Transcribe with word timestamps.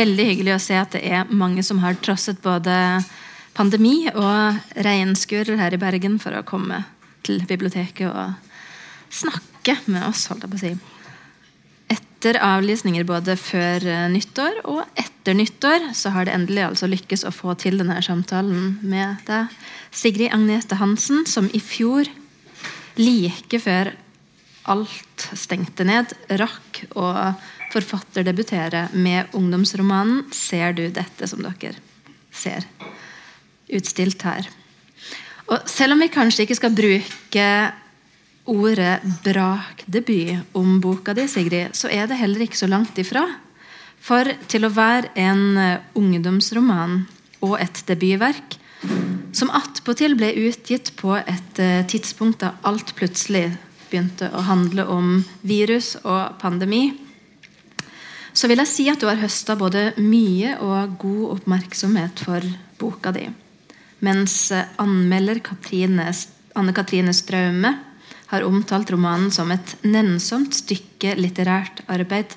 Veldig 0.00 0.24
hyggelig 0.30 0.54
å 0.54 0.62
se 0.62 0.76
at 0.80 0.94
det 0.96 1.02
er 1.04 1.28
mange 1.28 1.64
som 1.66 1.82
har 1.82 1.98
trosset 2.00 2.38
både 2.40 2.72
pandemi 3.56 4.06
og 4.14 4.76
regnskurer 4.86 5.58
her 5.60 5.74
i 5.76 5.80
Bergen 5.80 6.16
for 6.22 6.36
å 6.38 6.46
komme 6.46 6.84
til 7.26 7.42
biblioteket 7.48 8.08
og 8.08 8.32
snakke 9.12 9.76
med 9.90 10.06
oss. 10.06 10.26
holdt 10.30 10.46
jeg 10.46 10.52
på 10.52 10.58
å 10.58 10.62
si. 10.62 10.72
Etter 11.90 12.38
avlysninger 12.44 13.04
både 13.08 13.34
før 13.40 13.84
eh, 13.88 14.06
nyttår 14.12 14.62
og 14.70 14.84
etter 14.94 15.36
nyttår 15.36 15.90
så 15.96 16.12
har 16.14 16.28
det 16.28 16.36
endelig 16.36 16.66
altså 16.68 16.88
lykkes 16.90 17.26
å 17.26 17.34
få 17.34 17.56
til 17.60 17.80
denne 17.80 17.98
samtalen 18.04 18.78
med 18.80 19.24
deg, 19.28 19.50
Sigrid 19.90 20.32
Agnete 20.32 20.78
Hansen, 20.80 21.24
som 21.26 21.48
i 21.52 21.60
fjor, 21.60 22.08
like 23.00 23.60
før 23.60 23.92
alt 24.70 25.26
stengte 25.38 25.84
ned, 25.86 26.12
rakk 26.40 26.84
å 26.98 27.10
forfatterdebutere 27.70 28.88
med 28.94 29.34
ungdomsromanen 29.36 30.24
'Ser 30.32 30.72
du 30.72 30.88
dette', 30.88 31.28
som 31.28 31.42
dere 31.42 31.76
ser 32.32 32.64
utstilt 33.70 34.22
her. 34.22 34.48
Og 35.50 35.66
selv 35.66 35.94
om 35.94 36.00
vi 36.00 36.08
kanskje 36.08 36.46
ikke 36.46 36.58
skal 36.58 36.74
bruke 36.74 37.46
ordet 38.50 39.00
brakdebut 39.24 40.54
om 40.54 40.80
boka 40.80 41.14
di, 41.14 41.26
Sigrid, 41.26 41.74
så 41.74 41.90
er 41.90 42.06
det 42.06 42.18
heller 42.18 42.40
ikke 42.46 42.58
så 42.58 42.66
langt 42.70 42.98
ifra. 42.98 43.26
For 44.00 44.24
til 44.48 44.64
å 44.64 44.74
være 44.74 45.10
en 45.14 45.58
ungdomsroman 45.94 47.06
og 47.42 47.58
et 47.60 47.82
debutverk 47.86 48.56
som 49.36 49.50
attpåtil 49.54 50.16
ble 50.18 50.32
utgitt 50.48 50.92
på 50.98 51.14
et 51.20 51.60
eh, 51.62 51.82
tidspunkt 51.86 52.40
da 52.42 52.54
alt 52.66 52.94
plutselig 52.98 53.50
begynte 53.90 54.30
å 54.32 54.42
handle 54.46 54.86
om 54.88 55.20
virus 55.42 55.96
og 56.02 56.38
pandemi, 56.40 56.88
så 58.32 58.48
vil 58.48 58.62
jeg 58.62 58.70
si 58.70 58.86
at 58.90 59.02
du 59.02 59.08
har 59.10 59.20
høsta 59.20 59.56
både 59.58 59.90
mye 59.98 60.56
og 60.62 60.96
god 61.02 61.24
oppmerksomhet 61.36 62.22
for 62.24 62.44
boka 62.78 63.12
di. 63.14 63.26
Mens 64.06 64.50
eh, 64.54 64.68
anmelder 64.80 65.42
Anne 66.54 66.74
Katrine 66.74 67.14
Straume 67.14 67.74
har 68.30 68.46
omtalt 68.46 68.90
romanen 68.90 69.30
som 69.34 69.50
et 69.50 69.74
nennsomt 69.82 70.54
stykke 70.54 71.16
litterært 71.18 71.82
arbeid, 71.90 72.36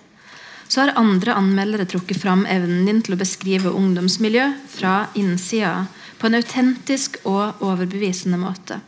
så 0.67 0.81
har 0.81 0.95
andre 0.97 1.35
anmeldere 1.37 1.85
trukket 1.85 2.21
fram 2.21 2.47
evnen 2.49 2.87
din 2.87 3.01
til 3.05 3.13
å 3.13 3.19
beskrive 3.19 3.73
ungdomsmiljø 3.77 4.47
fra 4.73 4.95
innsida 5.19 5.85
på 6.17 6.29
en 6.29 6.39
autentisk 6.39 7.19
og 7.29 7.61
overbevisende 7.61 8.39
måte. 8.41 8.79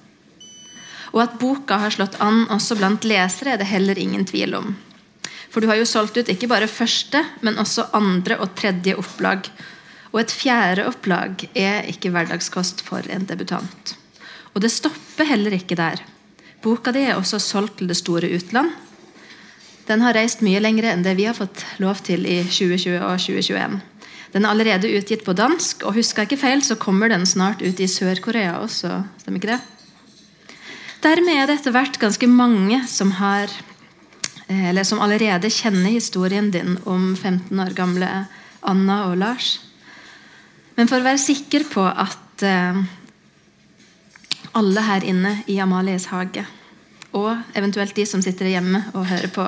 Og 1.16 1.22
at 1.24 1.38
boka 1.40 1.80
har 1.80 1.94
slått 1.96 2.18
an 2.20 2.44
også 2.52 2.76
blant 2.76 3.08
lesere, 3.08 3.56
er 3.56 3.62
det 3.62 3.70
heller 3.72 3.98
ingen 3.98 4.26
tvil 4.28 4.58
om. 4.58 4.74
For 5.50 5.64
du 5.64 5.70
har 5.72 5.80
jo 5.80 5.88
solgt 5.88 6.18
ut 6.20 6.30
ikke 6.32 6.50
bare 6.52 6.68
første, 6.68 7.22
men 7.40 7.56
også 7.62 7.88
andre 7.96 8.36
og 8.44 8.58
tredje 8.60 8.98
opplag. 9.00 9.48
Og 10.12 10.20
et 10.20 10.34
fjerde 10.36 10.84
opplag 10.90 11.46
er 11.56 11.88
ikke 11.88 12.12
hverdagskost 12.12 12.84
for 12.84 13.08
en 13.08 13.24
debutant. 13.30 13.96
Og 14.52 14.60
det 14.64 14.74
stopper 14.76 15.28
heller 15.32 15.56
ikke 15.56 15.78
der. 15.80 16.04
Boka 16.64 16.92
di 16.92 17.06
er 17.08 17.16
også 17.16 17.40
solgt 17.40 17.78
til 17.80 17.88
det 17.88 17.98
store 18.00 18.28
utland. 18.36 18.74
Den 19.88 20.02
har 20.02 20.16
reist 20.18 20.44
mye 20.44 20.60
lenger 20.60 20.90
enn 20.90 21.04
det 21.06 21.14
vi 21.16 21.28
har 21.30 21.38
fått 21.38 21.64
lov 21.80 22.02
til 22.04 22.26
i 22.28 22.42
2020 22.44 23.00
og 23.00 23.20
2021. 23.22 23.80
Den 24.34 24.44
er 24.44 24.52
allerede 24.52 24.92
utgitt 24.98 25.24
på 25.24 25.36
dansk, 25.38 25.86
og 25.86 25.96
husker 25.96 26.24
jeg 26.24 26.34
ikke 26.34 26.42
feil, 26.42 26.64
så 26.66 26.76
kommer 26.76 27.08
den 27.08 27.24
snart 27.30 27.62
ut 27.64 27.80
i 27.80 27.88
Sør-Korea 27.88 28.58
også. 28.60 28.98
Stemmer 29.22 29.40
ikke 29.40 29.54
det? 29.54 29.75
Dermed 31.06 31.38
er 31.38 31.46
det 31.46 31.60
etter 31.60 31.74
hvert 31.76 32.00
ganske 32.02 32.26
mange 32.26 32.80
som 32.90 33.12
har 33.20 33.52
eh, 34.48 34.70
eller 34.72 34.86
som 34.88 35.02
allerede 35.06 35.52
kjenner 35.54 35.94
historien 35.94 36.48
din 36.50 36.80
om 36.90 37.12
15 37.14 37.60
år 37.62 37.76
gamle 37.78 38.08
Anna 38.66 39.04
og 39.12 39.20
Lars. 39.22 39.60
Men 40.74 40.90
for 40.90 40.98
å 40.98 41.06
være 41.06 41.22
sikker 41.22 41.68
på 41.70 41.84
at 41.86 42.42
eh, 42.42 42.80
alle 44.58 44.86
her 44.88 45.06
inne 45.06 45.36
i 45.52 45.60
Amalies 45.62 46.08
hage, 46.10 46.48
og 47.14 47.36
eventuelt 47.54 47.94
de 47.96 48.08
som 48.10 48.24
sitter 48.26 48.50
hjemme 48.50 48.82
og 48.96 49.06
hører 49.12 49.30
på 49.36 49.46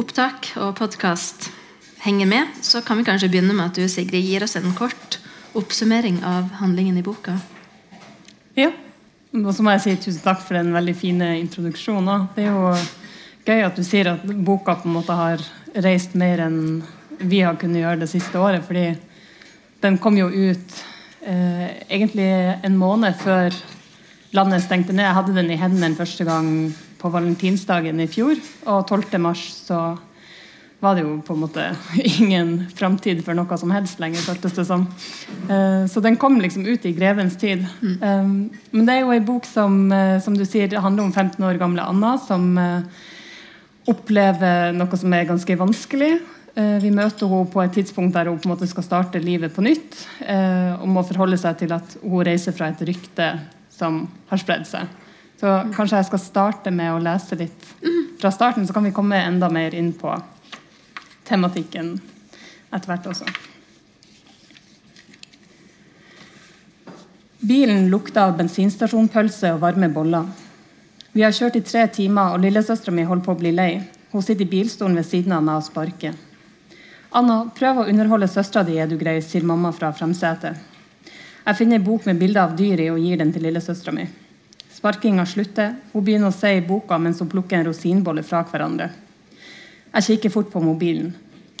opptak 0.00 0.48
og 0.56 0.72
podkast, 0.78 1.50
henger 2.06 2.30
med, 2.30 2.56
så 2.64 2.80
kan 2.82 2.98
vi 2.98 3.04
kanskje 3.06 3.28
begynne 3.30 3.52
med 3.52 3.68
at 3.68 3.76
du 3.76 3.84
Sigrid, 3.84 4.24
gir 4.24 4.46
oss 4.46 4.56
en 4.56 4.72
kort 4.78 5.20
oppsummering 5.58 6.22
av 6.24 6.48
handlingen 6.62 6.96
i 6.96 7.04
boka. 7.04 7.36
Ja. 8.56 8.72
Og 9.32 9.54
så 9.56 9.64
må 9.64 9.72
jeg 9.72 9.80
si 9.80 9.92
tusen 9.96 10.20
takk 10.20 10.42
for 10.44 10.58
den 10.58 10.74
veldig 10.74 10.92
fine 10.92 11.30
introduksjonen. 11.40 12.26
Det 12.36 12.44
er 12.44 12.52
jo 12.52 12.72
gøy 13.46 13.62
at 13.64 13.78
du 13.78 13.84
sier 13.86 14.10
at 14.10 14.26
boka 14.44 14.74
på 14.76 14.90
en 14.90 14.96
måte 14.98 15.16
har 15.16 15.40
reist 15.86 16.12
mer 16.20 16.42
enn 16.44 16.58
vi 17.22 17.40
har 17.40 17.56
kunnet 17.56 17.80
gjøre 17.80 18.02
det 18.02 18.10
siste 18.12 18.36
året. 18.36 18.64
fordi 18.66 18.92
den 19.80 19.96
kom 19.98 20.18
jo 20.18 20.28
ut 20.28 20.76
eh, 21.24 21.80
egentlig 21.88 22.28
en 22.62 22.76
måned 22.76 23.16
før 23.18 23.56
landet 24.36 24.62
stengte 24.66 24.92
ned. 24.92 25.08
Jeg 25.08 25.16
hadde 25.16 25.34
den 25.34 25.50
i 25.50 25.58
hendene 25.58 25.96
første 25.96 26.24
gang 26.28 26.74
på 27.00 27.10
valentinsdagen 27.10 28.00
i 28.00 28.06
fjor. 28.06 28.36
Og 28.66 28.86
12. 28.86 29.18
mars 29.18 29.42
så 29.64 29.96
var 30.82 30.96
det 30.98 31.04
jo 31.04 31.12
på 31.22 31.36
en 31.36 31.42
måte 31.44 31.64
ingen 32.18 32.66
framtid 32.74 33.20
for 33.22 33.38
noe 33.38 33.58
som 33.58 33.70
helst 33.70 34.00
lenger, 34.02 34.24
føltes 34.26 34.56
det 34.56 34.64
som. 34.66 34.88
Uh, 35.46 35.86
så 35.86 36.02
den 36.02 36.18
kom 36.18 36.40
liksom 36.42 36.66
ut 36.66 36.86
i 36.88 36.94
grevens 36.96 37.36
tid. 37.38 37.62
Mm. 37.82 37.94
Um, 38.02 38.32
men 38.72 38.88
det 38.88 38.96
er 38.96 39.04
jo 39.04 39.12
ei 39.14 39.22
bok 39.22 39.46
som, 39.46 39.84
uh, 39.94 40.18
som 40.24 40.34
du 40.34 40.42
sier, 40.42 40.74
handler 40.82 41.06
om 41.06 41.14
15 41.14 41.38
år 41.46 41.60
gamle 41.62 41.86
Anna, 41.86 42.16
som 42.18 42.50
opplever 43.90 44.74
noe 44.74 44.98
som 44.98 45.14
er 45.14 45.26
ganske 45.26 45.56
vanskelig. 45.58 46.12
Vi 46.54 46.90
møter 46.94 47.26
henne 47.26 47.48
på 47.50 47.62
et 47.62 47.72
tidspunkt 47.74 48.14
der 48.14 48.28
hun 48.30 48.36
på 48.38 48.46
en 48.46 48.52
måte 48.52 48.68
skal 48.70 48.84
starte 48.86 49.22
livet 49.22 49.54
på 49.56 49.64
nytt. 49.64 49.96
Og 50.22 50.84
må 50.86 51.02
forholde 51.08 51.38
seg 51.40 51.56
til 51.58 51.74
at 51.74 51.96
hun 52.04 52.22
reiser 52.28 52.54
fra 52.54 52.68
et 52.70 52.84
rykte 52.86 53.26
som 53.74 54.04
har 54.30 54.38
spredd 54.38 54.68
seg. 54.70 54.86
Så 55.40 55.56
kanskje 55.74 55.98
jeg 55.98 56.10
skal 56.12 56.22
starte 56.22 56.74
med 56.74 56.92
å 56.92 57.02
lese 57.02 57.40
litt 57.40 57.66
fra 58.20 58.30
starten, 58.30 58.68
så 58.68 58.76
kan 58.76 58.86
vi 58.86 58.94
komme 58.94 59.18
enda 59.18 59.50
mer 59.50 59.74
inn 59.74 59.90
på 59.98 60.12
tematikken 61.28 61.94
etter 62.72 62.88
hvert 62.88 63.08
også. 63.12 63.26
Bilen 67.42 67.88
lukta 67.90 68.28
av 68.28 68.36
bensinstasjonpølse 68.38 69.50
og 69.56 69.64
varme 69.64 69.88
boller. 69.90 70.28
Vi 71.12 71.24
har 71.26 71.34
kjørt 71.34 71.58
i 71.58 71.64
tre 71.66 71.88
timer, 71.90 72.32
og 72.32 72.44
lillesøstera 72.44 72.94
mi 72.94 73.04
holder 73.04 73.26
på 73.26 73.34
å 73.34 73.40
bli 73.40 73.50
lei. 73.52 73.72
Hun 74.12 74.22
sitter 74.22 74.46
i 74.46 74.52
bilstolen 74.52 74.94
ved 74.96 75.08
siden 75.08 75.34
av 75.34 75.42
meg 75.44 75.58
og 75.58 75.66
sparker. 75.66 76.14
Anna, 77.18 77.42
prøv 77.58 77.82
å 77.82 77.88
underholde 77.90 78.30
søstera 78.30 78.62
di, 78.64 78.78
er 78.78 78.88
du 78.88 78.94
grei, 79.00 79.18
sier 79.20 79.44
mamma 79.44 79.72
fra 79.74 79.90
fremsetet. 79.92 80.70
Jeg 81.42 81.58
finner 81.58 81.80
ei 81.80 81.84
bok 81.84 82.06
med 82.06 82.22
bilder 82.22 82.46
av 82.46 82.54
dyr 82.56 82.80
i 82.84 82.90
og 82.94 83.02
gir 83.02 83.18
den 83.18 83.34
til 83.34 83.42
lillesøstera 83.48 83.96
mi. 83.98 84.06
Sparkinga 84.72 85.26
slutter. 85.26 85.74
Hun 85.92 86.04
begynner 86.06 86.30
å 86.30 86.36
se 86.36 86.54
i 86.56 86.62
boka 86.64 86.96
mens 87.02 87.20
hun 87.20 87.30
plukker 87.32 87.58
en 87.58 87.66
rosinbolle 87.68 88.22
fra 88.22 88.46
hverandre. 88.46 88.92
Jeg 89.92 90.08
kikker 90.08 90.32
fort 90.32 90.50
på 90.52 90.60
mobilen. 90.64 91.12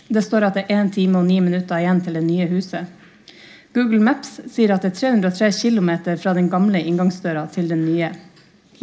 Det 0.08 0.22
står 0.24 0.48
at 0.48 0.56
det 0.56 0.64
er 0.68 0.82
1 0.84 0.92
time 0.94 1.20
og 1.20 1.28
9 1.28 1.38
minutter 1.44 1.80
igjen 1.80 2.00
til 2.04 2.16
det 2.16 2.24
nye 2.24 2.48
huset. 2.48 2.88
Google 3.72 4.00
Maps 4.04 4.38
sier 4.52 4.72
at 4.74 4.84
det 4.84 4.92
er 4.92 5.20
303 5.20 5.50
km 5.56 5.90
fra 6.20 6.34
den 6.36 6.48
gamle 6.52 6.80
inngangsdøra 6.80 7.46
til 7.52 7.68
den 7.68 7.84
nye. 7.86 8.10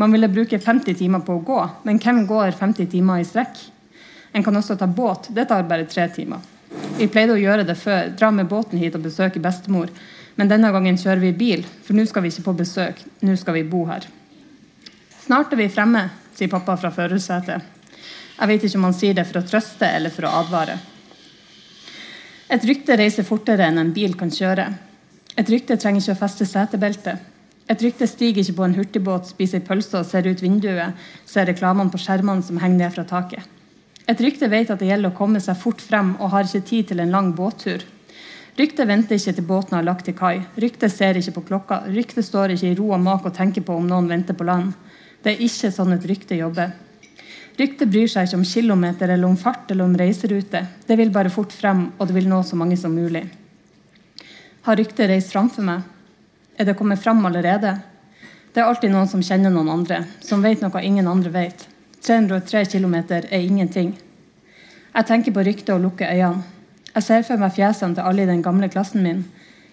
Man 0.01 0.13
ville 0.13 0.29
bruke 0.31 0.57
50 0.57 0.97
timer 0.97 1.21
på 1.25 1.35
å 1.37 1.43
gå, 1.45 1.59
men 1.83 1.99
hvem 2.01 2.23
går 2.29 2.55
50 2.57 2.89
timer 2.93 3.21
i 3.21 3.27
strekk? 3.27 3.57
En 4.33 4.45
kan 4.45 4.55
også 4.55 4.77
ta 4.77 4.87
båt. 4.87 5.31
Det 5.33 5.45
tar 5.49 5.65
bare 5.69 5.89
tre 5.89 6.07
timer. 6.13 6.45
Vi 6.97 7.09
pleide 7.09 7.33
å 7.33 7.41
gjøre 7.41 7.65
det 7.65 7.75
før. 7.77 8.13
Dra 8.17 8.29
med 8.31 8.49
båten 8.49 8.81
hit 8.81 8.97
og 8.97 9.05
besøke 9.05 9.41
bestemor. 9.41 9.89
Men 10.37 10.49
denne 10.49 10.71
gangen 10.71 10.97
kjører 10.97 11.21
vi 11.25 11.33
bil, 11.35 11.65
for 11.83 11.97
nå 11.97 12.05
skal 12.07 12.23
vi 12.23 12.31
ikke 12.31 12.45
på 12.47 12.57
besøk. 12.61 13.01
Nå 13.25 13.35
skal 13.37 13.57
vi 13.57 13.65
bo 13.67 13.83
her. 13.89 14.05
Snart 15.25 15.53
er 15.53 15.59
vi 15.59 15.69
fremme, 15.73 16.05
sier 16.37 16.49
pappa 16.53 16.77
fra 16.79 16.93
førersetet. 16.93 17.78
Jeg 18.39 18.47
vet 18.47 18.63
ikke 18.63 18.79
om 18.79 18.87
han 18.87 18.95
sier 18.95 19.17
det 19.17 19.25
for 19.27 19.41
å 19.41 19.47
trøste 19.47 19.87
eller 19.87 20.13
for 20.15 20.27
å 20.27 20.35
advare. 20.39 20.77
Et 22.49 22.63
rykte 22.65 22.95
reiser 22.97 23.27
fortere 23.27 23.67
enn 23.67 23.81
en 23.81 23.91
bil 23.93 24.15
kan 24.17 24.31
kjøre. 24.31 24.69
Et 25.37 25.51
rykte 25.51 25.75
trenger 25.77 26.01
ikke 26.01 26.15
å 26.15 26.21
feste 26.23 26.47
setebeltet. 26.47 27.19
Et 27.69 27.83
rykte 27.85 28.07
stiger 28.09 28.41
ikke 28.41 28.55
på 28.57 28.65
en 28.65 28.73
hurtigbåt, 28.79 29.29
spiser 29.35 29.61
pølse 29.61 29.99
og 29.99 30.07
ser 30.09 30.25
ut 30.25 30.41
vinduet, 30.41 30.95
ser 31.29 31.45
reklamene 31.51 31.93
på 31.93 32.01
skjermene 32.01 32.41
som 32.47 32.57
henger 32.63 32.79
ned 32.79 32.95
fra 32.95 33.05
taket. 33.11 33.45
Et 34.09 34.23
rykte 34.25 34.49
vet 34.49 34.71
at 34.73 34.81
det 34.81 34.89
gjelder 34.89 35.11
å 35.11 35.19
komme 35.19 35.43
seg 35.43 35.59
fort 35.59 35.83
frem 35.85 36.15
og 36.17 36.31
har 36.33 36.47
ikke 36.47 36.65
tid 36.65 36.89
til 36.89 37.03
en 37.03 37.13
lang 37.13 37.35
båttur. 37.37 37.83
Ryktet 38.57 38.89
venter 38.89 39.19
ikke 39.19 39.35
til 39.37 39.45
båten 39.47 39.77
har 39.77 39.85
lagt 39.85 40.07
til 40.09 40.17
kai. 40.17 40.41
Ryktet 40.59 40.91
ser 40.91 41.19
ikke 41.19 41.35
på 41.37 41.45
klokka. 41.51 41.83
Ryktet 41.93 42.25
står 42.25 42.55
ikke 42.55 42.71
i 42.71 42.77
ro 42.79 42.89
og 42.95 43.03
mak 43.03 43.27
og 43.29 43.35
tenker 43.37 43.63
på 43.67 43.77
om 43.77 43.85
noen 43.87 44.09
venter 44.09 44.35
på 44.35 44.47
land. 44.47 44.73
Det 45.21 45.35
er 45.35 45.45
ikke 45.45 45.69
sånn 45.75 45.93
et 45.93 46.07
rykte 46.09 46.39
jobber. 46.39 46.73
Ryktet 47.59 47.89
bryr 47.91 48.07
seg 48.07 48.27
ikke 48.27 48.37
om 48.39 48.47
kilometer 48.47 49.11
eller 49.11 49.27
om 49.27 49.35
fart 49.37 49.71
eller 49.73 49.83
om 49.83 49.95
reiserute. 49.99 50.61
Det 50.87 50.95
vil 50.95 51.11
bare 51.11 51.31
fort 51.33 51.51
frem, 51.51 51.89
og 51.97 52.07
det 52.07 52.15
vil 52.15 52.29
nå 52.31 52.39
så 52.47 52.55
mange 52.55 52.77
som 52.79 52.93
mulig. 52.95 53.25
Har 54.63 54.79
ryktet 54.79 55.09
reist 55.11 55.33
framfor 55.33 55.65
meg? 55.67 55.81
Er 56.55 56.69
det 56.69 56.77
kommet 56.79 57.01
fram 57.03 57.19
allerede? 57.27 57.73
Det 58.53 58.61
er 58.63 58.69
alltid 58.69 58.93
noen 58.93 59.09
som 59.11 59.23
kjenner 59.23 59.51
noen 59.51 59.73
andre, 59.73 60.05
som 60.23 60.43
vet 60.43 60.63
noe 60.63 60.83
ingen 60.83 61.07
andre 61.07 61.33
vet. 61.35 61.67
303 62.05 62.63
km 62.71 62.95
er 63.11 63.27
ingenting. 63.41 63.91
Jeg 64.95 65.07
tenker 65.11 65.35
på 65.35 65.43
ryktet 65.43 65.75
og 65.75 65.83
lukker 65.83 66.07
øynene. 66.15 66.47
Jeg 66.95 67.05
ser 67.05 67.27
for 67.27 67.43
meg 67.43 67.53
fjesene 67.53 67.95
til 67.95 68.07
alle 68.07 68.23
i 68.23 68.29
den 68.29 68.41
gamle 68.41 68.71
klassen 68.71 69.03
min. 69.03 69.25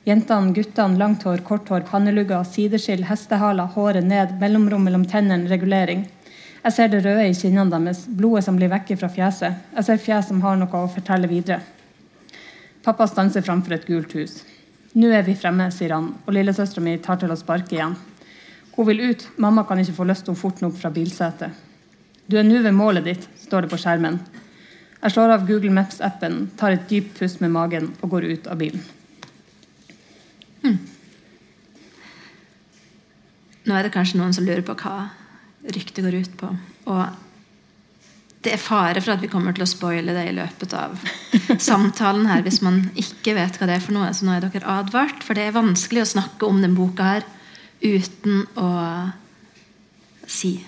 Jentene, 0.07 0.53
guttene, 0.55 0.99
langt 0.99 1.23
hår, 1.27 1.41
kort 1.47 1.71
hår, 1.71 1.87
pannelugger, 1.89 2.45
sideskill, 2.47 3.07
hestehaler, 3.09 3.71
håret 3.79 4.05
ned, 4.07 4.37
mellomrom 4.43 4.85
mellom 4.87 5.07
tennene, 5.09 5.49
regulering. 5.51 6.05
Jeg 6.67 6.75
ser 6.75 6.89
det 6.91 7.05
røde 7.05 7.29
i 7.29 7.35
kinnene 7.39 7.71
deres, 7.71 8.01
blodet 8.11 8.43
som 8.43 8.57
blir 8.59 8.67
vekk 8.73 8.89
fra 8.99 9.07
fjeset. 9.07 9.59
Jeg 9.77 9.87
ser 9.87 10.01
fjes 10.03 10.27
som 10.33 10.41
har 10.43 10.57
noe 10.59 10.79
å 10.83 10.89
fortelle 10.91 11.29
videre. 11.31 11.61
Pappa 12.83 13.07
stanser 13.07 13.45
framfor 13.47 13.77
et 13.77 13.85
gult 13.87 14.17
hus. 14.19 14.41
Nå 14.99 15.13
er 15.15 15.23
vi 15.23 15.37
fremme, 15.39 15.69
sier 15.71 15.93
han, 15.95 16.09
og 16.27 16.35
lillesøstera 16.35 16.83
mi 16.83 16.97
tar 16.99 17.21
til 17.21 17.31
å 17.31 17.37
sparke 17.39 17.77
igjen. 17.77 17.95
Hun 18.75 18.89
vil 18.89 19.05
ut, 19.13 19.23
mamma 19.39 19.63
kan 19.69 19.79
ikke 19.79 19.95
få 19.95 20.07
løst 20.09 20.27
henne 20.27 20.41
fort 20.41 20.59
nok 20.65 20.75
fra 20.81 20.91
bilsetet. 20.91 21.55
Du 22.27 22.35
er 22.41 22.49
nå 22.49 22.59
ved 22.65 22.75
målet 22.75 23.07
ditt, 23.07 23.29
står 23.45 23.67
det 23.67 23.71
på 23.71 23.79
skjermen. 23.79 24.19
Jeg 25.05 25.15
slår 25.15 25.35
av 25.37 25.45
Google 25.47 25.71
Maps-appen, 25.77 26.49
tar 26.59 26.75
et 26.75 26.89
dypt 26.91 27.15
pust 27.21 27.39
med 27.45 27.55
magen 27.55 27.93
og 28.01 28.11
går 28.17 28.27
ut 28.33 28.51
av 28.51 28.59
bilen. 28.59 28.83
Hmm. 30.65 30.83
Nå 33.71 33.79
er 33.79 33.87
det 33.87 33.95
kanskje 33.95 34.19
noen 34.19 34.35
som 34.35 34.49
lurer 34.49 34.67
på 34.67 34.75
hva 34.83 34.97
ryktet 35.75 36.05
går 36.05 36.19
ut 36.23 36.37
på. 36.41 36.51
Og 36.93 37.07
det 38.47 38.53
er 38.55 38.63
fare 38.63 39.03
for 39.03 39.17
at 39.17 39.23
vi 39.25 39.31
kommer 39.31 39.57
til 39.57 39.65
å 39.65 39.71
spoile 39.71 40.15
det 40.15 40.29
i 40.29 40.37
løpet 40.37 40.75
av 40.79 41.01
samtalen 41.69 42.29
her 42.31 42.45
hvis 42.47 42.61
man 42.63 42.85
ikke 42.99 43.35
vet 43.39 43.59
hva 43.59 43.67
det 43.67 43.81
er 43.81 43.83
for 43.83 43.97
noe. 43.97 44.13
Så 44.15 44.29
nå 44.29 44.37
er 44.37 44.47
dere 44.47 44.79
advart. 44.79 45.25
For 45.27 45.39
det 45.39 45.49
er 45.49 45.57
vanskelig 45.57 46.05
å 46.05 46.13
snakke 46.15 46.47
om 46.47 46.63
den 46.63 46.77
boka 46.79 47.17
her 47.17 47.27
uten 47.83 48.45
å 48.59 48.71
si 50.31 50.59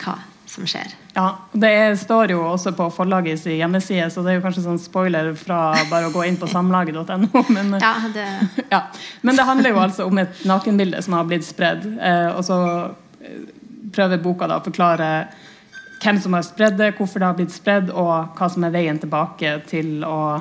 hva 0.00 0.16
som 0.50 0.66
skjer. 0.66 0.96
Ja, 1.14 1.38
Det 1.52 1.98
står 1.98 2.32
jo 2.34 2.40
også 2.46 2.72
på 2.74 2.88
forlagets 2.94 3.44
hjemmeside, 3.46 4.08
så 4.10 4.22
det 4.24 4.32
er 4.32 4.38
jo 4.38 4.44
kanskje 4.44 4.64
sånn 4.64 4.80
spoiler 4.82 5.32
fra 5.38 5.60
bare 5.90 6.08
å 6.08 6.14
gå 6.14 6.24
inn 6.26 6.38
på 6.40 6.48
samlaget.no. 6.50 7.44
Men, 7.54 7.76
ja, 7.82 7.94
det... 8.14 8.26
ja, 8.72 8.82
men 9.22 9.38
det 9.38 9.46
handler 9.46 9.74
jo 9.74 9.82
altså 9.82 10.08
om 10.10 10.22
et 10.22 10.42
nakenbilde 10.48 11.02
som 11.06 11.18
har 11.18 11.28
blitt 11.30 11.46
spredd. 11.46 11.86
Eh, 11.98 12.28
og 12.34 12.44
så 12.46 12.58
eh, 13.22 13.40
prøver 13.94 14.22
boka 14.22 14.48
da 14.50 14.60
å 14.60 14.64
forklare 14.64 15.10
hvem 16.00 16.20
som 16.20 16.34
har 16.36 16.46
spredd 16.46 16.78
det, 16.80 16.94
hvorfor 16.96 17.20
det 17.20 17.28
har 17.28 17.36
blitt 17.36 17.54
spredd, 17.54 17.92
og 17.92 18.38
hva 18.38 18.48
som 18.48 18.64
er 18.64 18.74
veien 18.74 18.98
tilbake 19.00 19.58
til 19.68 20.00
å 20.06 20.40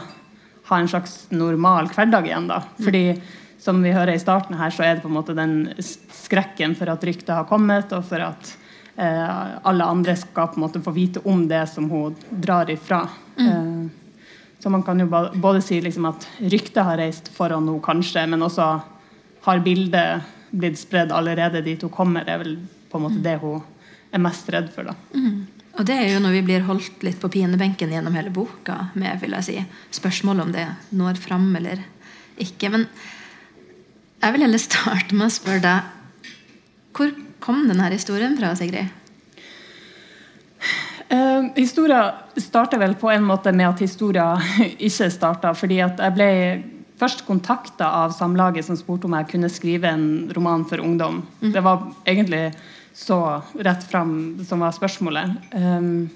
ha 0.70 0.78
en 0.78 0.88
slags 0.88 1.26
normal 1.34 1.90
hverdag 1.92 2.30
igjen. 2.30 2.48
da. 2.48 2.62
Mm. 2.78 2.86
Fordi 2.86 3.04
som 3.60 3.82
vi 3.84 3.92
hører 3.92 4.16
i 4.16 4.22
starten 4.22 4.56
her, 4.60 4.72
så 4.72 4.86
er 4.86 4.96
det 4.96 5.04
på 5.04 5.12
en 5.12 5.18
måte 5.18 5.36
den 5.36 5.74
skrekken 5.84 6.78
for 6.80 6.92
at 6.94 7.04
ryktet 7.04 7.36
har 7.36 7.48
kommet, 7.50 7.92
og 7.96 8.06
for 8.08 8.24
at 8.24 8.54
eh, 8.96 9.58
alle 9.68 9.88
andre 9.88 10.16
skal 10.20 10.54
på 10.54 10.60
en 10.60 10.68
måte 10.68 10.84
få 10.84 10.96
vite 10.96 11.24
om 11.28 11.44
det 11.50 11.66
som 11.72 11.90
hun 11.92 12.16
drar 12.30 12.72
ifra. 12.72 13.04
Mm. 13.36 13.50
Eh, 13.50 14.24
så 14.60 14.72
man 14.72 14.84
kan 14.84 15.00
jo 15.00 15.08
både 15.10 15.62
si 15.64 15.80
liksom 15.82 16.08
at 16.10 16.28
ryktet 16.40 16.84
har 16.84 17.00
reist 17.00 17.30
foran 17.36 17.68
henne, 17.68 17.84
kanskje, 17.84 18.26
men 18.28 18.44
også 18.44 18.72
har 19.46 19.62
bildet 19.64 20.28
blitt 20.52 20.80
spredd 20.80 21.14
allerede 21.16 21.62
dit 21.64 21.82
hun 21.84 21.94
kommer. 21.94 22.28
Er 22.28 22.42
vel 22.42 22.58
på 22.90 22.98
en 23.00 23.06
måte 23.06 23.24
det 23.24 23.38
hun 23.42 23.62
er 24.12 24.22
mest 24.24 24.50
redd 24.54 24.70
for. 24.74 24.90
da. 24.90 24.96
Mm. 25.14 25.48
Og 25.80 25.86
det 25.88 25.96
er 25.96 26.10
jo 26.12 26.24
når 26.24 26.34
vi 26.36 26.46
blir 26.50 26.66
holdt 26.68 27.04
litt 27.06 27.20
på 27.22 27.30
pinebenken 27.32 27.94
gjennom 27.94 28.16
hele 28.18 28.34
boka 28.34 28.90
med 29.00 29.22
vil 29.22 29.38
jeg 29.38 29.48
si, 29.48 29.58
spørsmål 29.96 30.44
om 30.44 30.54
det 30.56 30.66
når 30.98 31.22
fram 31.22 31.48
eller 31.56 31.84
ikke. 32.42 32.72
Men 32.74 32.88
jeg 34.20 34.36
vil 34.36 34.44
heller 34.44 34.62
starte 34.62 35.16
med 35.16 35.30
å 35.30 35.34
spørre 35.34 35.64
deg 35.64 35.96
hvor 36.98 37.14
kom 37.40 37.62
denne 37.70 37.86
historien 37.94 38.34
fra, 38.36 38.52
Sigrid? 38.60 38.90
Uh, 41.10 41.48
historia 41.56 42.02
starter 42.38 42.82
vel 42.82 42.98
på 43.00 43.10
en 43.10 43.24
måte 43.26 43.54
med 43.56 43.70
at 43.70 43.80
historia 43.82 44.34
ikke 44.90 45.08
starta. 45.14 45.54
fordi 45.56 45.80
at 45.86 46.02
jeg 46.04 46.16
ble 46.18 46.30
først 47.00 47.24
kontakta 47.26 47.88
av 48.04 48.12
Samlaget, 48.12 48.68
som 48.68 48.78
spurte 48.78 49.08
om 49.08 49.16
jeg 49.16 49.30
kunne 49.32 49.50
skrive 49.50 49.88
en 49.88 50.28
roman 50.36 50.66
for 50.68 50.84
ungdom. 50.84 51.24
Mm. 51.40 51.54
Det 51.56 51.64
var 51.64 51.88
egentlig 52.04 52.44
så 52.94 53.42
rett 53.56 53.84
fram 53.90 54.40
som 54.48 54.64
var 54.64 54.76
spørsmålet. 54.76 55.54
Um, 55.56 56.10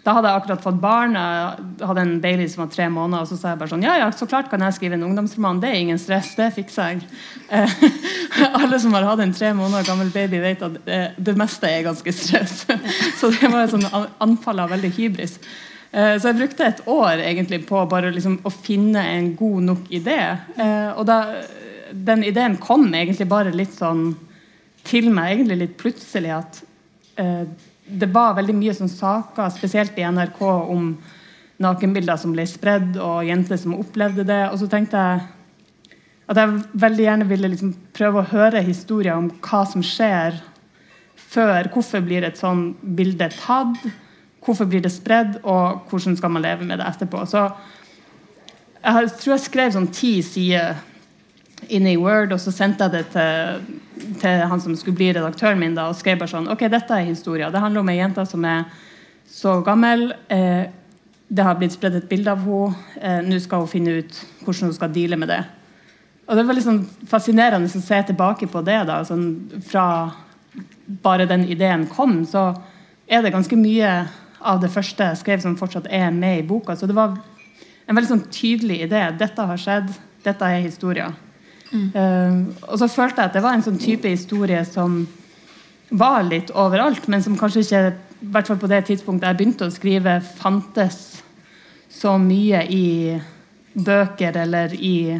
da 0.00 0.14
hadde 0.16 0.30
jeg 0.30 0.40
akkurat 0.40 0.62
fått 0.64 0.78
barn. 0.80 1.16
Jeg 1.18 1.86
hadde 1.86 2.02
en 2.06 2.20
baby 2.22 2.46
som 2.48 2.62
var 2.62 2.70
tre 2.72 2.86
måneder. 2.92 3.24
Og 3.24 3.28
så 3.28 3.36
sa 3.36 3.52
jeg 3.52 3.60
bare 3.60 3.72
sånn 3.74 3.84
Ja, 3.84 3.98
ja, 4.00 4.08
så 4.16 4.28
klart 4.28 4.48
kan 4.48 4.62
jeg 4.64 4.76
skrive 4.78 4.96
en 4.96 5.04
ungdomsroman. 5.10 5.60
Det 5.60 5.68
er 5.68 5.80
ingen 5.82 6.00
stress. 6.00 6.32
Det 6.38 6.48
fikser 6.56 6.94
jeg. 6.94 7.08
Eh, 7.52 7.74
alle 8.62 8.80
som 8.80 8.96
har 8.96 9.04
hatt 9.10 9.20
en 9.20 9.34
tre 9.36 9.52
måneder 9.56 9.84
gammel 9.88 10.12
baby, 10.14 10.40
vet 10.40 10.64
at 10.64 10.78
det, 10.86 11.00
det 11.20 11.34
meste 11.38 11.68
er 11.68 11.84
ganske 11.84 12.14
stress. 12.16 12.62
så 13.20 13.32
det 13.34 13.52
var 13.52 13.66
et 13.66 13.74
sånn 13.74 14.06
anfall 14.24 14.64
av 14.64 14.72
veldig 14.72 14.92
hybris. 14.96 15.36
Eh, 15.92 16.16
så 16.16 16.30
jeg 16.30 16.40
brukte 16.40 16.70
et 16.70 16.82
år 16.88 17.20
egentlig 17.26 17.60
på 17.68 17.84
bare 17.90 18.14
liksom 18.14 18.40
å 18.46 18.54
finne 18.54 19.04
en 19.18 19.34
god 19.36 19.68
nok 19.68 19.92
idé. 19.92 20.20
Eh, 20.56 20.90
og 20.94 21.04
da, 21.10 21.20
den 21.92 22.24
ideen 22.24 22.56
kom 22.62 22.88
egentlig 22.88 23.28
bare 23.28 23.52
litt 23.52 23.76
sånn 23.76 24.14
til 24.86 25.10
meg, 25.12 25.36
egentlig 25.36 25.58
litt 25.62 25.78
plutselig, 25.80 26.32
at 26.36 26.62
det 27.90 28.08
var 28.14 28.36
veldig 28.38 28.54
mye 28.56 28.74
sånn 28.76 28.90
saker, 28.92 29.50
spesielt 29.52 29.98
i 29.98 30.06
NRK, 30.06 30.40
om 30.72 30.92
nakenbilder 31.60 32.16
som 32.20 32.32
ble 32.32 32.46
spredd, 32.48 32.96
og 32.96 33.26
jenter 33.28 33.58
som 33.60 33.76
opplevde 33.76 34.24
det. 34.28 34.42
Og 34.48 34.60
så 34.62 34.68
tenkte 34.70 35.00
jeg 35.00 35.26
at 36.30 36.38
jeg 36.38 36.60
veldig 36.78 37.04
gjerne 37.04 37.26
ville 37.28 37.50
liksom 37.50 37.74
prøve 37.96 38.22
å 38.22 38.30
høre 38.30 38.62
historier 38.62 39.18
om 39.18 39.26
hva 39.42 39.64
som 39.68 39.82
skjer 39.84 40.38
før. 41.18 41.68
Hvorfor 41.74 42.04
blir 42.06 42.24
et 42.26 42.38
sånn 42.38 42.70
bilde 42.80 43.28
tatt? 43.34 43.82
Hvorfor 44.40 44.70
blir 44.70 44.84
det 44.84 44.92
spredd? 44.94 45.40
Og 45.42 45.90
hvordan 45.90 46.16
skal 46.16 46.32
man 46.32 46.46
leve 46.46 46.64
med 46.68 46.80
det 46.80 46.86
etterpå? 46.86 47.24
Så 47.28 47.42
jeg 48.80 49.10
tror 49.18 49.34
jeg 49.34 49.44
skrev 49.44 49.74
sånn 49.74 49.90
ti 49.92 50.14
sider 50.24 50.78
inne 51.68 51.92
i 51.92 52.00
Word, 52.00 52.32
og 52.32 52.40
så 52.40 52.52
sendte 52.54 52.86
jeg 52.86 52.92
det 52.94 53.04
til, 53.14 53.78
til, 54.20 54.42
han 54.50 54.62
som 54.62 54.76
skulle 54.76 54.96
bli 54.96 55.12
redaktøren 55.12 55.60
min, 55.60 55.76
da, 55.76 55.88
og 55.90 55.98
skrev 55.98 56.18
bare 56.20 56.32
sånn 56.32 56.50
Ok, 56.52 56.66
dette 56.72 56.96
er 56.96 57.08
historia. 57.08 57.50
Det 57.50 57.62
handler 57.62 57.84
om 57.84 57.92
ei 57.92 57.98
jente 58.00 58.24
som 58.28 58.44
er 58.48 58.64
så 59.30 59.60
gammel. 59.66 60.10
Eh, 60.28 60.66
det 61.30 61.46
har 61.46 61.58
blitt 61.58 61.76
spredd 61.76 62.00
et 62.00 62.08
bilde 62.10 62.32
av 62.32 62.42
henne. 62.42 62.74
Eh, 63.00 63.20
Nå 63.26 63.38
skal 63.42 63.64
hun 63.64 63.70
finne 63.70 64.00
ut 64.00 64.22
hvordan 64.44 64.70
hun 64.70 64.76
skal 64.78 64.94
deale 64.94 65.18
med 65.20 65.30
det. 65.30 65.42
Og 66.30 66.36
Det 66.36 66.46
var 66.46 66.60
sånn 66.62 66.84
fascinerende 67.10 67.66
å 67.66 67.82
se 67.82 68.02
tilbake 68.06 68.46
på 68.50 68.62
det. 68.66 68.86
da, 68.86 69.02
sånn 69.04 69.62
Fra 69.66 69.86
bare 71.02 71.26
den 71.26 71.44
ideen 71.46 71.86
kom, 71.86 72.24
så 72.26 72.54
er 73.06 73.22
det 73.22 73.32
ganske 73.32 73.56
mye 73.56 74.08
av 74.40 74.60
det 74.60 74.70
første 74.70 75.04
jeg 75.04 75.20
skrev, 75.20 75.40
som 75.42 75.56
fortsatt 75.58 75.86
er 75.90 76.10
med 76.10 76.38
i 76.40 76.46
boka. 76.46 76.74
Så 76.74 76.86
det 76.86 76.96
var 76.96 77.18
en 77.86 77.96
veldig 77.96 78.10
sånn 78.10 78.28
tydelig 78.30 78.80
idé. 78.86 79.02
Dette 79.18 79.46
har 79.46 79.58
skjedd. 79.60 79.90
Dette 80.24 80.46
er 80.46 80.64
historia. 80.64 81.10
Uh, 81.70 82.50
og 82.66 82.78
så 82.80 82.88
følte 82.90 83.22
jeg 83.22 83.30
at 83.30 83.36
det 83.36 83.42
var 83.44 83.56
en 83.56 83.64
sånn 83.64 83.80
type 83.80 84.10
historie 84.10 84.62
som 84.66 85.04
var 85.90 86.24
litt 86.26 86.52
overalt, 86.54 87.06
men 87.10 87.22
som 87.22 87.38
kanskje 87.38 87.64
ikke 87.64 87.82
i 88.20 88.30
hvert 88.30 88.50
fall 88.50 88.58
på 88.60 88.70
det 88.70 88.84
tidspunktet 88.88 89.30
jeg 89.30 89.38
begynte 89.38 89.66
å 89.66 89.74
skrive, 89.74 90.18
fantes 90.38 91.20
så 91.90 92.16
mye 92.20 92.62
i 92.70 92.86
bøker 93.74 94.36
eller 94.42 94.74
i 94.76 95.18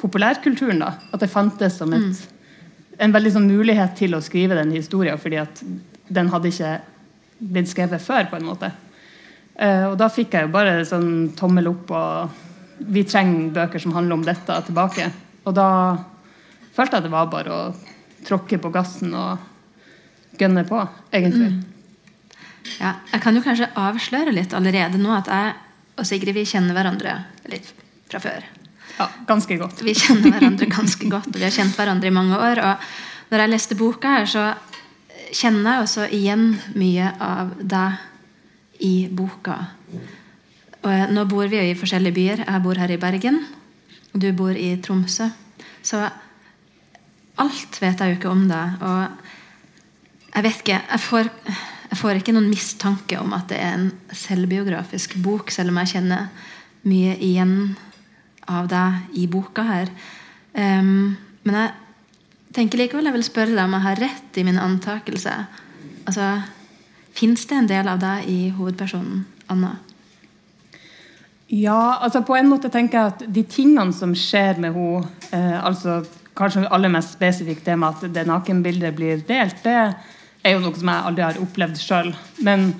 populærkulturen. 0.00 0.80
da, 0.82 0.94
At 1.12 1.22
det 1.22 1.30
fantes 1.30 1.76
som 1.78 1.92
et, 1.94 2.08
mm. 2.08 2.94
en 3.06 3.14
veldig 3.14 3.34
sånn 3.36 3.50
mulighet 3.50 3.94
til 3.98 4.16
å 4.16 4.22
skrive 4.24 4.58
den 4.58 4.72
historien, 4.74 5.20
fordi 5.20 5.42
at 5.42 5.62
den 6.12 6.30
hadde 6.32 6.50
ikke 6.50 6.72
blitt 7.52 7.70
skrevet 7.70 8.02
før. 8.02 8.30
på 8.30 8.38
en 8.38 8.48
måte. 8.48 8.72
Uh, 9.52 9.92
og 9.92 9.98
da 10.00 10.08
fikk 10.10 10.34
jeg 10.34 10.48
jo 10.48 10.54
bare 10.54 10.80
sånn 10.88 11.34
tommel 11.38 11.68
opp 11.70 11.92
og 11.92 12.40
vi 12.82 13.04
trenger 13.06 13.52
bøker 13.54 13.78
som 13.82 13.92
handler 13.94 14.16
om 14.16 14.24
dette, 14.26 14.56
tilbake. 14.66 15.10
Og 15.42 15.56
da 15.56 15.68
følte 16.76 16.98
jeg 16.98 17.06
det 17.06 17.12
var 17.12 17.30
bare 17.32 17.52
å 17.56 17.62
tråkke 18.26 18.60
på 18.62 18.70
gassen 18.74 19.14
og 19.18 20.38
gønne 20.38 20.64
på, 20.68 20.80
egentlig. 21.12 21.50
Mm. 21.52 21.62
Ja, 22.78 22.94
jeg 23.10 23.22
kan 23.24 23.36
jo 23.36 23.42
kanskje 23.44 23.70
avsløre 23.78 24.34
litt 24.34 24.54
allerede 24.54 25.00
nå 25.00 25.12
at 25.16 25.30
jeg 25.30 25.54
og 25.98 26.08
Sigrid 26.08 26.36
vi 26.36 26.46
kjenner 26.48 26.76
hverandre 26.76 27.16
litt 27.52 27.68
fra 28.10 28.20
før. 28.22 28.46
Ja, 28.98 29.08
ganske 29.28 29.56
godt. 29.60 29.82
Vi 29.84 29.94
kjenner 29.96 30.34
hverandre 30.34 30.68
ganske 30.70 31.08
godt, 31.10 31.32
og 31.32 31.40
vi 31.40 31.46
har 31.46 31.54
kjent 31.54 31.76
hverandre 31.76 32.08
i 32.08 32.14
mange 32.14 32.38
år. 32.38 32.60
Og 32.62 33.32
når 33.32 33.44
jeg 33.44 33.52
leste 33.52 33.78
boka 33.78 34.16
her, 34.18 34.28
så 34.30 34.46
kjenner 35.32 35.68
jeg 35.78 35.86
også 35.86 36.08
igjen 36.12 36.46
mye 36.78 37.12
av 37.22 37.54
deg 37.58 38.82
i 38.84 38.94
boka. 39.12 39.58
Og 40.82 41.12
nå 41.14 41.24
bor 41.30 41.50
vi 41.50 41.60
jo 41.60 41.66
i 41.70 41.78
forskjellige 41.78 42.16
byer. 42.16 42.44
Jeg 42.46 42.64
bor 42.64 42.80
her 42.80 42.90
i 42.90 43.00
Bergen. 43.00 43.42
Du 44.12 44.28
bor 44.36 44.56
i 44.56 44.74
Tromsø. 44.82 45.28
Så 45.82 46.00
alt 47.40 47.78
vet 47.80 48.00
jeg 48.00 48.12
jo 48.12 48.18
ikke 48.18 48.32
om 48.32 48.46
deg. 48.50 48.82
Og 48.84 50.34
jeg 50.34 50.46
vet 50.46 50.62
ikke 50.62 50.80
jeg 50.80 51.02
får, 51.06 51.30
jeg 51.90 52.00
får, 52.00 52.20
ikke 52.20 52.34
noen 52.36 52.50
mistanke 52.52 53.20
om 53.20 53.34
at 53.36 53.48
det 53.52 53.60
er 53.60 53.76
en 53.76 53.90
selvbiografisk 54.16 55.16
bok, 55.24 55.52
selv 55.52 55.72
om 55.72 55.80
jeg 55.82 55.94
kjenner 55.96 56.28
mye 56.88 57.16
igjen 57.22 57.56
av 58.50 58.68
deg 58.70 59.18
i 59.22 59.28
boka 59.30 59.64
her. 59.66 59.92
Um, 60.52 61.14
men 61.46 61.58
jeg 61.58 61.70
tenker 62.56 62.82
likevel 62.82 63.08
jeg 63.08 63.16
vil 63.16 63.28
spørre 63.28 63.54
deg 63.54 63.64
om 63.64 63.76
jeg 63.78 63.86
har 63.86 64.02
rett 64.02 64.40
i 64.40 64.44
min 64.46 64.60
antakelse. 64.60 65.36
Altså, 66.02 66.34
Fins 67.12 67.44
det 67.46 67.58
en 67.58 67.68
del 67.68 67.88
av 67.92 68.00
deg 68.00 68.28
i 68.32 68.38
hovedpersonen 68.56 69.26
Anna? 69.52 69.76
Ja, 71.52 71.98
altså 72.00 72.22
på 72.24 72.32
en 72.38 72.48
måte 72.48 72.70
tenker 72.72 72.96
jeg 72.96 73.12
at 73.12 73.22
de 73.36 73.42
tingene 73.44 73.92
som 73.92 74.14
skjer 74.16 74.56
med 74.62 74.72
henne, 74.72 75.02
eh, 75.36 75.58
altså 75.60 75.98
kanskje 76.32 76.64
aller 76.72 76.88
mest 76.88 77.12
spesifikt 77.12 77.66
det 77.68 77.76
med 77.76 77.92
at 77.92 78.14
det 78.14 78.24
nakenbildet 78.24 78.96
blir 78.96 79.20
delt, 79.28 79.60
det 79.60 79.74
er 79.76 80.54
jo 80.54 80.62
noe 80.62 80.80
som 80.80 80.88
jeg 80.88 81.06
aldri 81.10 81.26
har 81.26 81.42
opplevd 81.42 81.76
sjøl. 81.76 82.08
Men 82.48 82.72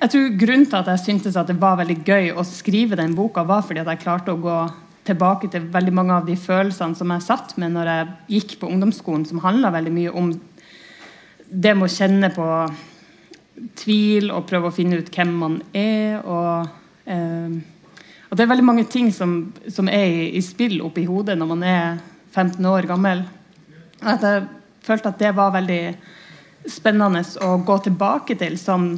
jeg 0.00 0.10
tror 0.10 0.36
grunnen 0.42 0.66
til 0.66 0.80
at 0.80 0.90
jeg 0.90 1.04
syntes 1.04 1.38
at 1.38 1.54
det 1.54 1.58
var 1.62 1.78
veldig 1.84 2.00
gøy 2.02 2.34
å 2.34 2.48
skrive 2.48 2.98
den 2.98 3.14
boka, 3.14 3.46
var 3.46 3.62
fordi 3.62 3.84
at 3.84 3.94
jeg 3.94 4.02
klarte 4.02 4.34
å 4.34 4.42
gå 4.42 4.58
tilbake 5.06 5.54
til 5.54 5.70
veldig 5.70 5.94
mange 5.94 6.18
av 6.18 6.26
de 6.26 6.34
følelsene 6.34 6.98
som 6.98 7.14
jeg 7.14 7.28
satt 7.30 7.58
med 7.62 7.76
når 7.76 7.94
jeg 7.94 8.12
gikk 8.40 8.58
på 8.58 8.74
ungdomsskolen, 8.74 9.22
som 9.28 9.44
handla 9.44 9.70
veldig 9.70 9.94
mye 9.94 10.18
om 10.18 10.34
det 11.46 11.78
med 11.78 11.86
å 11.86 11.94
kjenne 11.94 12.34
på 12.34 12.54
tvil 13.78 14.32
og 14.34 14.48
prøve 14.50 14.72
å 14.72 14.74
finne 14.74 14.98
ut 14.98 15.14
hvem 15.14 15.36
man 15.44 15.60
er. 15.70 16.24
og 16.24 16.82
Eh, 17.04 17.56
og 18.28 18.36
det 18.36 18.44
er 18.44 18.50
veldig 18.50 18.66
mange 18.66 18.84
ting 18.90 19.12
som, 19.14 19.52
som 19.70 19.88
er 19.88 20.04
i, 20.08 20.28
i 20.38 20.42
spill 20.42 20.80
oppi 20.82 21.04
hodet 21.06 21.36
når 21.38 21.50
man 21.52 21.64
er 21.68 21.98
15 22.34 22.66
år 22.66 22.88
gammel. 22.90 23.22
At 24.02 24.24
jeg 24.26 24.46
følte 24.84 25.12
at 25.12 25.20
det 25.22 25.34
var 25.36 25.54
veldig 25.54 25.82
spennende 26.70 27.22
å 27.44 27.56
gå 27.64 27.76
tilbake 27.84 28.36
til 28.40 28.56
som 28.58 28.88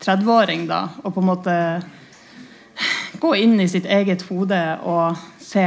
30-åring. 0.00 0.66
da, 0.70 0.88
Og 1.04 1.14
på 1.14 1.20
en 1.20 1.28
måte 1.28 1.56
gå 3.20 3.34
inn 3.36 3.60
i 3.60 3.68
sitt 3.68 3.86
eget 3.86 4.24
hode 4.30 4.60
og 4.84 5.16
se 5.40 5.66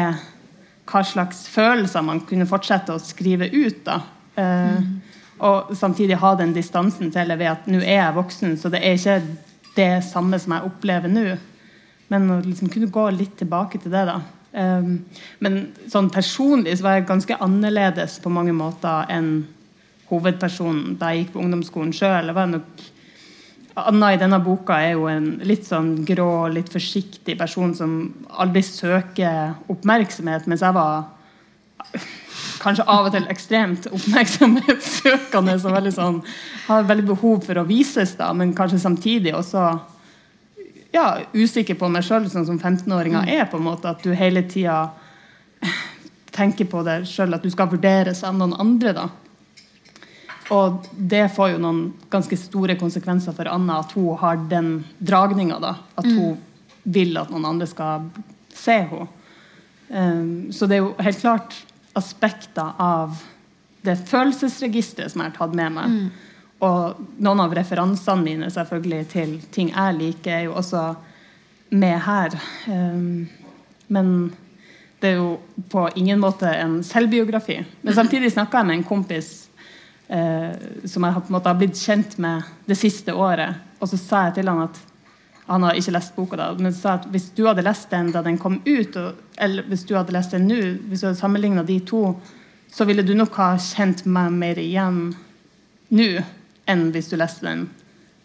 hva 0.89 1.03
slags 1.05 1.45
følelser 1.51 2.05
man 2.05 2.23
kunne 2.25 2.49
fortsette 2.49 2.95
å 2.95 3.03
skrive 3.03 3.49
ut. 3.49 3.83
da. 3.85 4.01
Eh, 4.35 4.79
mm. 4.79 4.89
Og 5.39 5.75
samtidig 5.77 6.17
ha 6.19 6.33
den 6.35 6.53
distansen 6.53 7.11
til 7.13 7.29
det 7.29 7.37
ved 7.39 7.51
at 7.53 7.69
nå 7.71 7.79
er 7.79 8.01
jeg 8.01 8.17
voksen, 8.17 8.57
så 8.57 8.71
det 8.73 8.81
er 8.83 8.97
ikke 8.97 9.21
det 9.77 9.91
samme 10.03 10.39
som 10.41 10.57
jeg 10.57 10.67
opplever 10.67 11.11
nå. 11.11 11.37
Men 12.09 12.29
å 12.33 12.39
liksom 12.43 12.71
kunne 12.73 12.89
gå 12.91 13.05
litt 13.13 13.37
tilbake 13.39 13.81
til 13.81 13.93
det, 13.93 14.05
da. 14.09 14.19
Um, 14.49 15.03
men 15.45 15.59
sånn 15.91 16.09
personlig 16.09 16.79
så 16.79 16.87
var 16.87 16.97
jeg 16.97 17.09
ganske 17.09 17.37
annerledes 17.45 18.17
på 18.23 18.31
mange 18.33 18.55
måter 18.57 19.05
enn 19.13 19.43
hovedpersonen 20.09 20.95
da 20.97 21.11
jeg 21.13 21.23
gikk 21.25 21.35
på 21.35 21.43
ungdomsskolen 21.43 21.93
sjøl. 21.93 22.31
Anna 23.79 24.09
i 24.11 24.17
denne 24.19 24.39
boka 24.43 24.79
er 24.81 24.95
jo 24.97 25.05
en 25.07 25.35
litt 25.45 25.67
sånn 25.69 25.99
grå, 26.07 26.49
litt 26.51 26.71
forsiktig 26.73 27.37
person 27.39 27.75
som 27.77 27.99
aldri 28.41 28.63
søker 28.65 29.53
oppmerksomhet, 29.71 30.49
mens 30.49 30.65
jeg 30.65 30.75
var 30.75 31.05
kanskje 32.59 32.87
av 32.91 33.07
og 33.07 33.13
til 33.13 33.29
ekstremt 33.31 33.85
oppmerksomhetssøkende. 33.93 35.55
Veldig 35.63 35.93
sånn, 35.95 36.19
har 36.65 36.89
veldig 36.89 37.07
behov 37.13 37.45
for 37.45 37.61
å 37.61 37.67
vises, 37.69 38.17
da, 38.19 38.33
men 38.35 38.57
kanskje 38.57 38.81
samtidig 38.81 39.37
også 39.37 39.69
ja, 40.91 41.19
usikker 41.33 41.77
på 41.77 41.89
meg 41.91 42.05
sjøl, 42.05 42.25
sånn 42.31 42.47
som 42.47 42.59
15-åringer 42.59 43.25
mm. 43.25 43.31
er. 43.35 43.45
på 43.49 43.59
en 43.59 43.67
måte, 43.67 43.91
At 43.91 44.03
du 44.03 44.13
hele 44.17 44.43
tida 44.49 44.89
tenker 46.35 46.69
på 46.69 46.83
deg 46.87 47.07
sjøl, 47.09 47.35
at 47.35 47.45
du 47.45 47.51
skal 47.53 47.69
vurderes 47.71 48.23
av 48.25 48.37
noen 48.37 48.55
andre. 48.57 48.93
da. 48.97 49.07
Og 50.55 50.89
det 50.91 51.27
får 51.35 51.53
jo 51.53 51.61
noen 51.61 51.81
ganske 52.09 52.37
store 52.39 52.77
konsekvenser 52.79 53.35
for 53.37 53.49
Anna, 53.51 53.81
at 53.83 53.93
hun 53.97 54.17
har 54.17 54.41
den 54.49 54.71
dragninga. 54.97 55.59
At 55.95 56.07
mm. 56.07 56.17
hun 56.17 56.37
vil 56.89 57.17
at 57.21 57.29
noen 57.29 57.45
andre 57.51 57.69
skal 57.69 58.09
se 58.55 58.81
henne. 58.89 59.09
Um, 59.89 60.51
så 60.53 60.67
det 60.69 60.77
er 60.77 60.83
jo 60.83 60.93
helt 61.01 61.17
klart 61.17 61.55
aspekter 61.97 62.75
av 62.77 63.15
det 63.81 63.95
følelsesregisteret 64.05 65.09
som 65.09 65.23
jeg 65.23 65.31
har 65.31 65.37
tatt 65.37 65.55
med 65.57 65.73
meg. 65.77 65.93
Mm 65.95 66.28
og 66.59 66.99
noen 67.23 67.39
av 67.39 67.53
referansene 67.55 68.25
mine 68.25 68.49
selvfølgelig 68.51 69.03
til 69.13 69.35
ting 69.53 69.71
jeg 69.71 69.95
liker, 69.99 70.31
er 70.35 70.47
jo 70.49 70.57
også 70.59 70.83
med 71.69 71.99
her. 72.03 72.35
Um, 72.67 73.29
men 73.87 74.09
det 74.99 75.13
er 75.13 75.21
jo 75.21 75.37
på 75.71 75.85
ingen 75.95 76.19
måte 76.19 76.49
en 76.51 76.81
selvbiografi. 76.83 77.61
Men 77.81 77.95
samtidig 77.95 78.33
snakka 78.33 78.59
jeg 78.59 78.67
med 78.67 78.77
en 78.79 78.87
kompis 78.89 79.29
eh, 80.07 80.51
som 80.83 81.05
jeg 81.07 81.15
på 81.15 81.29
en 81.29 81.35
måte 81.37 81.47
har 81.47 81.59
blitt 81.61 81.79
kjent 81.79 82.17
med 82.19 82.43
det 82.67 82.75
siste 82.75 83.15
året. 83.15 83.61
Og 83.79 83.87
så 83.87 83.99
sa 84.01 84.25
jeg 84.27 84.41
til 84.41 84.51
han 84.51 84.65
at 84.65 84.81
han 85.49 85.63
har 85.65 85.79
ikke 85.79 85.95
lest 85.95 86.17
boka 86.17 86.37
da, 86.37 86.49
men 86.59 86.75
sa 86.75 86.99
at 86.99 87.07
hvis 87.09 87.31
du 87.33 87.45
hadde 87.47 87.63
lest 87.65 87.87
den 87.89 88.11
da 88.13 88.21
den 88.21 88.35
kom 88.37 88.59
ut, 88.67 88.97
eller 89.41 89.65
hvis 89.71 89.87
du 89.87 89.95
hadde 89.95 90.13
lest 90.13 90.35
den 90.35 90.45
nå, 90.51 90.59
hvis 90.91 91.01
du 91.01 91.07
hadde 91.07 91.21
sammenligna 91.21 91.63
de 91.65 91.79
to, 91.89 92.03
så 92.69 92.85
ville 92.85 93.01
du 93.01 93.15
nok 93.17 93.39
ha 93.39 93.53
kjent 93.57 94.03
meg 94.05 94.35
mer 94.35 94.59
igjen 94.61 94.99
nå 95.89 96.09
enn 96.69 96.89
hvis 96.93 97.09
du 97.11 97.17
leste 97.19 97.47
den 97.47 97.67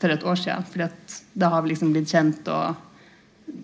for 0.00 0.12
et 0.12 0.24
år 0.24 0.36
siden. 0.36 0.82
at 0.84 1.22
da 1.32 1.48
har 1.48 1.62
vi 1.62 1.72
liksom 1.72 1.92
blitt 1.92 2.10
kjent, 2.12 2.48
og 2.48 2.74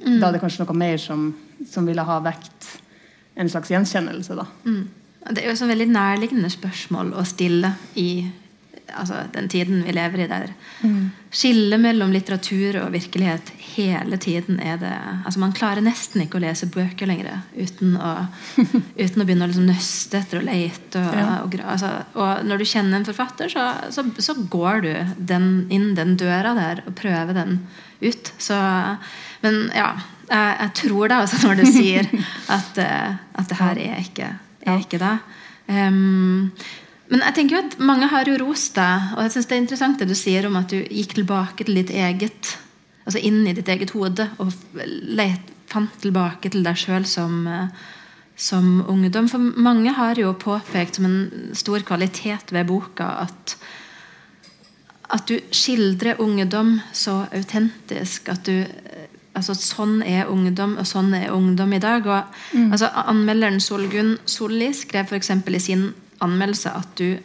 mm. 0.07 0.21
da 0.21 0.29
er 0.29 0.33
det 0.33 0.41
kanskje 0.41 0.65
noe 0.65 0.77
mer 0.77 0.97
som, 0.97 1.35
som, 1.69 1.87
ville 1.87 2.03
ha 2.03 2.21
vekt 2.25 2.69
en 3.37 3.49
slags 3.49 3.71
gjenkjennelse. 3.71 4.35
da. 4.35 4.47
Mm. 4.65 4.89
Det 5.31 5.43
er 5.43 5.51
jo 5.51 5.57
et 5.57 5.73
veldig 5.75 5.89
nærliggende 5.93 6.51
spørsmål 6.51 7.13
å 7.13 7.25
stille 7.29 7.75
i 8.01 8.25
altså, 8.97 9.25
den 9.35 9.49
tiden 9.51 9.83
vi 9.87 9.95
lever 9.95 10.25
i 10.25 10.29
der. 10.31 10.53
Mm. 10.83 11.11
Skillet 11.31 11.81
mellom 11.81 12.13
litteratur 12.15 12.81
og 12.83 12.93
virkelighet 12.95 13.53
hele 13.77 14.19
tiden 14.19 14.59
er 14.61 14.81
det 14.81 14.93
altså 14.93 15.41
Man 15.43 15.55
klarer 15.55 15.85
nesten 15.85 16.25
ikke 16.25 16.41
å 16.41 16.43
lese 16.43 16.67
bøker 16.73 17.07
lenger 17.07 17.45
uten 17.55 17.95
å, 17.95 18.13
uten 19.05 19.23
å 19.23 19.27
begynne 19.27 19.47
å 19.47 19.51
liksom 19.51 19.69
nøste 19.71 20.21
etter 20.21 20.41
å 20.41 20.47
leite. 20.47 21.03
Og, 21.03 21.19
ja. 21.21 21.29
og, 21.45 21.59
altså, 21.63 21.93
og, 22.19 22.45
når 22.47 22.63
du 22.63 22.69
kjenner 22.73 23.01
en 23.01 23.09
forfatter, 23.09 23.53
så, 23.53 23.67
så, 23.95 24.07
så 24.19 24.37
går 24.51 24.87
du 24.87 24.93
den, 25.33 25.51
inn 25.71 25.93
den 25.99 26.17
døra 26.21 26.55
der 26.59 26.85
og 26.87 26.97
prøver 26.99 27.37
den 27.37 27.61
ut. 28.01 28.33
Så, 28.41 28.59
men 29.45 29.63
ja, 29.77 29.93
jeg, 30.31 30.57
jeg 30.63 30.75
tror 30.83 31.13
deg 31.13 31.27
også 31.27 31.43
når 31.45 31.61
du 31.61 31.67
sier 31.71 32.11
at, 32.57 32.81
eh, 32.81 33.21
at 33.39 33.51
det 33.51 33.61
her 33.61 33.85
er 33.87 34.03
ikke, 34.03 34.33
er 34.67 34.83
ikke 34.83 35.03
det. 35.03 35.17
Um, 35.71 36.51
men 37.11 37.25
jeg 37.27 37.37
tenker 37.37 37.57
jo 37.57 37.63
at 37.67 37.79
mange 37.83 38.09
har 38.11 38.29
jo 38.29 38.39
rost 38.45 38.77
deg, 38.79 39.15
og 39.17 39.25
jeg 39.25 39.35
synes 39.35 39.49
det 39.51 39.57
er 39.57 39.63
interessant 39.65 40.03
det 40.03 40.11
du 40.11 40.17
sier 40.19 40.47
om 40.47 40.59
at 40.61 40.71
du 40.71 40.79
gikk 40.81 41.17
tilbake 41.19 41.67
til 41.67 41.81
ditt 41.81 41.91
eget 41.91 42.55
altså 43.05 43.23
inn 43.27 43.41
i 43.49 43.55
ditt 43.57 43.69
eget 43.73 43.91
hode 43.97 44.29
og 44.43 44.53
let, 44.75 45.49
fant 45.71 45.93
tilbake 46.03 46.53
til 46.53 46.65
deg 46.67 46.79
sjøl 46.79 47.07
som, 47.07 47.47
som 48.39 48.81
ungdom. 48.91 49.29
For 49.31 49.43
mange 49.43 49.95
har 49.97 50.19
jo 50.19 50.33
påpekt 50.39 50.99
som 50.99 51.07
en 51.09 51.55
stor 51.59 51.83
kvalitet 51.87 52.55
ved 52.55 52.69
boka 52.71 53.15
at 53.27 53.57
at 55.11 55.27
du 55.27 55.41
skildrer 55.51 56.21
ungdom 56.23 56.77
så 56.95 57.25
autentisk 57.35 58.29
at 58.31 58.47
du 58.47 58.67
altså 59.31 59.55
Sånn 59.55 60.01
er 60.03 60.29
ungdom, 60.29 60.73
og 60.81 60.87
sånn 60.91 61.13
er 61.15 61.31
ungdom 61.31 61.71
i 61.73 61.79
dag. 61.81 62.03
Og, 62.03 62.39
mm. 62.51 62.73
altså, 62.75 62.89
anmelderen 63.07 63.61
Solgunn 63.63 64.17
Solli 64.29 64.73
skrev 64.75 65.07
f.eks. 65.07 65.31
i 65.31 65.61
sin 65.63 65.85
anmeldelse 66.25 66.73
at 66.77 66.97
du 67.01 67.19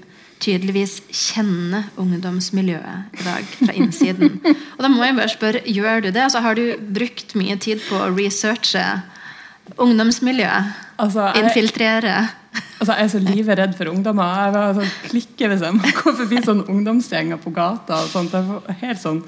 tydeligvis 0.43 0.99
kjenner 1.09 1.87
ungdomsmiljøet 2.01 3.19
i 3.19 3.25
dag 3.25 3.51
fra 3.55 3.75
innsiden. 3.75 4.39
Og 4.75 4.81
da 4.83 4.91
må 4.91 5.03
jeg 5.05 5.17
bare 5.17 5.31
spørre, 5.31 5.61
Gjør 5.65 6.05
du 6.05 6.09
det? 6.09 6.23
Altså, 6.27 6.41
har 6.43 6.57
du 6.59 6.65
brukt 6.97 7.35
mye 7.39 7.57
tid 7.61 7.83
på 7.87 7.99
å 7.99 8.11
researche 8.13 8.83
ungdomsmiljøet? 9.81 10.73
Altså, 11.01 11.29
jeg, 11.31 11.47
Infiltrere? 11.47 12.17
Altså, 12.79 12.91
jeg 12.93 13.07
er 13.07 13.11
så 13.11 13.21
livredd 13.23 13.75
for 13.77 13.91
ungdommer. 13.91 14.43
Jeg 14.45 14.55
var 14.55 14.75
sånn 14.77 14.93
klikke 15.09 15.51
hvis 15.51 15.65
jeg 15.65 15.95
går 16.01 16.17
forbi 16.21 16.41
sånne 16.43 16.67
ungdomsgjenger 16.71 17.41
på 17.41 17.53
gata. 17.55 18.03
og 18.03 18.11
sånt. 18.11 18.35
helt 18.83 19.01
sånn. 19.01 19.23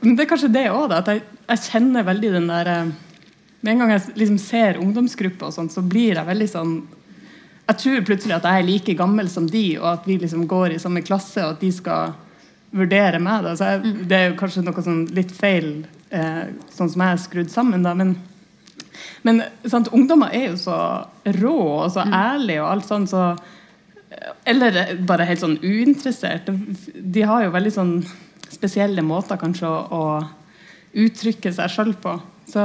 Men 0.00 0.16
det 0.16 0.24
er 0.24 0.30
kanskje 0.30 0.52
det 0.54 0.66
òg, 0.70 0.92
at 0.92 1.08
jeg, 1.08 1.22
jeg, 1.48 1.62
kjenner 1.70 2.04
veldig 2.04 2.32
den 2.34 2.50
der 2.50 2.68
eh, 2.68 2.90
Med 3.64 3.72
en 3.72 3.82
gang 3.82 3.90
jeg 3.94 4.14
liksom 4.16 4.38
ser 4.40 4.78
ungdomsgrupper, 4.80 5.50
og 5.50 5.56
sånt, 5.56 5.72
så 5.72 5.82
blir 5.84 6.16
jeg 6.16 6.28
veldig 6.28 6.48
sånn 6.48 6.74
jeg 7.70 7.78
tror 7.84 8.06
plutselig 8.08 8.34
at 8.34 8.46
jeg 8.48 8.62
er 8.62 8.66
like 8.66 8.94
gammel 8.98 9.28
som 9.30 9.46
de, 9.46 9.64
og 9.78 9.86
at 9.92 10.08
vi 10.08 10.16
liksom 10.18 10.46
går 10.50 10.74
i 10.74 10.80
samme 10.82 11.04
klasse, 11.06 11.42
og 11.44 11.54
at 11.54 11.62
de 11.62 11.70
skal 11.74 12.16
vurdere 12.74 13.20
meg. 13.22 13.44
Da. 13.46 13.54
Jeg, 13.58 13.82
mm. 13.84 14.00
det 14.10 14.18
er 14.18 14.34
kanskje 14.38 14.64
noe 14.66 14.84
sånn 14.84 15.04
litt 15.14 15.30
feil, 15.34 15.70
eh, 16.10 16.50
sånn 16.74 16.90
som 16.90 17.04
jeg 17.04 17.14
er 17.14 17.22
skrudd 17.22 17.52
sammen. 17.52 17.86
Da. 17.86 17.94
Men, 17.98 18.16
men 19.26 19.44
sant, 19.70 19.92
ungdommer 19.94 20.34
er 20.34 20.48
jo 20.50 20.58
så 20.64 20.78
rå 21.38 21.54
og 21.60 21.86
så 21.94 22.06
mm. 22.06 22.16
ærlige 22.20 22.64
og 22.64 22.72
alt 22.72 22.90
sånn, 22.90 23.08
så 23.10 23.30
Eller 24.44 24.96
bare 25.06 25.24
helt 25.28 25.38
sånn 25.38 25.60
uinteressert. 25.62 26.48
De 26.50 27.22
har 27.22 27.44
jo 27.44 27.52
veldig 27.54 27.70
sånn 27.70 27.92
spesielle 28.50 29.04
måter 29.06 29.38
kanskje 29.38 29.68
å, 29.70 29.76
å 29.94 30.98
uttrykke 30.98 31.52
seg 31.54 31.70
sjøl 31.70 31.92
på. 32.02 32.16
Så 32.50 32.64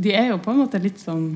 de 0.00 0.14
er 0.16 0.30
jo 0.30 0.40
på 0.40 0.54
en 0.54 0.62
måte 0.62 0.80
litt 0.80 1.02
sånn 1.02 1.34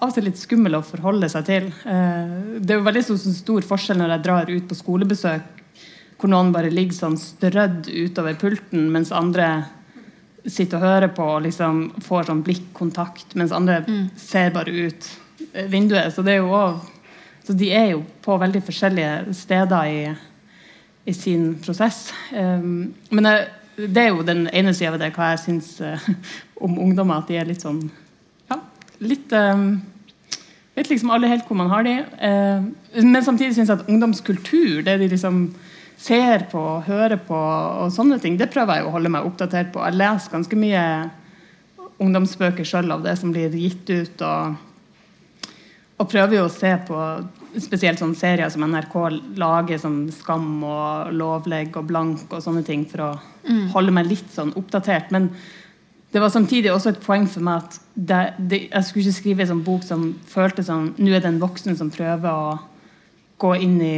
av 0.00 0.08
og 0.08 0.16
til 0.16 0.26
litt 0.28 0.40
skummel 0.40 0.78
å 0.78 0.84
forholde 0.84 1.28
seg 1.32 1.46
til. 1.48 1.66
Eh, 1.84 2.36
det 2.60 2.74
er 2.74 2.80
jo 2.80 2.86
veldig 2.86 3.02
stor 3.20 3.66
forskjell 3.68 4.00
når 4.00 4.14
jeg 4.14 4.24
drar 4.26 4.52
ut 4.52 4.68
på 4.70 4.78
skolebesøk, 4.78 5.60
hvor 6.20 6.32
noen 6.32 6.52
bare 6.52 6.72
ligger 6.72 6.96
sånn 6.96 7.18
strødd 7.20 7.88
utover 7.88 8.38
pulten, 8.40 8.88
mens 8.92 9.12
andre 9.16 9.50
sitter 10.48 10.78
og 10.80 10.86
hører 10.86 11.12
på 11.12 11.26
og 11.36 11.44
liksom 11.44 11.82
får 12.04 12.30
sånn 12.30 12.42
blikkontakt, 12.44 13.36
mens 13.36 13.52
andre 13.52 13.82
mm. 13.84 14.06
ser 14.20 14.52
bare 14.54 14.72
ut 14.72 15.08
vinduet. 15.68 16.14
Så, 16.14 16.24
det 16.24 16.38
er 16.38 16.42
jo 16.42 16.52
også, 16.56 16.98
så 17.46 17.56
de 17.60 17.70
er 17.76 17.88
jo 17.94 18.02
på 18.24 18.36
veldig 18.40 18.62
forskjellige 18.64 19.36
steder 19.36 19.92
i, 19.92 20.02
i 21.08 21.16
sin 21.16 21.54
prosess. 21.64 22.06
Um, 22.32 22.92
men 23.10 23.30
jeg, 23.30 23.48
det 23.80 24.04
er 24.04 24.14
jo 24.14 24.26
den 24.26 24.46
ene 24.48 24.74
sida 24.76 24.94
ved 24.94 25.04
det, 25.04 25.12
hva 25.16 25.32
jeg 25.34 25.44
syns 25.44 25.74
uh, 25.84 26.08
om 26.64 26.78
ungdommer. 26.86 27.20
At 27.20 27.32
de 27.32 27.40
er 27.40 27.48
litt 27.48 27.64
sånn 27.64 27.82
litt 29.00 29.32
um, 29.36 29.80
Vet 30.78 30.86
liksom 30.88 31.10
alle 31.12 31.28
helt 31.28 31.48
hvor 31.48 31.58
man 31.58 31.68
har 31.72 31.84
de. 31.84 31.96
Uh, 32.22 33.02
men 33.02 33.24
samtidig 33.26 33.56
syns 33.56 33.68
jeg 33.72 33.80
at 33.80 33.88
ungdomskultur, 33.90 34.84
det 34.86 34.94
de 35.02 35.08
liksom 35.10 35.42
ser 36.00 36.46
på, 36.48 36.60
hører 36.86 37.18
på 37.26 37.36
og 37.36 37.90
sånne 37.92 38.16
ting, 38.22 38.38
det 38.40 38.48
prøver 38.54 38.78
jeg 38.78 38.86
å 38.88 38.92
holde 38.94 39.10
meg 39.12 39.26
oppdatert 39.28 39.72
på. 39.74 39.82
Jeg 39.84 39.98
leser 40.00 40.32
ganske 40.32 40.56
mye 40.56 40.84
ungdomsbøker 42.00 42.64
sjøl 42.64 42.94
av 42.94 43.04
det 43.04 43.18
som 43.20 43.34
blir 43.34 43.52
gitt 43.52 43.90
ut. 43.90 44.24
og, 44.24 45.50
og 46.00 46.08
prøver 46.08 46.38
jo 46.38 46.46
å 46.46 46.54
se 46.54 46.72
på 46.86 47.02
spesielt 47.58 48.00
sånne 48.00 48.16
serier 48.18 48.50
som 48.52 48.64
NRK 48.64 48.96
lager, 49.40 49.80
som 49.82 50.04
Skam 50.14 50.62
og 50.64 51.10
Lovlegg 51.16 51.76
og 51.76 51.88
Blank 51.90 52.30
og 52.30 52.44
sånne 52.44 52.62
ting, 52.66 52.86
for 52.88 53.04
å 53.04 53.10
mm. 53.44 53.66
holde 53.74 53.94
meg 53.96 54.08
litt 54.08 54.30
sånn 54.32 54.54
oppdatert. 54.58 55.10
Men 55.14 55.28
det 56.10 56.20
var 56.20 56.32
samtidig 56.32 56.72
også 56.72 56.90
et 56.90 57.02
poeng 57.04 57.28
for 57.30 57.44
meg 57.46 57.62
at 57.62 57.76
det, 57.94 58.20
det, 58.38 58.58
jeg 58.66 58.86
skulle 58.86 59.04
ikke 59.06 59.18
skrive 59.20 59.44
en 59.44 59.52
sånn 59.52 59.64
bok 59.66 59.84
som 59.86 60.08
føltes 60.26 60.66
som 60.66 60.88
Nå 60.98 61.12
er 61.12 61.22
det 61.22 61.30
en 61.30 61.42
voksen 61.42 61.78
som 61.78 61.92
prøver 61.94 62.30
å 62.30 62.58
gå 63.40 63.54
inn 63.62 63.78
i 63.84 63.96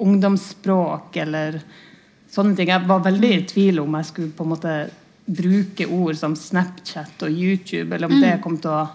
ungdomsspråk 0.00 1.18
eller 1.20 1.58
sånne 2.30 2.54
ting. 2.56 2.70
Jeg 2.70 2.86
var 2.88 3.02
veldig 3.04 3.32
i 3.34 3.44
tvil 3.50 3.82
om 3.82 3.98
jeg 3.98 4.08
skulle 4.12 4.34
på 4.36 4.46
en 4.46 4.52
måte 4.54 4.74
bruke 5.30 5.86
ord 5.90 6.16
som 6.18 6.36
Snapchat 6.38 7.26
og 7.26 7.34
YouTube, 7.34 7.94
eller 7.94 8.08
om 8.08 8.16
mm. 8.16 8.22
det 8.24 8.32
kom 8.44 8.56
til 8.62 8.72
å 8.72 8.86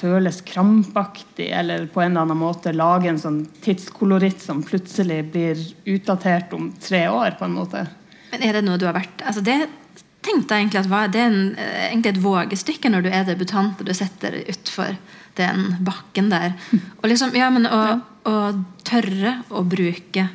føles 0.00 0.40
krampaktig, 0.46 1.50
eller 1.54 1.86
på 1.86 2.02
en 2.02 2.12
eller 2.12 2.26
annen 2.26 2.40
måte 2.40 2.74
lage 2.74 3.10
en 3.10 3.20
sånn 3.20 3.40
tidskoloritt 3.62 4.42
som 4.42 4.64
plutselig 4.66 5.22
blir 5.32 5.60
utdatert 5.94 6.54
om 6.56 6.72
tre 6.82 7.06
år. 7.08 7.36
på 7.38 7.46
en 7.46 7.56
måte. 7.56 7.86
Men 8.32 8.42
er 8.46 8.58
det 8.58 8.64
noe 8.66 8.78
du 8.78 8.86
har 8.86 8.96
vært 8.96 9.22
altså 9.26 9.42
Det 9.44 9.56
tenkte 10.24 10.56
jeg 10.56 10.66
egentlig 10.66 10.80
at 10.84 11.14
det 11.14 11.22
er 11.22 11.30
en, 11.30 11.54
eh, 11.56 11.86
egentlig 11.90 12.12
et 12.14 12.22
vågestykke 12.24 12.92
når 12.92 13.06
du 13.06 13.10
er 13.10 13.24
debutant 13.28 13.80
og 13.80 13.88
du 13.88 13.94
setter 13.96 14.40
utfor 14.42 14.96
den 15.38 15.76
bakken 15.86 16.30
der. 16.32 16.56
Og 17.00 17.08
liksom, 17.08 17.32
ja, 17.38 17.48
men 17.54 17.68
å, 17.70 17.80
å 18.28 18.36
tørre 18.84 19.40
å 19.48 19.62
bruke 19.64 20.26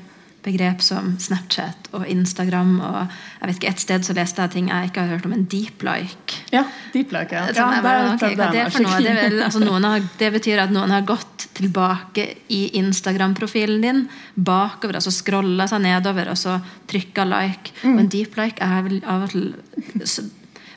begrep 0.46 0.84
som 0.86 1.16
Snapchat 1.22 1.90
og 1.96 2.06
Instagram. 2.08 2.78
og 2.80 2.98
jeg 3.42 3.48
vet 3.50 3.58
ikke, 3.60 3.72
Et 3.74 3.84
sted 3.84 4.06
så 4.06 4.14
leste 4.14 4.42
jeg 4.42 4.54
ting 4.54 4.70
jeg 4.70 4.90
ikke 4.90 5.02
har 5.02 5.16
hørt 5.16 5.26
om. 5.26 5.34
En 5.34 5.46
deep 5.46 5.84
like. 5.84 6.40
Ja, 6.54 6.64
deep 6.94 7.12
like, 7.12 7.34
ja. 7.34 7.50
ja 7.52 7.82
bare, 7.82 8.14
okay, 8.14 8.36
hva 8.38 8.50
er 8.50 8.58
det 8.58 8.66
for 8.74 8.86
noe? 8.86 9.02
Det, 9.02 9.16
vel, 9.20 9.42
altså, 9.44 9.64
har, 9.90 10.08
det, 10.22 10.32
betyr 10.38 10.64
at 10.66 10.74
noen 10.74 10.94
har 10.94 11.06
gått 11.08 11.48
tilbake 11.58 12.28
i 12.54 12.62
Instagram-profilen 12.80 13.84
din, 13.84 14.06
bakover, 14.36 15.00
altså 15.00 15.14
scrolla 15.14 15.68
seg 15.72 15.86
nedover 15.86 16.32
og 16.34 16.40
så 16.40 16.60
trykka 16.92 17.28
like. 17.30 17.76
Mm. 17.84 17.94
Og 17.96 18.02
en 18.06 18.12
deep 18.18 18.40
like 18.40 18.64
er 18.64 18.84
vel 18.88 19.00
av 19.04 19.28
og 19.28 19.36
til 19.36 19.54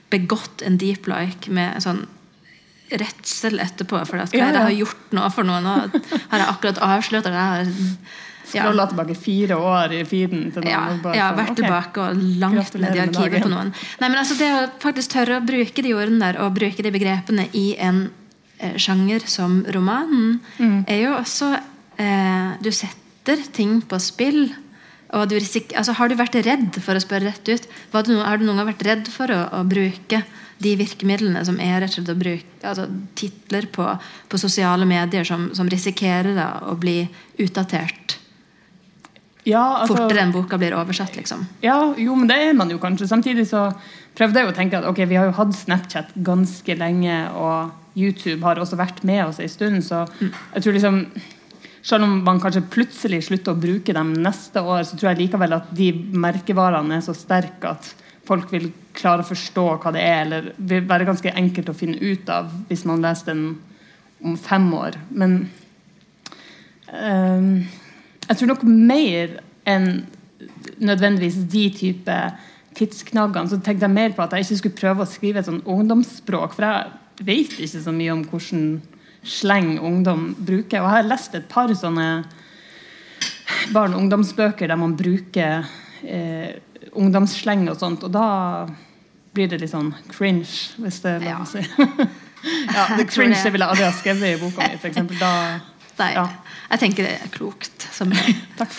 begått 0.08 0.62
en 0.64 0.78
deep 0.80 1.08
like 1.10 1.50
med 1.52 1.82
sånn 1.84 2.06
redsel 2.88 3.60
etterpå. 3.60 4.00
For 4.08 4.22
at, 4.22 4.32
hva 4.32 4.46
er 4.46 4.54
det 4.54 4.62
jeg 4.62 4.68
har 4.70 4.78
gjort 4.78 5.12
nå 5.16 5.26
for 5.34 5.48
noen? 5.48 5.66
Nå 5.66 5.74
har 6.30 6.40
jeg 6.40 6.48
akkurat 6.48 6.80
avslørt 6.86 7.28
det. 7.28 7.34
Scrolla 7.34 8.27
ja. 8.56 8.86
tilbake 8.90 9.16
fire 9.18 9.58
år 9.58 9.94
i 9.98 10.02
feeden 10.08 10.48
til 10.52 10.64
noen. 10.64 10.70
Ja, 10.70 10.82
bare, 11.02 11.16
ja 11.18 11.28
vært 11.36 11.52
okay. 11.52 11.62
tilbake 11.62 12.04
og 12.04 12.22
langt 12.42 12.78
ned 12.78 12.96
i 12.96 13.02
arkivet 13.04 13.44
på 13.44 13.50
noen. 13.52 13.72
Nei, 14.00 14.08
men 14.08 14.20
altså 14.20 14.38
Det 14.38 14.48
å 14.54 14.62
faktisk 14.82 15.16
tørre 15.16 15.40
å 15.40 15.44
bruke 15.44 15.84
de 15.84 15.94
ordene 15.96 16.22
der 16.22 16.40
og 16.44 16.54
bruke 16.56 16.84
de 16.84 16.94
begrepene 16.94 17.48
i 17.58 17.66
en 17.82 18.06
eh, 18.58 18.78
sjanger 18.80 19.26
som 19.30 19.60
romanen, 19.74 20.38
mm. 20.58 20.80
er 20.86 21.04
jo 21.04 21.12
også 21.18 21.52
eh, 22.00 22.56
Du 22.64 22.72
setter 22.74 23.44
ting 23.52 23.80
på 23.84 24.00
spill. 24.00 24.48
Og 25.16 25.30
du 25.30 25.38
altså, 25.38 25.94
har 25.96 26.10
du 26.10 26.18
vært 26.18 26.36
redd 26.44 26.76
for 26.84 26.96
å 26.96 27.00
spørre 27.00 27.30
rett 27.30 27.48
ut? 27.48 27.68
Du, 28.04 28.18
har 28.20 28.36
du 28.36 28.44
noen 28.44 28.60
gang 28.60 28.68
vært 28.74 28.84
redd 28.84 29.08
for 29.12 29.32
å, 29.32 29.40
å 29.56 29.62
bruke 29.68 30.20
de 30.58 30.74
virkemidlene 30.78 31.44
som 31.46 31.58
er 31.62 31.78
rett 31.80 31.94
og 31.94 32.00
slett 32.00 32.12
å 32.12 32.18
bruke 32.18 32.66
altså, 32.66 32.88
titler 33.18 33.68
på, 33.72 33.86
på, 34.28 34.40
sosiale 34.40 34.88
medier 34.88 35.26
som, 35.26 35.48
som 35.56 35.70
risikerer 35.70 36.34
da, 36.36 36.50
å 36.68 36.76
bli 36.80 37.00
utdatert? 37.40 38.17
Ja, 39.48 39.64
altså, 39.80 39.96
fortere 39.96 40.22
enn 40.24 40.34
boka 40.34 40.58
blir 40.60 40.76
oversatt. 40.76 41.16
liksom. 41.16 41.46
Ja, 41.64 41.78
jo, 41.96 42.16
men 42.18 42.28
det 42.30 42.36
er 42.44 42.54
man 42.58 42.70
jo 42.72 42.78
kanskje. 42.82 43.08
Samtidig 43.10 43.48
så 43.50 43.68
prøvde 44.18 44.42
jeg 44.42 44.50
å 44.50 44.56
tenke 44.56 44.80
at 44.80 44.86
ok, 44.88 45.02
vi 45.08 45.18
har 45.18 45.30
jo 45.30 45.36
hatt 45.38 45.56
Snapchat 45.56 46.14
ganske 46.26 46.78
lenge, 46.78 47.18
og 47.32 47.98
YouTube 47.98 48.44
har 48.44 48.60
også 48.60 48.78
vært 48.78 49.02
med 49.08 49.24
oss 49.24 49.40
en 49.42 49.50
stund, 49.50 49.82
så 49.86 50.04
mm. 50.06 50.30
jeg 50.54 50.64
tror 50.64 50.76
liksom 50.76 51.02
selv 51.88 52.04
om 52.04 52.18
man 52.24 52.40
kanskje 52.42 52.66
plutselig 52.68 53.22
slutter 53.28 53.54
å 53.54 53.60
bruke 53.60 53.94
dem 53.96 54.12
neste 54.20 54.60
år, 54.60 54.82
så 54.84 54.98
tror 54.98 55.12
jeg 55.12 55.22
likevel 55.22 55.56
at 55.56 55.70
de 55.74 55.92
merkevarene 56.12 56.98
er 56.98 57.04
så 57.06 57.14
sterke 57.16 57.70
at 57.70 57.88
folk 58.28 58.50
vil 58.52 58.68
klare 58.98 59.24
å 59.24 59.28
forstå 59.28 59.64
hva 59.80 59.92
det 59.94 60.02
er, 60.04 60.20
eller 60.26 60.50
vil 60.58 60.84
være 60.88 61.06
ganske 61.08 61.32
enkelt 61.32 61.70
å 61.70 61.76
finne 61.76 61.96
ut 62.02 62.28
av 62.32 62.50
hvis 62.68 62.84
man 62.88 63.04
leser 63.04 63.32
den 63.32 63.44
om 64.20 64.34
fem 64.36 64.66
år. 64.74 64.98
Men 65.14 65.38
um, 66.92 67.52
jeg 68.28 68.38
tror 68.38 68.52
nok 68.52 68.64
mer 68.68 69.38
enn 69.68 69.88
nødvendigvis 70.78 71.40
de 71.50 71.64
type 71.74 72.18
tidsknaggene, 72.78 73.50
så 73.50 73.58
tenkte 73.58 73.88
jeg 73.88 73.94
mer 73.94 74.14
på 74.14 74.22
at 74.22 74.36
jeg 74.36 74.46
ikke 74.46 74.60
skulle 74.60 74.80
prøve 74.80 75.04
å 75.04 75.10
skrive 75.10 75.40
et 75.40 75.48
sånn 75.48 75.64
ungdomsspråk. 75.66 76.54
For 76.54 76.66
jeg 76.66 77.26
vet 77.26 77.56
ikke 77.58 77.82
så 77.82 77.94
mye 77.94 78.14
om 78.14 78.24
hvordan 78.28 78.68
sleng 79.26 79.78
ungdom 79.82 80.30
bruker. 80.38 80.80
Og 80.80 80.86
jeg 80.86 80.94
har 80.94 81.08
lest 81.08 81.34
et 81.34 81.48
par 81.50 81.72
sånne 81.74 82.08
barn- 83.72 83.96
og 83.96 84.04
ungdomsbøker 84.04 84.68
der 84.68 84.78
man 84.78 84.96
bruker 84.96 85.66
eh, 86.04 86.60
ungdomssleng 86.92 87.66
og 87.68 87.80
sånt, 87.80 88.04
og 88.06 88.12
da 88.14 88.68
blir 89.34 89.50
det 89.50 89.60
litt 89.62 89.72
sånn 89.72 89.90
cringe, 90.12 90.76
hvis 90.80 91.02
det 91.04 91.16
er 91.16 91.26
lov 91.26 91.44
å 91.44 91.48
si. 91.50 91.64
ja, 92.76 92.84
det 92.96 93.08
cringe 93.10 93.38
det 93.42 93.52
ville 93.54 93.66
jeg 93.66 93.74
aldri 93.74 93.86
ha 93.88 93.96
skrevet 93.96 94.36
i 94.36 94.40
boka 94.40 94.68
mi, 94.68 94.78
f.eks. 94.78 95.18
Da 95.18 95.32
ja. 96.14 96.28
Jeg 96.68 96.80
tenker 96.82 97.06
det 97.06 97.14
er 97.16 97.30
klokt. 97.32 97.86
Som 97.96 98.12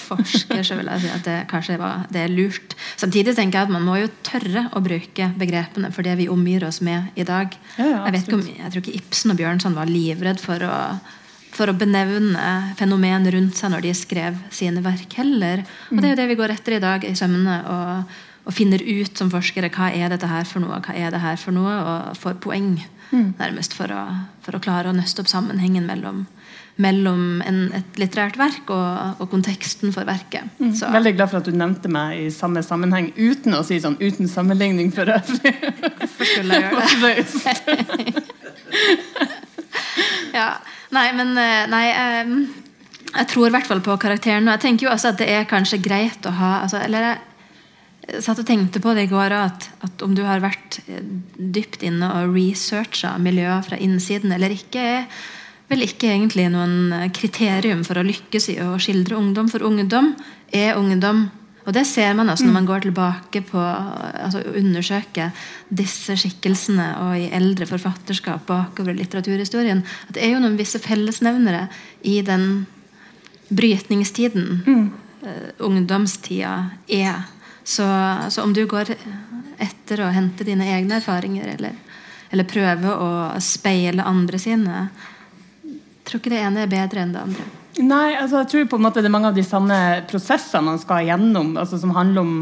forsker 0.09 0.61
så 0.65 0.77
vil 0.77 0.89
jeg 0.91 1.03
si 1.03 1.11
at 1.13 1.25
det 1.25 1.37
kanskje 1.49 1.79
var, 1.81 2.05
det 2.13 2.21
er 2.23 2.33
lurt. 2.33 2.75
Samtidig 2.99 3.33
tenker 3.37 3.59
jeg 3.59 3.69
at 3.69 3.73
man 3.73 3.85
må 3.87 3.97
jo 3.97 4.11
tørre 4.25 4.67
å 4.77 4.83
bruke 4.85 5.31
begrepene 5.39 5.89
for 5.95 6.05
det 6.05 6.17
vi 6.19 6.29
omgir 6.31 6.67
oss 6.67 6.81
med 6.85 7.17
i 7.19 7.25
dag. 7.27 7.55
Ja, 7.79 8.05
jeg, 8.05 8.13
vet 8.15 8.27
ikke 8.27 8.37
om, 8.37 8.45
jeg 8.45 8.73
tror 8.73 8.85
ikke 8.85 8.99
Ibsen 9.01 9.33
og 9.33 9.41
Bjørnson 9.41 9.77
var 9.77 9.89
livredd 9.89 10.41
for 10.43 10.63
å, 10.67 10.77
for 11.55 11.71
å 11.71 11.77
benevne 11.77 12.75
fenomen 12.79 13.25
rundt 13.33 13.57
seg 13.57 13.73
når 13.73 13.87
de 13.87 13.97
skrev 13.97 14.37
sine 14.53 14.85
verk 14.85 15.17
heller. 15.17 15.65
Og 15.89 15.99
det 15.99 16.11
er 16.11 16.15
jo 16.15 16.21
det 16.21 16.31
vi 16.33 16.39
går 16.43 16.55
etter 16.59 16.77
i 16.77 16.83
dag 16.83 17.05
i 17.09 17.15
sømmene. 17.17 17.61
og, 17.65 18.17
og 18.49 18.55
finner 18.55 18.81
ut 18.81 19.19
som 19.19 19.29
forskere 19.29 19.69
hva 19.69 19.91
er 19.93 20.09
dette 20.09 20.25
her 20.25 20.47
for 20.47 20.63
noe, 20.63 20.79
hva 20.81 20.95
er 20.97 21.11
det 21.13 21.19
her 21.21 21.35
for 21.37 21.53
noe, 21.53 21.69
og 21.69 22.15
får 22.17 22.39
poeng. 22.41 22.79
Mm. 23.11 23.35
Nærmest 23.37 23.75
for 23.77 23.91
å, 23.93 24.03
for 24.41 24.57
å 24.57 24.61
klare 24.63 24.89
å 24.89 24.95
nøste 24.95 25.21
opp 25.21 25.29
sammenhengen 25.29 25.85
mellom 25.85 26.23
mellom 26.79 27.41
en, 27.43 27.59
et 27.75 27.99
litterært 27.99 28.37
verk 28.39 28.71
og, 28.71 29.19
og 29.19 29.29
konteksten 29.33 29.91
for 29.95 30.07
verket. 30.07 30.47
Mm. 30.61 30.71
Veldig 30.95 31.13
glad 31.17 31.31
for 31.31 31.41
at 31.41 31.49
du 31.49 31.55
nevnte 31.55 31.91
meg 31.91 32.15
i 32.21 32.29
samme 32.33 32.63
sammenheng 32.65 33.11
uten 33.17 33.57
å 33.57 33.63
si 33.67 33.81
sånn 33.83 33.99
'uten 33.99 34.31
sammenligning 34.31 34.93
for 34.95 35.11
øvrig'. 35.11 35.59
Hvorfor 35.99 36.31
skulle 36.33 36.53
jeg 36.55 36.71
gjøre 36.71 37.15
det? 38.07 38.23
ja. 40.39 40.49
Nei, 40.95 41.07
men 41.13 41.37
eh, 41.37 41.67
Nei. 41.69 41.85
Um, 42.23 42.35
jeg 43.09 43.25
tror 43.31 43.47
i 43.47 43.53
hvert 43.53 43.65
fall 43.69 43.81
på 43.81 43.95
karakteren. 44.01 44.47
Og 44.47 44.55
jeg 44.57 44.65
tenker 44.67 44.87
jo 44.87 44.93
også 44.93 45.13
at 45.13 45.21
det 45.21 45.29
er 45.33 45.49
kanskje 45.49 45.81
greit 45.81 46.25
å 46.29 46.33
ha 46.37 46.51
altså, 46.63 46.81
Eller 46.85 47.07
jeg 48.09 48.23
satt 48.25 48.41
og 48.41 48.47
tenkte 48.47 48.81
på 48.81 48.93
det 48.97 49.07
i 49.07 49.11
går 49.11 49.33
at, 49.37 49.69
at 49.85 50.05
om 50.05 50.15
du 50.17 50.23
har 50.25 50.41
vært 50.41 50.79
eh, 50.87 51.03
dypt 51.37 51.83
inne 51.85 52.09
og 52.19 52.33
researcha 52.33 53.15
miljøet 53.21 53.69
fra 53.69 53.77
innsiden 53.81 54.33
eller 54.33 54.53
ikke, 54.55 54.81
er 54.81 55.27
vel 55.69 55.85
ikke 55.85 56.09
egentlig 56.11 56.47
noen 56.51 56.93
eh, 56.95 57.09
kriterium 57.15 57.83
for 57.87 57.99
å 57.99 58.05
lykkes 58.05 58.49
i 58.53 58.59
å 58.63 58.77
skildre 58.81 59.19
ungdom. 59.19 59.49
For 59.51 59.65
ungdom 59.65 60.13
er 60.55 60.79
ungdom. 60.79 61.27
Og 61.67 61.75
det 61.75 61.83
ser 61.85 62.15
man 62.17 62.31
også 62.31 62.47
når 62.47 62.55
man 62.55 62.65
går 62.65 62.85
tilbake 62.87 63.43
på 63.45 63.59
altså 63.61 64.41
undersøker 64.57 65.35
disse 65.69 66.15
skikkelsene 66.17 66.87
og 67.03 67.11
i 67.19 67.27
eldre 67.35 67.67
forfatterskap 67.69 68.47
bakover 68.47 68.95
litteraturhistorien. 68.97 69.83
At 70.07 70.15
det 70.17 70.23
er 70.25 70.33
jo 70.33 70.39
noen 70.41 70.57
visse 70.57 70.81
fellesnevnere 70.81 71.67
i 72.09 72.15
den 72.25 72.47
brytningstiden 73.53 74.63
mm. 74.65 74.87
uh, 75.27 75.51
ungdomstida 75.67 76.55
er. 76.87 77.27
Så, 77.61 77.85
så, 78.33 78.41
om 78.41 78.55
du 78.55 78.63
går 78.65 78.95
etter 79.61 80.01
å 80.01 80.09
hente 80.15 80.47
dine 80.47 80.71
egne 80.73 80.97
erfaringer, 80.97 81.51
eller, 81.53 81.77
eller 82.33 82.49
prøver 82.49 83.03
å 83.03 83.11
speile 83.43 84.07
andre 84.09 84.41
sine, 84.41 84.87
tror 86.09 86.21
ikke 86.21 86.33
det 86.33 86.43
ene 86.43 86.65
er 86.65 86.71
bedre 86.71 87.03
enn 87.03 87.15
det 87.15 87.23
andre. 87.27 87.47
Nei, 87.79 88.17
altså 88.17 88.41
jeg 88.41 88.49
tror 88.51 88.69
på 88.71 88.79
en 88.79 88.85
måte 88.87 89.03
det 89.03 89.07
er 89.07 89.13
mange 89.13 89.29
av 89.31 89.37
de 89.37 89.45
samme 89.45 89.77
prosessene 90.09 90.65
man 90.65 90.81
skal 90.81 91.05
gjennom, 91.07 91.53
altså 91.61 91.79
som 91.79 91.93
handler 91.95 92.25
om 92.25 92.33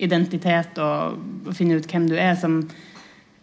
identitet 0.00 0.78
og 0.82 1.50
å 1.50 1.54
finne 1.54 1.78
ut 1.78 1.88
hvem 1.90 2.08
du 2.10 2.14
er, 2.16 2.34
som, 2.38 2.60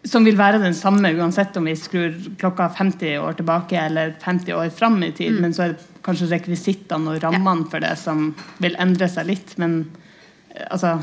som, 0.04 0.24
vil 0.26 0.38
være 0.40 0.60
den 0.62 0.76
samme 0.76 1.12
uansett 1.14 1.56
om 1.56 1.68
vi 1.68 1.76
skrur 1.78 2.16
klokka 2.40 2.68
50 2.76 3.20
år 3.22 3.38
tilbake 3.38 3.78
eller 3.80 4.16
50 4.20 4.58
år 4.58 4.72
fram 4.74 4.98
i 5.04 5.12
tid. 5.12 5.36
Mm. 5.36 5.40
Men 5.46 5.56
så 5.56 5.66
er 5.66 5.74
det 5.74 6.02
kanskje 6.04 6.32
rekvisittene 6.32 7.14
og 7.14 7.22
rammene 7.22 7.68
for 7.70 7.84
det 7.84 7.94
som 8.00 8.30
vil 8.62 8.76
endre 8.82 9.08
seg 9.08 9.30
litt. 9.30 9.56
Men 9.62 9.84
eh, 10.50 10.66
altså 10.68 10.98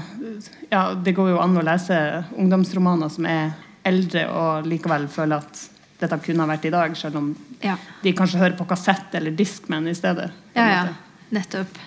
ja, 0.69 0.93
Det 0.93 1.15
går 1.17 1.33
jo 1.33 1.41
an 1.41 1.57
å 1.57 1.65
lese 1.65 1.99
ungdomsromaner 2.35 3.13
som 3.13 3.29
er 3.29 3.53
eldre 3.89 4.27
og 4.35 4.69
likevel 4.69 5.07
føle 5.09 5.39
at 5.39 5.65
dette 5.99 6.19
kunne 6.23 6.45
ha 6.45 6.49
vært 6.49 6.65
i 6.69 6.73
dag, 6.73 6.95
selv 6.97 7.19
om 7.19 7.29
Ja. 7.61 7.75
de 8.03 8.13
kanskje 8.13 8.39
hører 8.39 8.57
på 8.57 8.67
kassett 8.67 9.13
eller 9.15 9.31
Discman 9.35 9.87
i 9.87 9.93
stedet. 9.95 10.31
Ja, 10.55 10.67
ja. 10.69 10.87
Nettopp. 11.31 11.77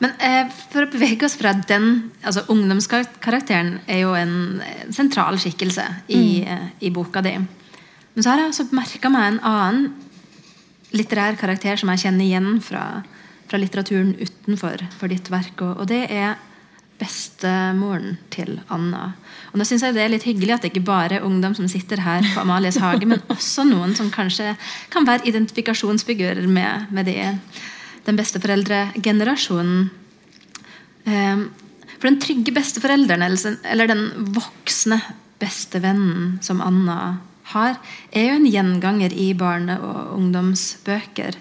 Men 0.00 0.12
eh, 0.18 0.48
for 0.72 0.84
å 0.84 0.90
bevege 0.90 1.24
oss 1.24 1.36
fra 1.38 1.52
den 1.54 2.10
altså 2.24 2.42
Ungdomskarakteren 2.50 3.80
er 3.86 4.00
jo 4.02 4.14
en 4.18 4.62
sentral 4.92 5.38
skikkelse 5.38 5.84
i, 6.08 6.42
eh, 6.42 6.66
i 6.80 6.90
boka 6.90 7.22
di. 7.22 7.36
Men 7.38 8.22
så 8.22 8.30
har 8.30 8.38
jeg 8.42 8.50
også 8.50 8.66
merka 8.74 9.10
meg 9.10 9.28
en 9.28 9.40
annen 9.40 9.94
litterær 10.94 11.36
karakter 11.38 11.76
som 11.80 11.88
jeg 11.90 12.04
kjenner 12.04 12.24
igjen 12.26 12.60
fra, 12.62 13.02
fra 13.50 13.58
litteraturen 13.58 14.14
utenfor 14.18 14.84
for 14.98 15.08
ditt 15.08 15.30
verk, 15.32 15.54
og, 15.62 15.80
og 15.82 15.88
det 15.90 16.04
er 16.10 16.36
bestemoren 17.00 18.18
til 18.30 18.60
Anna. 18.72 19.12
Og 19.52 19.58
nå 19.58 19.66
synes 19.66 19.82
jeg 19.82 19.94
Det 19.94 20.02
er 20.02 20.12
litt 20.12 20.26
hyggelig 20.26 20.54
at 20.54 20.62
det 20.62 20.70
ikke 20.72 20.86
bare 20.86 21.18
er 21.18 21.26
ungdom 21.26 21.54
som 21.56 21.68
sitter 21.68 22.00
her 22.00 22.22
på 22.34 22.40
Amalies 22.44 22.78
hage, 22.82 23.06
men 23.06 23.22
også 23.32 23.66
noen 23.66 23.96
som 23.98 24.12
kanskje 24.14 24.54
kan 24.90 25.06
være 25.06 25.26
identifikasjonsfigurer 25.30 26.46
med, 26.46 26.86
med 26.94 27.10
de, 27.10 27.16
den 28.06 28.16
besteforeldregenerasjonen. 28.20 29.90
Um, 31.04 31.44
for 31.98 32.08
den 32.08 32.20
trygge 32.20 32.52
besteforelderen, 32.52 33.22
eller 33.64 33.88
den 33.88 34.04
voksne 34.36 35.00
bestevennen 35.40 36.38
som 36.44 36.62
Anna 36.64 37.16
har, 37.54 37.78
er 38.12 38.30
jo 38.30 38.36
en 38.38 38.48
gjenganger 38.48 39.12
i 39.12 39.32
barne- 39.36 39.80
og 39.80 40.14
ungdomsbøker. 40.18 41.36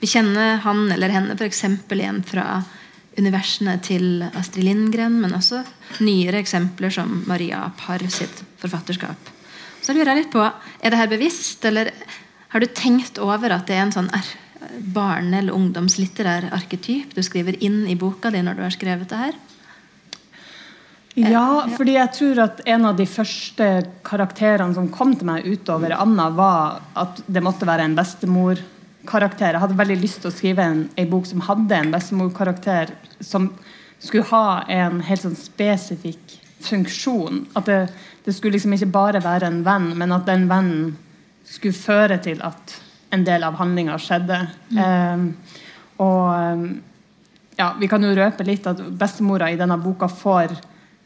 Vi 0.00 0.08
kjenner 0.08 0.60
han 0.64 0.86
eller 0.92 1.12
henne 1.12 1.36
f.eks. 1.36 1.64
igjen 1.92 2.22
fra 2.26 2.62
universene 3.18 3.76
til 3.82 4.22
Astrid 4.28 4.64
Lindgren, 4.64 5.18
men 5.22 5.34
også 5.36 5.64
nyere 6.04 6.40
eksempler 6.40 6.92
som 6.94 7.22
Maria 7.28 7.64
Parr 7.78 8.06
sitt 8.12 8.44
forfatterskap. 8.60 9.32
Så 9.80 9.94
lurer 9.96 10.12
jeg 10.12 10.24
litt 10.24 10.32
på, 10.32 10.44
Er 10.44 10.90
det 10.90 10.98
her 11.00 11.08
bevisst, 11.08 11.64
eller 11.64 11.90
har 12.48 12.60
du 12.60 12.66
tenkt 12.66 13.18
over 13.18 13.50
at 13.50 13.66
det 13.66 13.76
er 13.76 13.82
en 13.86 13.92
sånn 13.92 14.10
barne- 14.78 15.38
eller 15.38 15.54
ungdomslitterær 15.56 16.52
arketyp 16.52 17.14
du 17.14 17.22
skriver 17.22 17.56
inn 17.62 17.86
i 17.88 17.96
boka 17.96 18.30
di 18.30 18.42
når 18.42 18.56
du 18.56 18.62
har 18.62 18.74
skrevet 18.74 19.08
det 19.08 19.16
her? 19.16 19.38
Ja, 21.18 21.66
fordi 21.74 21.96
jeg 21.96 22.12
tror 22.14 22.38
at 22.44 22.60
en 22.70 22.84
av 22.86 22.96
de 22.96 23.06
første 23.10 23.66
karakterene 24.06 24.76
som 24.76 24.88
kom 24.94 25.16
til 25.16 25.26
meg 25.26 25.46
utover 25.48 25.96
Anna, 25.96 26.28
var 26.30 26.80
at 26.94 27.22
det 27.26 27.42
måtte 27.42 27.66
være 27.66 27.88
en 27.88 27.96
bestemorkarakter. 29.00 29.54
Jeg 29.54 29.60
hadde 29.60 29.78
veldig 29.78 30.00
lyst 30.00 30.20
til 30.20 30.30
å 30.30 30.34
skrive 30.34 30.62
en, 30.62 30.88
en 30.96 31.10
bok 31.10 31.26
som 31.26 31.40
hadde 31.40 31.74
en 31.74 31.92
bestemorkarakter 31.92 32.90
som 33.20 33.50
skulle 33.98 34.24
ha 34.30 34.64
en 34.68 35.00
helt 35.00 35.22
sånn 35.22 35.36
spesifikk 35.36 36.40
funksjon. 36.60 37.46
At 37.54 37.66
det, 37.66 37.92
det 38.24 38.34
skulle 38.34 38.56
liksom 38.56 38.74
ikke 38.74 38.92
bare 38.92 39.20
være 39.22 39.46
en 39.46 39.62
venn, 39.64 39.96
men 39.96 40.12
at 40.12 40.26
den 40.26 40.48
vennen 40.48 40.96
skulle 41.44 41.74
føre 41.74 42.18
til 42.22 42.40
at 42.42 42.80
en 43.12 43.24
del 43.24 43.42
av 43.42 43.56
handlinga 43.58 43.98
skjedde. 43.98 44.46
Eh, 44.76 45.24
og 45.98 46.34
eh, 46.34 46.66
ja, 47.56 47.74
vi 47.80 47.88
kan 47.88 48.04
jo 48.04 48.14
røpe 48.14 48.44
litt 48.44 48.66
at 48.66 48.80
bestemora 48.80 49.50
i 49.50 49.58
denne 49.58 49.78
boka 49.80 50.08
får 50.08 50.52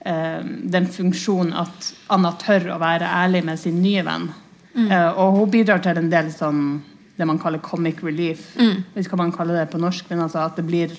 eh, 0.05 0.43
den 0.45 0.87
funksjonen 0.87 1.55
at 1.57 1.93
Anna 2.13 2.35
tør 2.39 2.75
å 2.75 2.81
være 2.83 3.09
ærlig 3.23 3.45
med 3.45 3.59
sin 3.59 3.81
nye 3.83 4.05
venn. 4.05 4.29
Eh, 4.75 5.11
og 5.15 5.39
hun 5.39 5.51
bidrar 5.51 5.83
til 5.83 5.99
en 5.99 6.11
del 6.11 6.31
sånn 6.35 6.83
det 7.17 7.27
man 7.29 7.39
kaller 7.39 7.63
comic 7.63 8.03
relief. 8.03 8.49
Jeg 8.59 8.83
vet 8.95 9.07
ikke 9.07 9.15
hva 9.15 9.25
man 9.25 9.35
kaller 9.35 9.61
det 9.61 9.71
på 9.71 9.81
norsk, 9.83 10.09
men 10.11 10.25
altså 10.25 10.43
at 10.43 10.59
det 10.59 10.67
blir 10.67 10.95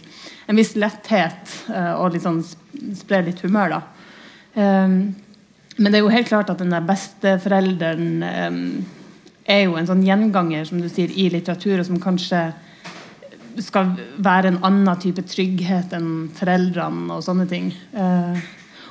en 0.47 0.60
viss 0.60 0.75
letthet 0.80 1.56
uh, 1.67 1.95
og 1.99 2.13
litt 2.13 2.23
sånn 2.23 2.41
sprer 2.95 3.25
litt 3.28 3.41
humør, 3.43 3.78
da. 3.78 3.82
Um, 4.56 5.15
men 5.75 5.91
det 5.91 5.99
er 5.99 6.06
jo 6.06 6.13
helt 6.13 6.30
klart 6.30 6.51
at 6.54 6.62
den 6.62 6.71
der 6.71 6.86
besteforelderen 6.88 8.23
um, 8.23 8.62
er 9.43 9.65
jo 9.65 9.75
en 9.75 9.89
sånn 9.89 10.06
gjenganger, 10.06 10.63
som 10.69 10.80
du 10.80 10.88
sier, 10.89 11.12
i 11.12 11.28
litteratur, 11.34 11.82
og 11.82 11.89
som 11.89 11.99
kanskje 12.01 12.45
skal 13.63 13.91
være 14.23 14.51
en 14.51 14.62
annen 14.67 14.99
type 14.99 15.23
trygghet 15.32 15.93
enn 15.95 16.30
foreldrene 16.36 17.15
og 17.15 17.23
sånne 17.25 17.47
ting. 17.51 17.69
Uh, 17.95 18.39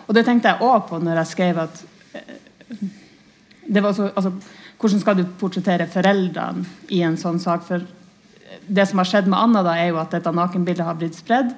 og 0.04 0.12
det 0.16 0.26
tenkte 0.28 0.52
jeg 0.52 0.64
òg 0.64 0.84
på 0.90 1.00
når 1.00 1.22
jeg 1.22 1.32
skrev 1.32 1.64
at 1.64 1.80
uh, 2.18 2.84
det 3.64 3.80
var 3.80 3.96
så, 3.96 4.10
altså, 4.12 4.34
Hvordan 4.84 5.00
skal 5.00 5.16
du 5.16 5.24
portrettere 5.40 5.86
foreldrene 5.88 6.66
i 6.92 6.98
en 7.06 7.16
sånn 7.16 7.38
sak? 7.40 7.62
For 7.64 7.80
det 8.68 8.84
som 8.90 9.00
har 9.00 9.08
skjedd 9.08 9.30
med 9.32 9.38
Anna, 9.40 9.62
da, 9.64 9.78
er 9.80 9.94
jo 9.94 10.02
at 10.02 10.12
dette 10.12 10.32
nakenbildet 10.36 10.84
har 10.84 10.98
blitt 11.00 11.16
spredd. 11.16 11.54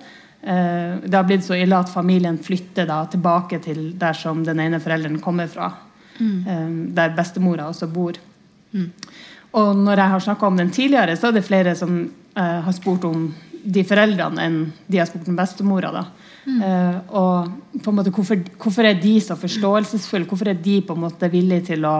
Eh, 0.46 1.02
det 1.02 1.16
har 1.16 1.26
blitt 1.26 1.42
så 1.42 1.56
ille 1.58 1.74
at 1.74 1.90
familien 1.90 2.38
flytter 2.38 2.86
da 2.86 3.00
tilbake 3.10 3.58
til 3.64 3.88
der 3.98 4.14
som 4.14 4.44
den 4.46 4.62
ene 4.62 4.78
forelderen 4.82 5.18
kommer 5.24 5.50
fra. 5.50 5.72
Mm. 6.16 6.94
der 6.96 7.10
bestemora 7.12 7.66
også 7.68 7.90
bor. 7.92 8.16
Og 9.56 9.72
når 9.76 10.00
jeg 10.00 10.12
har 10.12 10.22
snakka 10.24 10.46
om 10.46 10.56
den 10.56 10.70
tidligere, 10.72 11.16
så 11.16 11.28
er 11.28 11.36
det 11.36 11.44
flere 11.44 11.74
som 11.76 11.98
eh, 12.06 12.60
har 12.64 12.76
spurt 12.76 13.04
om 13.08 13.26
de 13.66 13.82
foreldrene 13.84 14.46
enn 14.46 14.56
de 14.86 15.00
har 15.00 15.08
spurt 15.10 15.28
om 15.28 15.36
bestemora. 15.36 15.90
da. 15.92 16.04
Eh, 16.46 16.98
og 17.10 17.80
på 17.82 17.90
en 17.90 17.98
måte, 17.98 18.12
hvorfor, 18.14 18.38
hvorfor 18.62 18.86
er 18.86 19.00
de 19.00 19.16
så 19.20 19.36
forståelsesfulle? 19.38 20.28
Hvorfor 20.30 20.52
er 20.52 20.60
de 20.62 20.80
på 20.86 20.94
en 20.94 21.04
måte 21.06 21.30
villige 21.32 21.72
til 21.72 21.86
å 21.88 21.96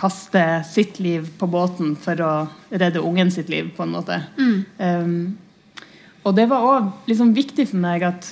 kaste 0.00 0.44
sitt 0.66 0.98
liv 1.02 1.28
på 1.38 1.46
båten 1.50 1.94
for 2.00 2.20
å 2.24 2.32
redde 2.70 3.02
ungen 3.02 3.30
sitt 3.30 3.48
liv? 3.52 3.70
på 3.76 3.84
en 3.84 3.94
måte? 3.94 4.20
Eh, 4.78 5.12
og 6.24 6.34
det 6.36 6.48
var 6.50 6.64
òg 6.64 7.10
liksom 7.10 7.34
viktig 7.36 7.68
for 7.70 7.84
meg 7.84 8.04
at, 8.06 8.30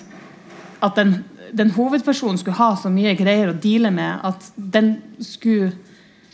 at 0.82 0.98
den, 0.98 1.18
den 1.52 1.72
hovedpersonen 1.76 2.40
skulle 2.40 2.58
ha 2.58 2.72
så 2.80 2.90
mye 2.92 3.14
greier 3.18 3.52
å 3.52 3.58
deale 3.58 3.92
med 3.94 4.24
at 4.26 4.52
den 4.56 4.96
skulle 5.20 5.72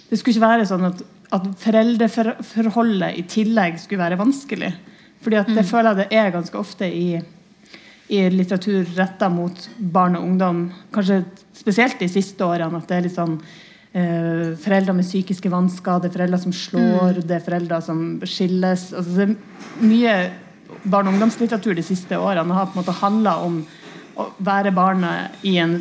det 0.08 0.16
skulle 0.16 0.38
ikke 0.38 0.46
være 0.46 0.68
sånn 0.68 0.86
at, 0.88 1.00
at 1.36 1.48
foreldreforholdet 1.60 3.18
i 3.20 3.24
tillegg 3.28 3.76
skulle 3.82 4.06
være 4.06 4.20
vanskelig. 4.20 4.70
Fordi 5.24 5.40
at 5.40 5.50
det 5.52 5.66
føler 5.68 5.90
jeg 5.90 6.00
det 6.00 6.20
er 6.20 6.32
ganske 6.32 6.56
ofte 6.56 6.88
i, 6.88 7.18
i 8.08 8.22
litteratur 8.32 8.88
retta 8.96 9.28
mot 9.32 9.66
barn 9.76 10.16
og 10.16 10.24
ungdom. 10.30 10.62
Kanskje 10.94 11.20
spesielt 11.58 12.00
de 12.00 12.08
siste 12.08 12.46
årene. 12.46 12.80
At 12.80 12.88
det 12.88 12.96
er 12.96 13.04
litt 13.04 13.18
sånn 13.18 13.36
eh, 13.98 14.52
foreldre 14.62 14.94
med 14.96 15.06
psykiske 15.06 15.50
vansker, 15.52 16.02
det 16.02 16.10
er 16.10 16.16
foreldre 16.16 16.40
som 16.42 16.54
slår, 16.54 17.22
det 17.26 17.38
er 17.38 17.44
foreldre 17.44 17.80
som 17.84 18.04
skilles. 18.24 18.92
Altså, 18.92 19.16
det 19.16 19.26
er 19.26 19.84
mye 19.84 20.14
barne- 20.84 21.10
og 21.10 21.16
ungdomslitteratur 21.16 21.74
de 21.74 21.86
siste 21.86 22.18
årene 22.18 22.54
har 22.54 22.70
på 22.70 22.78
en 22.78 22.82
måte 22.82 22.98
handla 23.00 23.36
om 23.44 23.60
å 24.18 24.26
være 24.42 24.74
barnet 24.74 25.44
i 25.46 25.56
en 25.62 25.78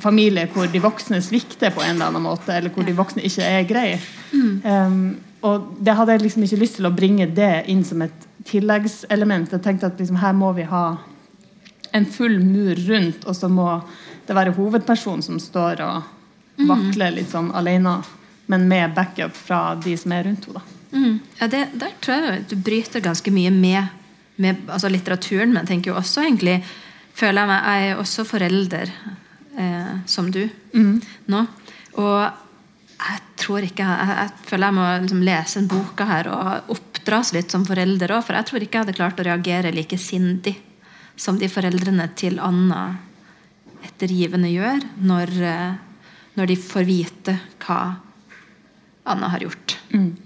familie 0.00 0.48
hvor 0.52 0.68
de 0.68 0.80
voksne 0.82 1.20
svikter 1.24 1.72
på 1.72 1.82
en 1.84 1.94
eller 1.96 2.10
annen 2.10 2.24
måte, 2.24 2.52
eller 2.52 2.72
hvor 2.72 2.84
de 2.86 2.96
voksne 2.96 3.24
ikke 3.24 3.46
er 3.48 3.68
greie. 3.68 4.00
Um, 4.32 5.16
og 5.42 5.72
det 5.82 5.94
hadde 5.98 6.14
jeg 6.14 6.22
liksom 6.26 6.44
ikke 6.46 6.60
lyst 6.60 6.78
til 6.78 6.88
å 6.88 6.94
bringe 6.94 7.26
det 7.34 7.64
inn 7.72 7.82
som 7.84 8.04
et 8.04 8.28
tilleggselement. 8.48 9.50
Jeg 9.52 9.64
tenkte 9.64 9.90
at 9.90 9.98
liksom, 10.00 10.20
her 10.22 10.36
må 10.36 10.52
vi 10.56 10.66
ha 10.68 10.84
en 11.92 12.06
full 12.08 12.38
mur 12.40 12.78
rundt, 12.88 13.26
og 13.26 13.36
så 13.36 13.50
må 13.52 13.68
det 14.26 14.36
være 14.36 14.54
hovedpersonen 14.56 15.24
som 15.24 15.40
står 15.42 15.82
og 15.84 16.10
vakler 16.56 17.14
litt 17.16 17.30
sånn 17.32 17.50
alene, 17.54 17.96
men 18.46 18.68
med 18.68 18.94
backup 18.94 19.36
fra 19.36 19.74
de 19.80 19.96
som 19.96 20.12
er 20.12 20.26
rundt 20.28 20.46
henne. 20.48 20.62
Mm. 20.92 21.18
Ja, 21.38 21.48
det, 21.48 21.66
Der 21.80 21.92
tror 22.04 22.26
jeg 22.26 22.44
du 22.50 22.56
bryter 22.56 23.00
ganske 23.00 23.32
mye 23.32 23.50
med, 23.50 23.86
med 24.36 24.68
altså 24.68 24.90
litteraturen, 24.92 25.52
men 25.54 25.66
tenker 25.66 25.92
jo 25.92 25.98
også 25.98 26.26
egentlig 26.26 26.60
føler 27.16 27.42
jeg 27.42 27.48
meg, 27.48 27.64
Jeg 27.64 27.90
er 27.90 28.00
også 28.00 28.24
forelder 28.28 28.92
eh, 29.56 29.94
som 30.06 30.30
du 30.30 30.42
nå. 30.72 31.46
Og 32.00 32.20
jeg 33.02 33.20
tror 33.42 33.64
ikke 33.66 33.84
Jeg, 33.84 34.08
jeg 34.16 34.48
føler 34.48 34.66
jeg 34.66 34.76
må 34.76 34.88
liksom 35.02 35.22
lese 35.26 35.58
en 35.58 35.68
boka 35.68 36.04
her 36.06 36.28
og 36.32 36.76
oppdras 36.76 37.32
litt 37.32 37.50
som 37.50 37.64
forelder 37.66 38.12
òg, 38.14 38.22
for 38.26 38.38
jeg 38.38 38.48
tror 38.48 38.62
ikke 38.62 38.78
jeg 38.78 38.86
hadde 38.86 38.98
klart 38.98 39.20
å 39.20 39.26
reagere 39.26 39.72
like 39.74 39.98
sindig 39.98 40.56
som 41.16 41.38
de 41.38 41.48
foreldrene 41.50 42.06
til 42.16 42.38
Anna 42.40 42.92
ettergivende 43.82 44.48
gjør, 44.52 44.84
når, 45.02 45.32
eh, 45.42 45.74
når 46.38 46.46
de 46.52 46.56
får 46.56 46.86
vite 46.88 47.36
hva 47.66 47.80
Anna 49.04 49.28
har 49.32 49.42
gjort. 49.42 49.74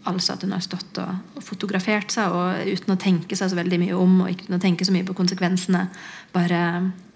Altså 0.04 0.34
at 0.34 0.42
hun 0.44 0.52
har 0.52 0.60
stått 0.60 0.98
og, 1.00 1.12
og 1.38 1.42
fotografert 1.42 2.12
seg 2.12 2.28
og 2.36 2.68
uten 2.68 2.92
å 2.92 2.98
tenke 3.00 3.34
seg 3.38 3.48
så 3.50 3.56
veldig 3.56 3.78
mye 3.80 3.96
om 3.96 4.18
og 4.26 4.28
ikke 4.34 4.58
tenke 4.60 4.84
så 4.84 4.92
mye 4.92 5.06
på 5.08 5.14
konsekvensene, 5.16 5.86
bare 6.36 6.58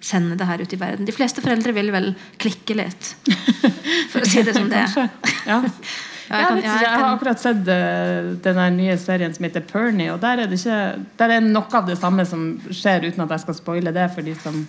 sende 0.00 0.38
det 0.40 0.46
her 0.48 0.62
ut 0.64 0.72
i 0.72 0.78
verden. 0.80 1.04
De 1.04 1.12
fleste 1.12 1.44
foreldre 1.44 1.74
vil 1.76 1.92
vel 1.92 2.14
klikke 2.40 2.78
litt, 2.80 3.10
for 4.12 4.24
å 4.24 4.30
si 4.30 4.40
det 4.46 4.56
som 4.56 4.70
det 4.72 4.86
er. 4.86 5.10
Ja. 5.50 5.60
Jeg 6.30 6.46
kan- 6.46 6.60
ja, 6.62 6.72
jeg 6.78 6.82
jeg 6.86 6.90
har 7.02 7.08
akkurat 7.16 7.40
sett 7.42 7.68
eh, 7.74 8.26
den 8.44 8.58
nye 8.76 8.94
serien 9.02 9.32
som 9.34 9.42
heter 9.44 9.64
Pernie, 9.66 10.12
og 10.14 10.20
der 10.22 10.44
er, 10.44 10.46
det 10.46 10.60
ikke, 10.60 10.76
der 11.18 11.32
er 11.36 11.40
noe 11.42 11.66
av 11.74 11.88
det 11.88 11.96
samme 11.98 12.22
som 12.28 12.44
skjer, 12.70 13.08
uten 13.10 13.24
at 13.24 13.32
jeg 13.34 13.42
skal 13.44 13.56
spoile 13.58 13.90
det 13.96 14.04
for 14.14 14.22
de 14.22 14.36
som 14.38 14.60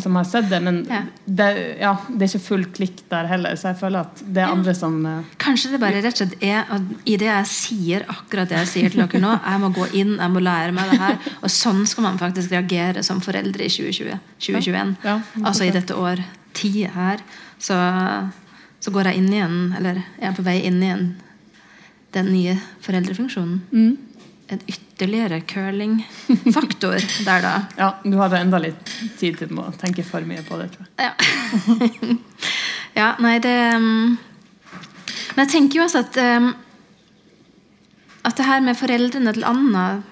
som 0.04 0.16
har 0.18 0.24
sett 0.28 0.48
det, 0.50 0.60
men 0.62 0.82
Ja. 0.90 1.00
det, 1.24 1.48
ja, 1.80 1.92
det 2.08 2.26
er 2.26 2.30
ikke 2.32 2.44
full 2.46 2.64
klikk 2.76 3.02
der 3.10 3.26
heller, 3.30 3.56
så 3.56 3.70
jeg 3.72 3.78
føler 3.80 4.06
at 4.06 4.22
det 4.26 4.42
er 4.44 4.52
andre 4.52 4.74
som 4.76 4.98
uh, 5.06 5.24
Kanskje 5.42 5.72
det 5.74 5.80
bare 5.82 6.00
rett 6.04 6.16
og 6.16 6.22
slett 6.22 6.42
er 6.44 6.64
at 6.76 6.94
i 7.04 7.16
det 7.20 7.28
jeg 7.30 7.50
sier 7.52 8.06
akkurat 8.12 8.48
det 8.50 8.58
jeg 8.62 8.72
sier 8.72 8.94
til 8.94 9.04
dere 9.04 9.22
nå, 9.22 9.34
jeg 9.50 9.62
må 9.64 9.72
gå 9.76 9.88
inn, 10.02 10.16
jeg 10.18 10.34
må 10.36 10.42
lære 10.44 10.72
meg 10.76 10.90
det 10.92 11.00
her, 11.02 11.18
og 11.42 11.50
sånn 11.52 11.84
skal 11.86 12.08
man 12.08 12.18
faktisk 12.22 12.52
reagere 12.54 13.02
som 13.06 13.20
foreldre 13.24 13.66
i 13.66 13.72
2020, 13.72 14.18
2021. 14.38 14.96
Ja, 15.06 15.20
altså 15.42 15.68
i 15.68 15.74
dette 15.74 15.96
år 15.98 16.22
ti 16.56 16.72
her. 16.88 17.20
Så, 17.58 17.76
så 18.80 18.90
går 18.92 19.10
jeg 19.10 19.22
inn 19.22 19.30
igjen, 19.32 19.60
eller 19.78 20.02
jeg 20.20 20.28
er 20.30 20.34
på 20.36 20.44
vei 20.46 20.58
inn 20.68 20.82
igjen 20.84 21.06
den 22.16 22.32
nye 22.32 22.56
foreldrefunksjonen. 22.84 23.62
mm. 23.72 23.96
En 24.46 24.60
ytterligere 24.62 24.85
curling-faktor 24.98 26.98
der, 27.24 27.42
da. 27.42 27.62
Ja, 27.76 27.94
du 28.04 28.18
hadde 28.18 28.40
enda 28.40 28.58
litt 28.58 28.90
tid 29.18 29.38
til 29.38 29.58
å 29.58 29.72
tenke 29.76 30.02
for 30.04 30.20
mye 30.24 30.42
på 30.46 30.56
det, 30.60 30.70
tror 30.72 30.86
jeg. 30.86 30.92
Ja. 30.98 31.14
ja, 33.00 33.16
nei, 33.20 33.38
det 33.38 33.74
um, 33.76 34.18
Men 35.36 35.44
jeg 35.44 35.52
tenker 35.52 35.78
jo 35.78 35.84
også 35.84 35.98
at 36.06 36.16
um, 36.16 36.54
At 38.24 38.36
det 38.36 38.46
her 38.46 38.60
med 38.60 38.76
foreldrene 38.76 39.32
til 39.36 39.44
Anna 39.44 40.02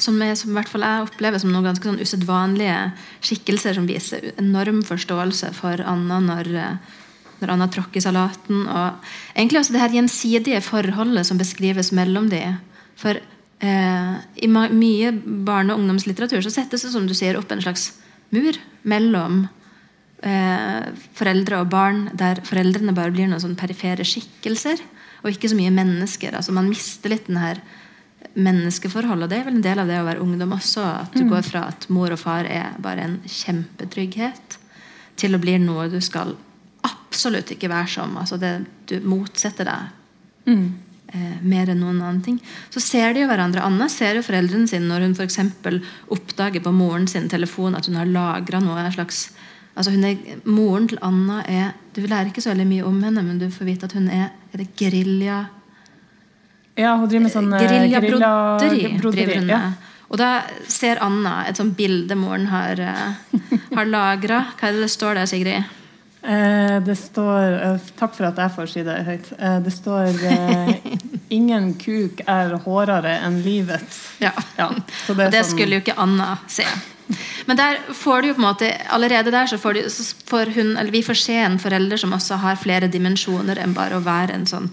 som, 0.00 0.20
er, 0.22 0.34
som 0.38 0.50
i 0.50 0.56
hvert 0.56 0.70
fall 0.70 0.84
jeg 0.84 1.06
opplever 1.06 1.40
som 1.40 1.52
noen 1.52 1.68
ganske 1.68 1.86
sånn 1.86 2.00
usedvanlige 2.00 2.78
skikkelser 3.24 3.76
som 3.76 3.88
viser 3.88 4.32
enorm 4.40 4.82
forståelse 4.86 5.52
for 5.56 5.82
Anna 5.84 6.20
når, 6.24 6.50
eh, 6.56 6.96
når 7.40 7.52
Anna 7.54 7.68
tråkker 7.72 8.04
salaten. 8.04 8.64
Og 8.64 9.12
egentlig 9.34 9.60
også 9.60 9.76
det 9.76 9.82
her 9.82 9.96
gjensidige 9.98 10.62
forholdet 10.64 11.28
som 11.28 11.40
beskrives 11.40 11.92
mellom 11.96 12.30
de. 12.32 12.42
For 13.00 13.20
i 13.60 14.48
mye 14.48 15.12
barne- 15.44 15.74
og 15.74 15.82
ungdomslitteratur 15.82 16.40
så 16.44 16.52
settes 16.54 16.86
det 16.86 16.92
som 16.94 17.06
du 17.06 17.14
sier, 17.14 17.36
opp 17.36 17.50
en 17.52 17.60
slags 17.60 17.90
mur 18.32 18.56
mellom 18.88 19.42
eh, 20.22 20.88
foreldre 21.18 21.60
og 21.60 21.68
barn, 21.72 22.08
der 22.16 22.40
foreldrene 22.46 22.94
bare 22.96 23.12
blir 23.12 23.28
noen 23.28 23.42
sånn 23.42 23.58
perifere 23.60 24.06
skikkelser, 24.06 24.80
og 25.20 25.34
ikke 25.34 25.50
så 25.52 25.58
mye 25.58 25.74
mennesker. 25.74 26.34
altså 26.36 26.54
Man 26.56 26.70
mister 26.70 27.12
litt 27.12 27.28
den 27.28 27.40
her 27.40 27.60
menneskeforholdet. 28.34 29.26
Og 29.26 29.30
det 29.32 29.38
er 29.40 29.46
vel 29.48 29.58
en 29.58 29.64
del 29.64 29.82
av 29.82 29.90
det 29.90 29.98
å 30.00 30.06
være 30.06 30.22
ungdom 30.24 30.54
også. 30.56 30.84
At 31.04 31.16
du 31.16 31.24
går 31.28 31.42
fra 31.46 31.66
at 31.72 31.88
mor 31.92 32.12
og 32.14 32.20
far 32.20 32.48
er 32.48 32.76
bare 32.82 33.06
en 33.06 33.18
kjempetrygghet, 33.26 34.58
til 35.20 35.36
å 35.36 35.40
bli 35.42 35.58
noe 35.60 35.90
du 35.92 35.98
skal 36.00 36.32
absolutt 36.86 37.50
ikke 37.52 37.68
være 37.68 37.90
som. 37.92 38.16
altså 38.16 38.38
det 38.40 38.64
Du 38.88 39.00
motsetter 39.04 39.68
deg 39.68 39.90
eh, 41.12 41.36
mer 41.42 41.70
enn 41.70 41.82
noen 41.82 42.00
annen 42.00 42.22
ting. 42.24 42.38
Så 42.72 42.82
ser 42.82 43.14
de 43.14 43.24
jo 43.24 43.28
hverandre. 43.30 43.62
Anna 43.66 43.88
ser 43.92 44.18
jo 44.18 44.24
foreldrene 44.26 44.70
sine 44.70 44.88
når 44.88 45.06
hun 45.06 45.14
f.eks. 45.18 45.38
oppdager 46.14 46.64
på 46.64 46.72
moren 46.74 47.08
sin 47.10 47.28
telefon 47.30 47.78
at 47.78 47.88
hun 47.90 47.98
har 48.00 48.10
lagra 48.10 48.62
noe. 48.64 48.86
slags 48.94 49.28
altså 49.74 49.94
er, 49.94 50.40
Moren 50.44 50.88
til 50.90 50.98
Anna 51.02 51.44
er 51.46 51.72
Du 51.94 52.02
lærer 52.02 52.30
ikke 52.30 52.42
så 52.42 52.52
veldig 52.52 52.66
mye 52.66 52.86
om 52.86 53.02
henne, 53.02 53.22
men 53.22 53.38
du 53.38 53.48
får 53.50 53.66
vite 53.66 53.88
at 53.88 53.94
hun 53.96 54.08
er, 54.08 54.30
er 54.52 54.62
det 54.62 54.70
gerilja 54.78 55.44
Ja, 56.78 56.96
hun 56.96 57.08
driver 57.08 57.26
med 57.26 57.34
sånn 57.34 57.52
eh, 57.54 57.64
Geriljabroderi 57.66 58.92
broderi, 58.98 59.24
driver 59.24 59.40
hun 59.42 59.54
ja. 59.54 59.62
Og 60.10 60.18
da 60.18 60.30
ser 60.66 60.98
Anna 61.04 61.44
et 61.46 61.58
sånt 61.58 61.76
bilde 61.78 62.16
moren 62.18 62.48
har, 62.50 62.80
uh, 62.82 63.36
har 63.76 63.86
lagra. 63.86 64.40
Hva 64.58 64.66
er 64.66 64.74
det 64.74 64.88
det 64.88 64.90
står 64.90 65.20
der, 65.20 65.28
Sigrid? 65.30 65.76
Eh, 66.22 66.80
det 66.84 66.96
står 67.00 67.52
eh, 67.62 67.78
Takk 67.96 68.12
for 68.14 68.28
at 68.28 68.36
jeg 68.42 68.52
får 68.56 68.66
si 68.68 68.82
det 68.84 68.96
høyt. 69.06 69.28
Eh, 69.38 69.58
det 69.64 69.72
står 69.72 70.18
'Ingen 71.30 71.74
kuk 71.80 72.20
er 72.26 72.56
hårdere 72.64 73.20
enn 73.24 73.42
livet'. 73.42 74.00
Ja. 74.20 74.32
Ja, 74.58 74.68
så 75.06 75.12
Og 75.12 75.16
det 75.16 75.32
sånn- 75.32 75.50
skulle 75.50 75.78
jo 75.78 75.80
ikke 75.80 75.96
Anna 75.96 76.38
se. 76.46 76.66
Men 77.46 77.56
der 77.56 77.78
får 77.92 78.22
du 78.22 78.28
jo 78.28 78.34
på 78.34 78.42
en 78.42 78.54
måte 78.54 78.68
allerede 78.88 79.30
der 79.30 79.46
så 79.46 79.58
får, 79.58 79.74
du, 79.74 79.80
så 79.90 80.14
får 80.26 80.52
hun, 80.54 80.76
eller 80.76 80.90
vi 80.92 81.02
får 81.02 81.16
se 81.16 81.34
en 81.34 81.58
forelder 81.58 81.96
som 81.96 82.12
også 82.12 82.36
har 82.38 82.56
flere 82.56 82.88
dimensjoner 82.88 83.58
enn 83.58 83.74
bare 83.74 83.96
å 83.98 84.04
være 84.04 84.34
en 84.34 84.46
sånn, 84.46 84.68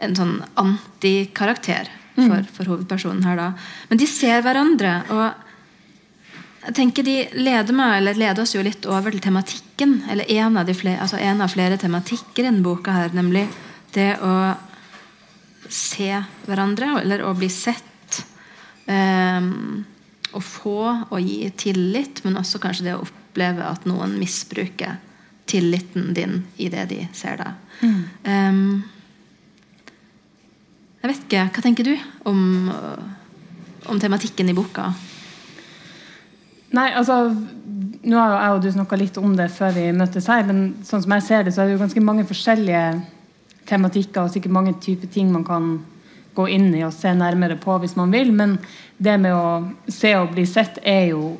en 0.00 0.14
sånn 0.14 0.42
antikarakter 0.56 1.88
for, 2.16 2.42
for 2.52 2.64
hovedpersonen 2.64 3.24
her. 3.24 3.36
da. 3.36 3.52
Men 3.88 3.98
de 3.98 4.06
ser 4.06 4.42
hverandre. 4.42 5.02
og 5.10 5.32
jeg 6.66 6.74
tenker 6.74 7.04
De 7.04 7.28
leder 7.32 7.72
meg, 7.72 7.96
eller 7.98 8.14
leder 8.14 8.42
oss 8.42 8.52
jo 8.54 8.62
litt 8.62 8.84
over 8.86 9.10
til 9.10 9.32
tematikken. 9.78 10.10
eller 10.10 10.30
En 10.30 10.56
av, 10.56 10.66
de 10.66 10.74
flere, 10.74 11.00
altså 11.00 11.16
en 11.16 11.40
av 11.40 11.48
flere 11.48 11.76
tematikker 11.76 12.42
i 12.42 12.46
denne 12.46 12.62
boka, 12.62 12.92
her, 12.92 13.10
nemlig 13.12 13.48
det 13.92 14.18
å 14.20 14.54
se 15.68 16.24
hverandre, 16.46 17.00
eller 17.02 17.22
å 17.22 17.34
bli 17.34 17.48
sett. 17.48 17.84
Um, 18.86 19.84
å 20.32 20.40
få 20.40 21.06
og 21.10 21.20
gi 21.20 21.50
tillit, 21.56 22.22
men 22.24 22.36
også 22.36 22.58
kanskje 22.58 22.84
det 22.84 22.94
å 22.96 23.04
oppleve 23.04 23.64
at 23.64 23.86
noen 23.86 24.18
misbruker 24.18 24.98
tilliten 25.48 26.12
din 26.14 26.44
i 26.56 26.68
det 26.68 26.86
de 26.88 27.06
ser 27.12 27.38
deg. 27.40 27.54
Um, 28.24 28.84
jeg 31.00 31.10
vet 31.12 31.22
ikke, 31.24 31.44
Hva 31.54 31.62
tenker 31.62 31.84
du 31.84 31.94
om, 32.28 32.70
om 33.86 34.00
tematikken 34.00 34.48
i 34.50 34.56
boka? 34.56 34.90
Nei, 36.76 36.90
altså 36.92 37.30
Nå 38.08 38.16
har 38.16 38.32
jo 38.32 38.40
jeg 38.40 38.56
og 38.56 38.62
du 38.64 38.70
snakka 38.72 38.96
litt 38.96 39.18
om 39.20 39.34
det 39.36 39.50
før 39.52 39.74
vi 39.76 39.88
møttes 39.92 40.28
her, 40.32 40.46
men 40.48 40.70
sånn 40.86 41.02
som 41.04 41.12
jeg 41.18 41.24
ser 41.26 41.42
det, 41.44 41.52
så 41.52 41.62
er 41.62 41.68
det 41.68 41.74
jo 41.76 41.82
ganske 41.82 42.04
mange 42.04 42.24
forskjellige 42.28 42.84
tematikker 43.68 44.24
og 44.24 44.32
sikkert 44.32 44.54
mange 44.56 44.72
typer 44.80 45.10
ting 45.12 45.28
man 45.32 45.44
kan 45.44 45.74
gå 46.38 46.46
inn 46.54 46.70
i 46.72 46.84
og 46.86 46.94
se 46.96 47.12
nærmere 47.12 47.58
på 47.60 47.76
hvis 47.82 47.96
man 47.98 48.14
vil. 48.14 48.30
Men 48.32 48.56
det 48.96 49.18
med 49.20 49.34
å 49.34 49.92
se 49.92 50.14
og 50.16 50.32
bli 50.32 50.46
sett 50.48 50.80
er 50.86 51.10
jo 51.10 51.34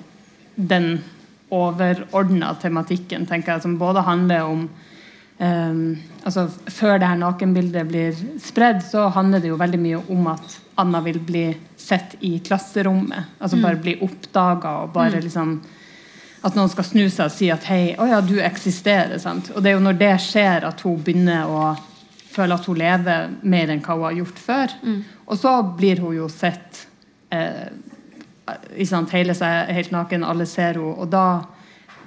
den 0.56 0.98
overordna 1.54 2.52
tematikken, 2.60 3.24
tenker 3.30 3.54
jeg, 3.54 3.64
som 3.64 3.78
både 3.80 4.04
handler 4.04 4.44
om 4.44 4.66
um, 5.38 5.82
altså 6.20 6.48
Før 6.68 6.98
det 7.00 7.08
her 7.08 7.20
nakenbildet 7.22 7.88
blir 7.88 8.18
spredd, 8.44 8.82
så 8.84 9.06
handler 9.14 9.40
det 9.40 9.54
jo 9.54 9.60
veldig 9.60 9.80
mye 9.80 10.02
om 10.12 10.28
at 10.34 10.58
Anna 10.78 11.00
vil 11.06 11.16
bli 11.24 11.46
sett 11.80 12.18
i 12.20 12.36
klasserommet. 12.44 13.38
Altså 13.40 13.62
bare 13.62 13.80
bli 13.80 13.96
oppdaga 14.04 14.82
og 14.82 14.92
bare 14.92 15.22
liksom 15.24 15.56
At 16.48 16.56
noen 16.56 16.70
skal 16.72 16.86
snu 16.86 17.04
seg 17.12 17.26
og 17.28 17.34
si 17.34 17.50
at 17.52 17.66
hei, 17.68 17.92
å 18.00 18.06
ja, 18.08 18.22
du 18.24 18.38
eksisterer. 18.40 19.18
sant? 19.20 19.50
Og 19.54 19.62
det 19.62 19.72
er 19.72 19.76
jo 19.78 19.84
når 19.84 19.98
det 20.00 20.14
skjer 20.24 20.64
at 20.68 20.80
hun 20.86 21.00
begynner 21.04 21.50
å 21.50 21.62
føle 22.32 22.54
at 22.56 22.66
hun 22.70 22.78
lever 22.78 23.30
mer 23.42 23.72
enn 23.72 23.82
hva 23.84 23.96
hun 23.98 24.06
har 24.06 24.18
gjort 24.20 24.38
før. 24.42 24.74
Og 25.26 25.36
så 25.40 25.52
blir 25.78 26.00
hun 26.04 26.14
jo 26.16 26.28
sett 26.32 26.86
eh, 27.34 27.68
sant, 28.86 29.12
hele 29.12 29.34
seg 29.36 29.72
helt 29.74 29.92
naken, 29.92 30.24
alle 30.24 30.46
ser 30.48 30.78
henne, 30.78 30.94
og 30.96 31.10
da 31.12 31.24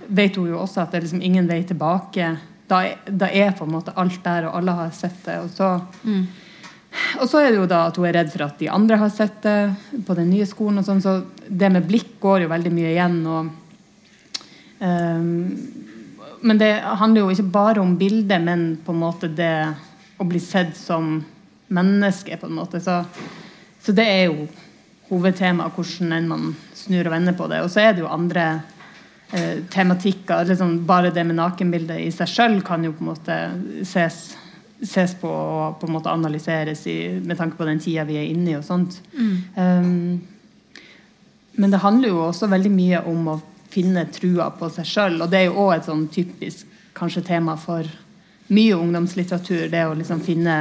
vet 0.08 0.36
hun 0.40 0.50
jo 0.50 0.62
også 0.64 0.82
at 0.82 0.92
det 0.92 1.02
er 1.02 1.06
liksom 1.06 1.22
ingen 1.26 1.50
vei 1.50 1.62
tilbake. 1.68 2.32
Da, 2.72 2.80
da 3.06 3.28
er 3.28 3.52
på 3.58 3.68
en 3.68 3.76
måte 3.76 3.94
alt 4.00 4.22
der, 4.24 4.48
og 4.48 4.58
alle 4.62 4.78
har 4.80 4.94
sett 4.96 5.20
det. 5.28 5.38
Og 5.44 5.50
så, 5.54 5.74
og 7.20 7.28
så 7.30 7.42
er 7.44 7.52
det 7.52 7.60
jo 7.60 7.68
da 7.70 7.86
at 7.90 8.00
hun 8.00 8.08
er 8.10 8.18
redd 8.22 8.32
for 8.34 8.48
at 8.48 8.58
de 8.60 8.70
andre 8.72 8.98
har 9.04 9.12
sett 9.14 9.42
det 9.44 9.58
på 10.08 10.16
den 10.18 10.32
nye 10.32 10.48
skolen. 10.50 10.80
og 10.82 10.88
sånn, 10.88 11.04
Så 11.04 11.18
det 11.48 11.70
med 11.72 11.88
blikk 11.88 12.16
går 12.24 12.46
jo 12.46 12.54
veldig 12.56 12.72
mye 12.74 12.94
igjen. 12.96 13.20
og 13.28 13.52
Men 14.82 16.58
det 16.58 16.72
handler 16.82 17.22
jo 17.22 17.30
ikke 17.34 17.52
bare 17.54 17.82
om 17.84 17.94
bildet, 18.00 18.42
men 18.42 18.64
på 18.86 18.96
en 18.96 19.02
måte 19.04 19.30
det 19.30 19.54
å 20.18 20.26
bli 20.26 20.40
sett 20.42 20.74
som 20.78 21.20
menneske. 21.72 22.38
på 22.38 22.46
en 22.50 22.58
måte. 22.58 22.82
Så, 22.82 23.04
så 23.82 23.92
det 23.92 24.08
er 24.10 24.24
jo 24.30 24.48
hovedtemaet, 25.12 25.76
hvordan 25.76 26.14
enn 26.16 26.30
man 26.30 26.54
snur 26.78 27.08
og 27.08 27.16
vender 27.16 27.36
på 27.38 27.48
det. 27.52 27.62
Og 27.64 27.72
så 27.72 27.84
er 27.84 27.94
det 27.94 28.04
jo 28.04 28.12
andre 28.12 28.46
eh, 29.32 29.64
tematikker. 29.72 30.46
Liksom 30.48 30.80
bare 30.88 31.14
det 31.14 31.26
med 31.28 31.40
nakenbildet 31.40 32.02
i 32.02 32.12
seg 32.16 32.32
sjøl 32.32 32.62
kan 32.66 32.84
jo 32.86 32.94
på 32.96 33.06
en 33.06 33.12
måte 33.12 33.38
ses, 33.88 34.20
ses 34.82 35.16
på 35.20 35.30
og 35.30 35.80
på 35.82 35.90
en 35.90 35.96
måte 35.98 36.14
analyseres 36.14 36.86
i, 36.90 36.98
med 37.20 37.40
tanke 37.40 37.60
på 37.60 37.68
den 37.70 37.82
tida 37.84 38.08
vi 38.08 38.20
er 38.22 38.30
inne 38.32 38.54
i. 38.54 38.60
og 38.60 38.66
sånt. 38.68 39.02
Um, 39.56 40.22
men 41.60 41.74
det 41.74 41.84
handler 41.84 42.14
jo 42.14 42.22
også 42.30 42.48
veldig 42.50 42.72
mye 42.72 43.02
om 43.12 43.34
å 43.34 43.40
finne 43.72 44.06
trua 44.12 44.50
på 44.56 44.70
seg 44.74 44.88
sjøl. 44.88 45.18
Og 45.22 45.32
det 45.32 45.42
er 45.42 45.50
jo 45.50 45.66
òg 45.66 45.74
et 45.78 45.90
sånn 45.90 46.08
typisk 46.12 46.68
kanskje 46.98 47.24
tema 47.32 47.56
for 47.60 47.88
mye 48.52 48.78
ungdomslitteratur. 48.78 49.70
Det 49.72 49.86
å 49.88 49.98
liksom 49.98 50.24
finne 50.26 50.58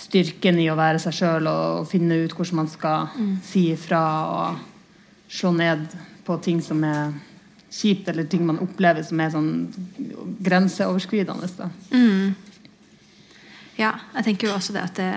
styrken 0.00 0.58
i 0.62 0.68
å 0.70 0.78
være 0.78 1.00
seg 1.02 1.16
sjøl 1.16 1.48
og 1.50 1.88
finne 1.90 2.22
ut 2.24 2.34
hvordan 2.34 2.62
man 2.62 2.70
skal 2.70 3.10
si 3.46 3.68
ifra 3.74 4.04
og 4.30 4.62
slå 5.30 5.52
ned 5.54 5.86
på 6.26 6.36
ting 6.42 6.62
som 6.64 6.82
er 6.86 7.12
kjipt, 7.70 8.08
eller 8.10 8.26
ting 8.26 8.42
man 8.46 8.58
opplever 8.62 9.04
som 9.06 9.20
er 9.22 9.30
sånn 9.30 9.50
grenseoverskridende. 10.42 11.50
Da. 11.58 11.68
Ja, 13.78 13.92
jeg 14.16 14.26
tenker 14.26 14.50
jo 14.50 14.56
også 14.56 14.74
det 14.74 14.82
at 14.82 14.98
det, 14.98 15.10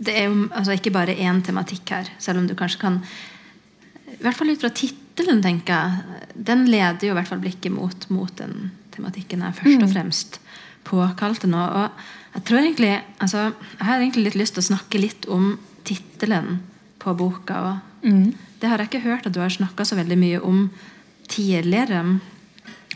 det 0.00 0.16
er 0.18 0.26
jo 0.26 0.48
altså 0.48 0.74
ikke 0.74 0.92
bare 0.94 1.14
én 1.14 1.42
tematikk 1.46 1.94
her, 1.94 2.10
selv 2.18 2.42
om 2.42 2.48
du 2.50 2.56
kanskje 2.58 2.82
kan 2.82 2.98
I 4.10 4.18
hvert 4.24 4.36
fall 4.36 4.50
ut 4.50 4.60
fra 4.60 4.72
tittelen, 5.20 5.42
tenker 5.44 5.74
jeg. 5.74 6.20
Den 6.34 6.64
leder 6.70 7.06
jo 7.06 7.12
i 7.14 7.18
hvert 7.18 7.28
fall 7.28 7.42
blikket 7.42 7.74
mot, 7.74 8.06
mot 8.10 8.32
den 8.38 8.70
tematikken 8.94 9.44
jeg 9.44 9.58
først 9.60 9.84
og 9.84 9.92
fremst 9.92 10.40
påkalte 10.88 11.50
nå. 11.50 11.60
Og 11.60 12.34
jeg 12.34 12.44
tror 12.46 12.62
egentlig 12.62 12.92
altså, 13.18 13.52
Jeg 13.78 13.86
har 13.86 14.00
egentlig 14.00 14.24
litt 14.28 14.40
lyst 14.40 14.56
til 14.56 14.64
å 14.64 14.70
snakke 14.70 15.02
litt 15.02 15.28
om 15.28 15.58
tittelen 15.84 16.60
på 17.00 17.14
boka. 17.16 17.60
Og 17.60 18.04
det 18.60 18.68
har 18.68 18.78
jeg 18.78 18.90
ikke 18.90 19.06
hørt 19.06 19.26
at 19.26 19.34
du 19.34 19.40
har 19.40 19.52
snakka 19.52 19.84
så 19.84 19.96
veldig 19.96 20.18
mye 20.20 20.40
om 20.40 20.68
tidligere. 21.30 22.20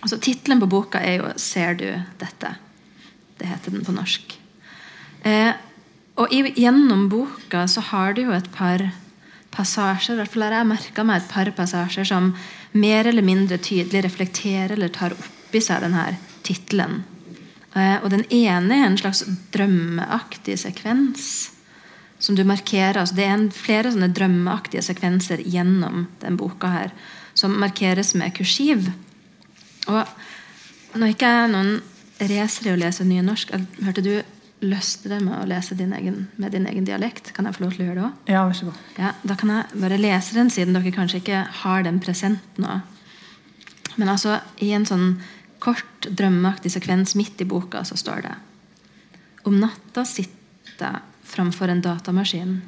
Altså, 0.03 0.19
Tittelen 0.21 0.61
på 0.61 0.69
boka 0.69 0.99
er 0.99 1.21
jo 1.21 1.33
'Ser 1.37 1.75
du 1.75 1.87
dette?' 2.19 2.57
Det 3.39 3.47
heter 3.47 3.71
den 3.71 3.85
på 3.85 3.93
norsk. 3.93 4.39
Eh, 5.25 5.53
og 6.17 6.33
i, 6.33 6.43
gjennom 6.55 7.09
boka 7.09 7.67
så 7.67 7.81
har 7.81 8.13
du 8.13 8.23
jo 8.23 8.31
et 8.31 8.51
par 8.53 8.93
passasjer, 9.55 10.15
i 10.15 10.23
hvert 10.23 10.35
fall 10.35 10.47
har 10.49 10.59
jeg 10.59 10.71
merka 10.71 11.07
meg 11.07 11.23
et 11.23 11.31
par 11.31 11.51
passasjer 11.57 12.09
som 12.09 12.33
mer 12.75 13.09
eller 13.11 13.25
mindre 13.25 13.59
tydelig 13.63 14.05
reflekterer 14.07 14.75
eller 14.77 14.93
tar 14.93 15.15
opp 15.17 15.55
i 15.55 15.63
seg 15.63 15.85
denne 15.85 16.07
tittelen. 16.47 17.03
Eh, 17.75 17.97
og 18.03 18.11
den 18.13 18.25
ene 18.35 18.81
er 18.81 18.87
en 18.89 18.99
slags 18.99 19.25
drømmeaktig 19.55 20.59
sekvens 20.63 21.55
som 22.19 22.37
du 22.39 22.45
markerer. 22.47 23.01
Altså 23.01 23.17
det 23.19 23.27
er 23.27 23.35
en, 23.37 23.49
flere 23.55 23.93
sånne 23.93 24.13
drømmeaktige 24.15 24.85
sekvenser 24.85 25.43
gjennom 25.43 26.07
den 26.23 26.39
boka 26.41 26.71
her, 26.73 26.95
som 27.35 27.57
markeres 27.61 28.15
med 28.19 28.35
kursiv. 28.37 28.89
Og 29.91 30.03
nå 30.95 31.07
er 31.07 31.13
ikke 31.13 31.35
jeg 31.35 31.51
noen 31.53 31.75
racer 32.31 32.71
i 32.71 32.75
å 32.75 32.79
lese 32.79 33.07
nynorsk. 33.07 33.53
Hørte 33.83 34.05
du 34.05 34.15
lyst 34.65 35.05
det 35.09 35.21
med 35.21 35.35
å 35.37 35.47
lese 35.49 35.77
din 35.77 35.93
egen, 35.93 36.27
med 36.37 36.53
din 36.55 36.67
egen 36.67 36.87
dialekt? 36.87 37.33
Kan 37.37 37.49
jeg 37.49 37.57
få 37.57 37.65
lov 37.65 37.75
til 37.75 37.85
å 37.85 37.89
gjøre 37.89 38.01
det 38.01 38.07
òg? 38.07 38.33
Ja, 38.33 38.45
vær 38.47 38.59
så 38.59 38.69
god. 38.69 38.83
Ja, 38.99 39.13
da 39.23 39.37
kan 39.41 39.53
jeg 39.53 39.81
bare 39.85 40.01
lese 40.01 40.37
den, 40.39 40.51
siden 40.53 40.77
dere 40.77 40.95
kanskje 40.95 41.21
ikke 41.23 41.41
har 41.63 41.87
den 41.87 42.01
present 42.05 42.61
nå. 42.63 42.81
Men 43.97 44.11
altså, 44.11 44.39
i 44.65 44.73
en 44.75 44.87
sånn 44.89 45.09
kort, 45.63 46.09
drømmeaktig 46.09 46.73
sekvens 46.75 47.15
midt 47.19 47.41
i 47.41 47.49
boka 47.49 47.85
så 47.87 47.97
står 47.97 48.27
det 48.27 48.35
Om 49.49 49.59
natta 49.61 50.05
sitter 50.09 50.41
jeg 50.79 51.03
framfor 51.25 51.71
en 51.71 51.83
datamaskin. 51.85 52.59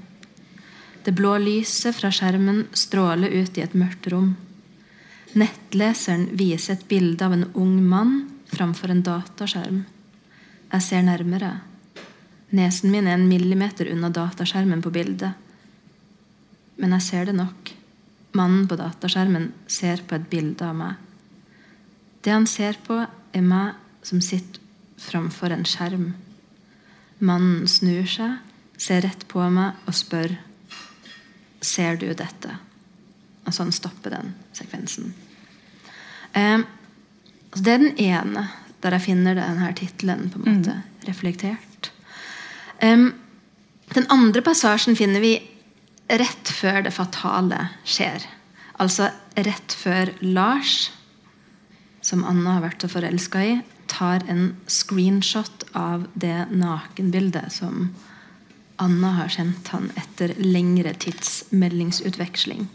Det 1.04 1.14
blå 1.14 1.36
lyset 1.38 1.94
fra 1.94 2.10
skjermen 2.10 2.64
stråler 2.74 3.30
ut 3.30 3.58
i 3.58 3.62
et 3.62 3.74
mørkt 3.78 4.08
rom. 4.10 4.32
Nettleseren 5.36 6.30
viser 6.38 6.74
et 6.74 6.86
bilde 6.88 7.22
av 7.22 7.34
en 7.36 7.44
ung 7.54 7.76
mann 7.84 8.16
framfor 8.50 8.90
en 8.90 9.04
dataskjerm. 9.06 9.84
Jeg 10.72 10.82
ser 10.82 11.04
nærmere. 11.06 11.52
Nesen 12.54 12.92
min 12.92 13.08
er 13.08 13.16
en 13.16 13.28
millimeter 13.28 13.88
unna 13.90 14.10
dataskjermen 14.14 14.82
på 14.82 14.92
bildet. 14.94 15.34
Men 16.76 16.94
jeg 16.96 17.06
ser 17.06 17.26
det 17.26 17.34
nok. 17.38 17.72
Mannen 18.36 18.66
på 18.68 18.76
dataskjermen 18.78 19.50
ser 19.66 20.04
på 20.06 20.18
et 20.18 20.28
bilde 20.30 20.66
av 20.66 20.76
meg. 20.76 20.94
Det 22.22 22.34
han 22.34 22.46
ser 22.50 22.78
på, 22.86 23.00
er 23.32 23.42
meg 23.42 23.74
som 24.06 24.20
sitter 24.22 24.62
framfor 25.00 25.52
en 25.52 25.66
skjerm. 25.68 26.10
Mannen 27.18 27.66
snur 27.70 28.06
seg, 28.10 28.38
ser 28.78 29.02
rett 29.06 29.24
på 29.28 29.44
meg 29.50 29.86
og 29.86 29.96
spør 29.96 30.36
Ser 31.66 31.96
du 31.98 32.04
dette? 32.14 32.52
Og 33.48 33.54
sånn 33.56 33.72
stopper 33.74 34.12
den 34.12 34.34
sekvensen. 34.54 35.14
Eh, 36.36 36.60
det 37.56 37.72
er 37.72 37.80
den 37.80 37.96
ene 37.96 38.44
der 38.84 38.94
jeg 38.98 39.06
finner 39.06 39.38
denne 39.38 39.70
tittelen 39.74 40.28
mm. 40.36 40.68
reflektert. 41.08 41.75
Den 42.80 44.08
andre 44.12 44.42
passasjen 44.44 44.96
finner 44.98 45.22
vi 45.22 45.36
rett 46.08 46.50
før 46.52 46.82
det 46.86 46.94
fatale 46.94 47.68
skjer. 47.86 48.24
Altså 48.82 49.08
rett 49.36 49.72
før 49.72 50.12
Lars, 50.20 50.90
som 52.04 52.24
Anna 52.28 52.58
har 52.58 52.66
vært 52.66 52.84
så 52.84 52.90
forelska 52.92 53.42
i, 53.42 53.54
tar 53.90 54.24
en 54.30 54.50
screenshot 54.70 55.64
av 55.78 56.06
det 56.14 56.48
nakenbildet 56.52 57.54
som 57.54 57.88
Anna 58.82 59.14
har 59.22 59.32
sendt 59.32 59.70
han 59.72 59.88
etter 59.96 60.34
lengre 60.42 60.92
tids 61.00 61.46
meldingsutveksling. 61.50 62.66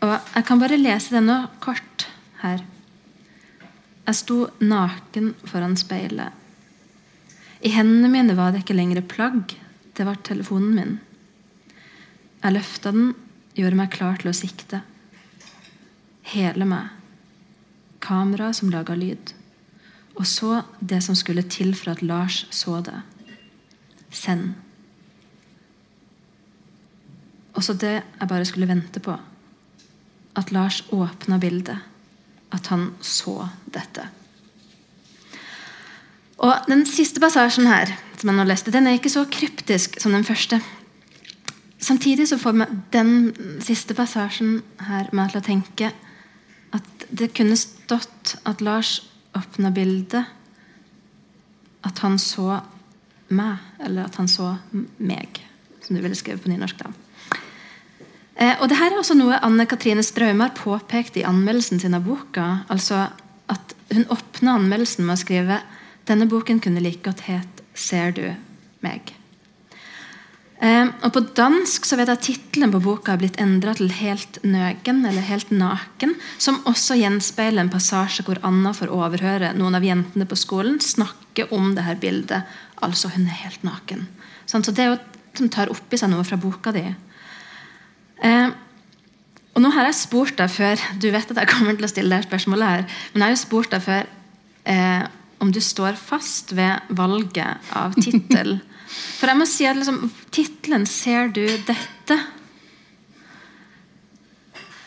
Og 0.00 0.12
Jeg 0.34 0.44
kan 0.48 0.60
bare 0.60 0.80
lese 0.80 1.14
det 1.14 1.24
nå 1.24 1.38
kort 1.60 2.06
her. 2.42 2.62
Jeg 4.06 4.18
sto 4.18 4.48
naken 4.60 5.34
foran 5.48 5.76
speilet. 5.76 6.36
I 7.60 7.72
hendene 7.74 8.08
mine 8.08 8.36
var 8.38 8.52
det 8.52 8.62
ikke 8.62 8.76
lenger 8.78 9.02
plagg, 9.04 9.52
det 9.96 10.06
var 10.08 10.20
telefonen 10.24 10.76
min. 10.76 10.94
Jeg 12.40 12.54
løfta 12.56 12.92
den, 12.94 13.10
gjorde 13.52 13.76
meg 13.76 13.92
klar 13.92 14.16
til 14.20 14.30
å 14.30 14.36
sikte. 14.36 14.80
Hele 16.32 16.64
meg. 16.64 16.88
Kamera 18.00 18.48
som 18.56 18.70
laga 18.72 18.96
lyd. 18.96 19.34
Og 20.16 20.24
så 20.28 20.62
det 20.80 21.02
som 21.04 21.16
skulle 21.18 21.44
til 21.52 21.74
for 21.76 21.92
at 21.92 22.02
Lars 22.02 22.46
så 22.54 22.78
det. 22.84 22.96
Send. 24.10 24.54
Også 27.52 27.76
det 27.76 27.98
jeg 27.98 28.30
bare 28.30 28.46
skulle 28.48 28.70
vente 28.70 29.02
på. 29.04 29.18
At 30.38 30.52
Lars 30.54 30.80
åpna 30.94 31.36
bildet. 31.42 31.76
At 32.50 32.72
han 32.72 32.94
så 33.04 33.36
dette. 33.68 34.08
Og 36.40 36.68
Den 36.68 36.86
siste 36.88 37.20
passasjen 37.20 37.68
her, 37.68 37.92
som 38.16 38.30
jeg 38.30 38.38
nå 38.38 38.44
leste, 38.48 38.72
den 38.72 38.88
er 38.88 38.96
ikke 38.96 39.12
så 39.12 39.26
kryptisk 39.28 39.98
som 40.00 40.14
den 40.16 40.24
første. 40.24 40.60
Samtidig 41.80 42.28
så 42.28 42.38
får 42.40 42.64
den 42.92 43.12
siste 43.64 43.96
passasjen 43.96 44.60
her 44.84 45.08
meg 45.16 45.32
til 45.32 45.40
å 45.40 45.44
tenke 45.44 45.92
at 46.76 47.06
det 47.10 47.32
kunne 47.36 47.58
stått 47.58 48.36
at 48.48 48.60
Lars 48.64 49.00
åpna 49.36 49.72
bildet. 49.74 50.28
At 51.84 52.00
han 52.04 52.18
så 52.20 52.60
meg, 53.32 53.60
eller 53.80 54.08
at 54.08 54.16
han 54.20 54.28
så 54.28 54.54
meg, 54.98 55.40
som 55.84 55.96
du 55.96 56.02
ville 56.02 56.18
skrevet 56.18 56.44
på 56.44 56.52
nynorsk. 56.52 56.84
da. 56.84 56.92
Eh, 58.40 58.54
og 58.60 58.68
det 58.68 58.78
her 58.80 58.92
er 58.92 59.00
også 59.00 59.16
noe 59.18 59.40
Anne 59.44 59.66
Katrine 59.68 60.04
Straumar 60.04 60.54
påpekte 60.56 61.20
i 61.20 61.26
anmeldelsen 61.28 61.80
sin 61.80 61.96
av 61.96 62.04
boka. 62.04 62.64
altså 62.68 63.08
at 63.48 63.74
Hun 63.90 64.06
åpna 64.06 64.54
anmeldelsen 64.54 65.04
med 65.04 65.16
å 65.16 65.20
skrive 65.20 65.60
denne 66.10 66.28
boken 66.30 66.60
kunne 66.62 66.82
like 66.82 67.04
godt 67.06 67.26
het 67.30 67.62
'Ser 67.74 68.10
du 68.10 68.34
meg'. 68.82 69.14
Eh, 70.60 70.88
og 71.02 71.12
På 71.12 71.20
dansk 71.20 71.84
så 71.84 71.96
vet 71.96 72.08
jeg 72.08 72.18
at 72.18 72.22
tittelen 72.22 72.72
på 72.72 72.82
boka 72.84 73.12
har 73.12 73.18
blitt 73.18 73.40
endra 73.40 73.74
til 73.74 73.88
'Helt 73.88 74.38
nøgen' 74.42 75.06
eller 75.06 75.22
'Helt 75.22 75.50
naken', 75.50 76.16
som 76.38 76.62
også 76.66 76.94
gjenspeiler 77.00 77.60
en 77.60 77.70
passasje 77.70 78.22
hvor 78.22 78.38
Anna 78.42 78.72
får 78.72 78.88
overhøre 78.88 79.54
noen 79.54 79.74
av 79.74 79.82
jentene 79.82 80.26
på 80.26 80.36
skolen 80.36 80.80
snakke 80.80 81.52
om 81.52 81.74
det 81.74 81.84
her 81.84 81.94
bildet. 81.94 82.42
Altså, 82.82 83.08
hun 83.08 83.26
er 83.26 83.42
helt 83.44 83.64
naken. 83.64 84.08
Sånn, 84.46 84.64
så 84.64 84.72
det 84.72 84.78
er 84.78 84.88
jo 84.88 84.98
som 85.34 85.48
tar 85.48 85.70
opp 85.70 85.92
i 85.92 85.96
seg 85.96 86.10
noe 86.10 86.24
fra 86.24 86.36
boka 86.36 86.72
di. 86.72 86.82
Eh, 88.22 88.50
og 89.54 89.62
nå 89.62 89.70
har 89.74 89.88
jeg 89.88 89.94
spurt 89.94 90.36
deg 90.36 90.50
før 90.50 90.76
Du 91.00 91.10
vet 91.10 91.30
at 91.30 91.36
jeg 91.36 91.48
kommer 91.48 91.74
til 91.74 91.86
å 91.86 91.88
stille 91.88 92.16
deg 92.16 92.26
spørsmålet 92.28 92.68
her. 92.68 92.84
Men 93.12 93.22
jeg 93.22 93.26
har 93.26 93.30
jo 93.30 93.40
spurt 93.40 93.70
deg 93.70 93.82
før 93.82 94.06
eh, 94.64 95.06
om 95.40 95.52
du 95.52 95.60
står 95.64 95.96
fast 95.98 96.52
ved 96.56 96.92
valget 96.96 97.72
av 97.76 97.96
tittel. 97.96 98.58
For 98.90 99.30
jeg 99.30 99.38
må 99.38 99.46
si 99.48 99.66
at 99.68 99.78
liksom, 99.78 100.10
tittelen 100.34 100.86
'Ser 100.86 101.28
du 101.28 101.46
dette?' 101.46 102.20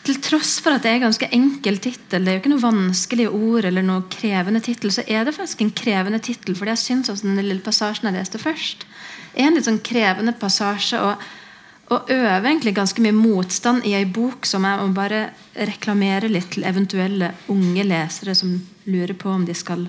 Til 0.04 0.18
tross 0.20 0.58
for 0.60 0.76
at 0.76 0.82
det 0.84 0.90
er 0.90 0.98
en 0.98 1.06
ganske 1.06 1.28
enkel 1.32 1.78
tittel, 1.80 2.24
det 2.24 2.28
er 2.28 2.34
jo 2.36 2.40
ikke 2.42 2.50
noe 2.52 2.60
vanskelige 2.60 3.30
ord 3.32 3.64
eller 3.64 3.80
noe 3.80 4.02
krevende 4.12 4.60
tittel, 4.60 4.92
så 4.92 5.00
er 5.08 5.24
det 5.24 5.32
faktisk 5.32 5.62
en 5.64 5.72
krevende 5.72 6.20
tittel. 6.20 6.52
For 6.58 6.68
jeg 6.68 6.82
syns 6.82 7.08
også 7.08 7.24
den 7.24 7.40
lille 7.40 7.64
passasjen 7.64 8.10
jeg 8.10 8.18
leste 8.18 8.38
først, 8.42 8.84
er 9.32 9.48
en 9.48 9.56
litt 9.56 9.64
sånn 9.64 9.80
krevende 9.80 10.36
passasje. 10.36 11.00
og 11.00 11.24
og 11.92 12.10
øver 12.10 12.46
egentlig 12.48 12.74
ganske 12.74 13.02
mye 13.02 13.12
motstand 13.12 13.84
i 13.84 13.92
ei 13.92 14.06
bok 14.08 14.46
som 14.48 14.64
jeg 14.64 14.80
må 14.80 14.94
bare 14.96 15.26
reklamere 15.68 16.30
litt 16.32 16.54
til 16.54 16.64
eventuelle 16.64 17.34
unge 17.52 17.84
lesere 17.84 18.34
som 18.34 18.54
lurer 18.88 19.12
på 19.12 19.28
om 19.28 19.44
de 19.44 19.54
skal 19.54 19.84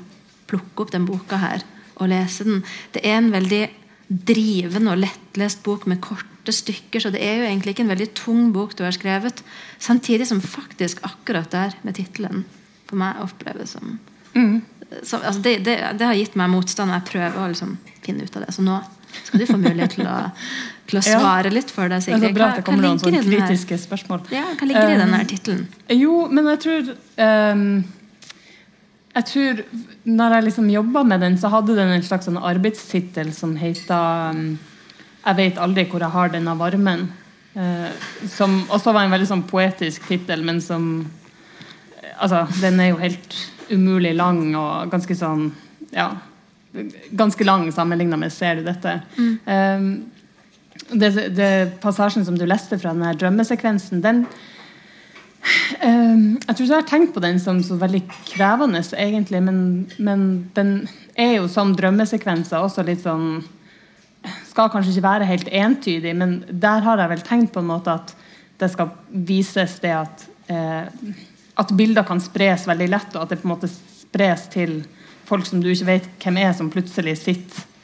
plukke 0.49 0.86
opp 0.86 0.93
den 0.93 1.08
boka 1.08 1.39
her 1.41 1.65
og 1.95 2.12
lese 2.12 2.45
den. 2.47 2.63
Det 2.93 3.03
er 3.08 3.19
en 3.19 3.31
veldig 3.34 3.63
drivende 4.05 4.93
og 4.93 5.01
lettlest 5.01 5.63
bok 5.65 5.88
med 5.89 6.01
korte 6.03 6.53
stykker, 6.53 7.01
så 7.01 7.10
det 7.13 7.23
er 7.25 7.39
jo 7.39 7.47
egentlig 7.47 7.73
ikke 7.73 7.86
en 7.88 7.93
veldig 7.93 8.10
tung 8.17 8.51
bok 8.53 8.75
du 8.77 8.84
har 8.86 8.93
skrevet. 8.95 9.41
Samtidig 9.81 10.27
som 10.29 10.43
faktisk 10.43 11.01
akkurat 11.08 11.49
der 11.51 11.77
med 11.84 11.97
tittelen 11.97 12.45
for 12.86 13.01
meg 13.01 13.23
oppleves 13.23 13.73
som, 13.73 13.97
mm. 14.36 14.62
som 15.01 15.23
altså 15.23 15.41
det, 15.41 15.58
det, 15.65 15.79
det, 15.97 16.05
har 16.05 16.19
gitt 16.19 16.38
meg 16.38 16.53
motstand, 16.53 16.91
og 16.91 16.99
jeg 16.99 17.10
prøver 17.10 17.41
å 17.41 17.49
liksom 17.49 17.77
finne 18.05 18.27
ut 18.27 18.38
av 18.38 18.45
det. 18.45 18.53
Så 18.53 18.65
nå 18.65 18.77
skal 19.15 19.41
du 19.41 19.47
få 19.49 19.58
mulighet 19.58 19.97
til 19.97 20.10
å 20.12 20.19
til 20.89 20.99
å 20.99 21.03
svare 21.17 21.51
litt 21.53 21.71
for 21.73 21.91
deg, 21.91 22.03
Sigrid. 22.05 22.21
Det 22.21 22.31
er 22.31 22.38
bra 22.38 22.51
at 22.51 22.60
det 22.62 22.65
kommer 22.67 22.88
noen 22.88 23.01
sånne 23.01 23.23
kritiske 23.25 23.79
spørsmål. 23.86 24.26
Ja, 24.36 24.47
Hva 24.57 24.70
ligger 24.70 24.93
i 24.93 24.99
denne 25.01 25.22
tittelen? 25.30 25.65
Jo, 25.93 26.26
men 26.30 26.49
jeg 26.53 26.61
tror 26.65 26.91
um, 26.93 27.65
Jeg 29.16 29.28
tror 29.30 29.59
når 30.03 30.34
jeg 30.36 30.45
liksom 30.49 30.70
jobba 30.70 31.03
med 31.07 31.22
den, 31.24 31.38
så 31.39 31.51
hadde 31.53 31.76
den 31.78 31.93
en 31.95 32.03
slags 32.03 32.28
sånn 32.28 32.39
arbeidstittel 32.39 33.32
som 33.34 33.55
heter 33.55 34.36
um, 34.36 34.57
'Jeg 35.26 35.38
vet 35.39 35.61
aldri 35.61 35.86
hvor 35.89 36.03
jeg 36.03 36.13
har 36.13 36.34
denne 36.34 36.55
varmen'. 36.59 37.07
Uh, 37.55 37.88
som 38.28 38.66
også 38.68 38.91
var 38.91 39.05
en 39.05 39.16
veldig 39.16 39.30
sånn 39.30 39.45
poetisk 39.47 40.07
tittel, 40.07 40.43
men 40.43 40.61
som 40.61 41.07
Altså, 42.16 42.45
den 42.61 42.80
er 42.80 42.93
jo 42.93 42.97
helt 43.01 43.34
umulig 43.72 44.13
lang 44.16 44.55
og 44.55 44.91
ganske 44.91 45.16
sånn 45.16 45.51
Ja. 45.91 46.18
Ganske 47.11 47.43
lang 47.43 47.72
sammenligna 47.72 48.18
med 48.18 48.32
'Ser 48.32 48.55
du 48.55 48.63
dette'? 48.63 49.01
Mm. 49.18 49.39
Um, 49.47 50.11
det, 50.91 51.36
det, 51.36 51.80
passasjen 51.82 52.26
som 52.26 52.38
du 52.38 52.45
leste 52.45 52.78
fra 52.78 52.91
denne 52.93 53.16
drømmesekvensen, 53.16 54.01
den, 54.03 54.26
jeg 55.46 56.56
tror 56.56 56.64
ikke 56.64 56.72
jeg 56.72 56.80
har 56.80 56.88
tenkt 56.89 57.14
på 57.14 57.22
den 57.24 57.39
som 57.41 57.60
så 57.64 57.78
veldig 57.78 58.02
krevende, 58.32 58.82
egentlig. 58.98 59.41
Men, 59.46 59.60
men 59.98 60.24
den 60.56 60.72
er 61.16 61.38
jo 61.39 61.50
som 61.52 61.76
drømmesekvenser 61.78 62.64
også 62.64 62.86
litt 62.88 63.04
sånn 63.06 63.43
Skal 64.50 64.72
kanskje 64.74 64.96
ikke 64.96 65.06
være 65.06 65.30
helt 65.30 65.50
entydig, 65.54 66.16
men 66.18 66.39
der 66.50 66.82
har 66.82 66.98
jeg 66.98 67.12
vel 67.12 67.26
tenkt 67.28 67.54
på 67.54 67.62
en 67.62 67.70
måte 67.70 67.93
at 67.93 68.16
det 68.58 68.72
skal 68.72 68.93
vises 69.28 69.78
det 69.84 69.91
at 69.93 70.26
eh, 70.50 70.88
At 71.56 71.72
bilder 71.78 72.04
kan 72.08 72.20
spres 72.20 72.66
veldig 72.68 72.89
lett, 72.89 73.14
og 73.16 73.22
at 73.22 73.30
det 73.32 73.41
på 73.43 73.48
en 73.48 73.54
måte 73.54 73.70
spres 73.70 74.48
til 74.52 74.80
folk 75.26 75.46
som 75.46 75.62
du 75.62 75.70
ikke 75.72 75.91
vet 75.91 76.10
hvem 76.24 76.41
er, 76.41 76.52
som 76.58 76.72
plutselig 76.74 77.18
sitter 77.22 77.74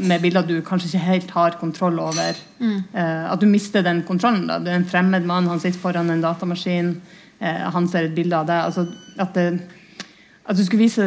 med 0.00 0.22
bilder 0.22 0.46
du 0.46 0.56
kanskje 0.64 0.90
ikke 0.90 1.06
helt 1.06 1.34
har 1.34 1.58
kontroll 1.60 1.98
over. 2.02 2.38
Mm. 2.58 2.78
Eh, 2.92 3.26
at 3.32 3.40
du 3.40 3.46
mister 3.50 3.84
den 3.86 4.02
kontrollen. 4.08 4.46
Da. 4.48 4.58
Det 4.62 4.72
er 4.72 4.80
en 4.80 4.88
fremmed 4.88 5.26
mann, 5.28 5.48
han 5.50 5.60
sitter 5.60 5.80
foran 5.80 6.10
en 6.10 6.22
datamaskin. 6.24 6.94
Eh, 7.38 7.66
han 7.74 7.88
ser 7.88 8.08
et 8.08 8.16
bilde 8.16 8.36
av 8.36 8.48
deg. 8.48 8.64
Altså, 8.64 8.86
at, 9.20 9.34
det, 9.36 10.06
at, 10.44 10.56
du 10.56 10.64
skulle 10.64 10.86
vise 10.86 11.06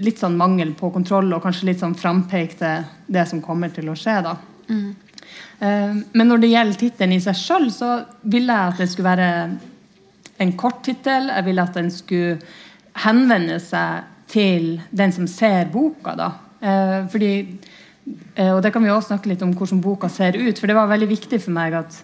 litt 0.00 0.20
sånn 0.20 0.38
mangel 0.40 0.74
på 0.78 0.92
kontroll 0.94 1.32
og 1.32 1.42
kanskje 1.44 1.70
litt 1.70 1.82
sånn 1.82 1.96
frampekte 1.98 2.74
til 2.84 3.14
det 3.16 3.26
som 3.30 3.42
kommer 3.44 3.72
til 3.74 3.88
å 3.92 3.96
skje. 3.98 4.18
da. 4.26 4.36
Mm. 4.70 4.90
Eh, 5.60 5.98
men 6.12 6.30
når 6.32 6.44
det 6.44 6.54
gjelder 6.54 6.80
tittelen 6.84 7.16
i 7.16 7.24
seg 7.24 7.38
sjøl, 7.38 7.68
så 7.74 7.92
ville 8.22 8.54
jeg 8.54 8.74
at 8.74 8.80
det 8.80 8.88
skulle 8.92 9.10
være 9.10 9.32
en 10.40 10.56
kort 10.56 10.84
tittel. 10.86 11.28
Jeg 11.32 11.48
ville 11.48 11.64
at 11.64 11.76
den 11.76 11.90
skulle 11.92 12.38
henvende 13.04 13.58
seg 13.62 14.08
til 14.30 14.80
den 14.90 15.12
som 15.12 15.26
ser 15.30 15.68
boka. 15.72 16.14
da. 16.16 16.30
Eh, 16.60 17.06
fordi 17.08 17.32
og 18.40 18.60
det 18.64 18.70
kan 18.72 18.82
vi 18.82 18.90
også 18.90 19.12
snakke 19.12 19.28
litt 19.30 19.42
om 19.44 19.52
hvordan 19.54 19.82
boka 19.84 20.08
ser 20.10 20.38
ut. 20.38 20.58
For 20.58 20.70
det 20.70 20.76
var 20.78 20.88
veldig 20.90 21.10
viktig 21.10 21.40
for 21.44 21.54
meg 21.54 21.76
at 21.78 21.98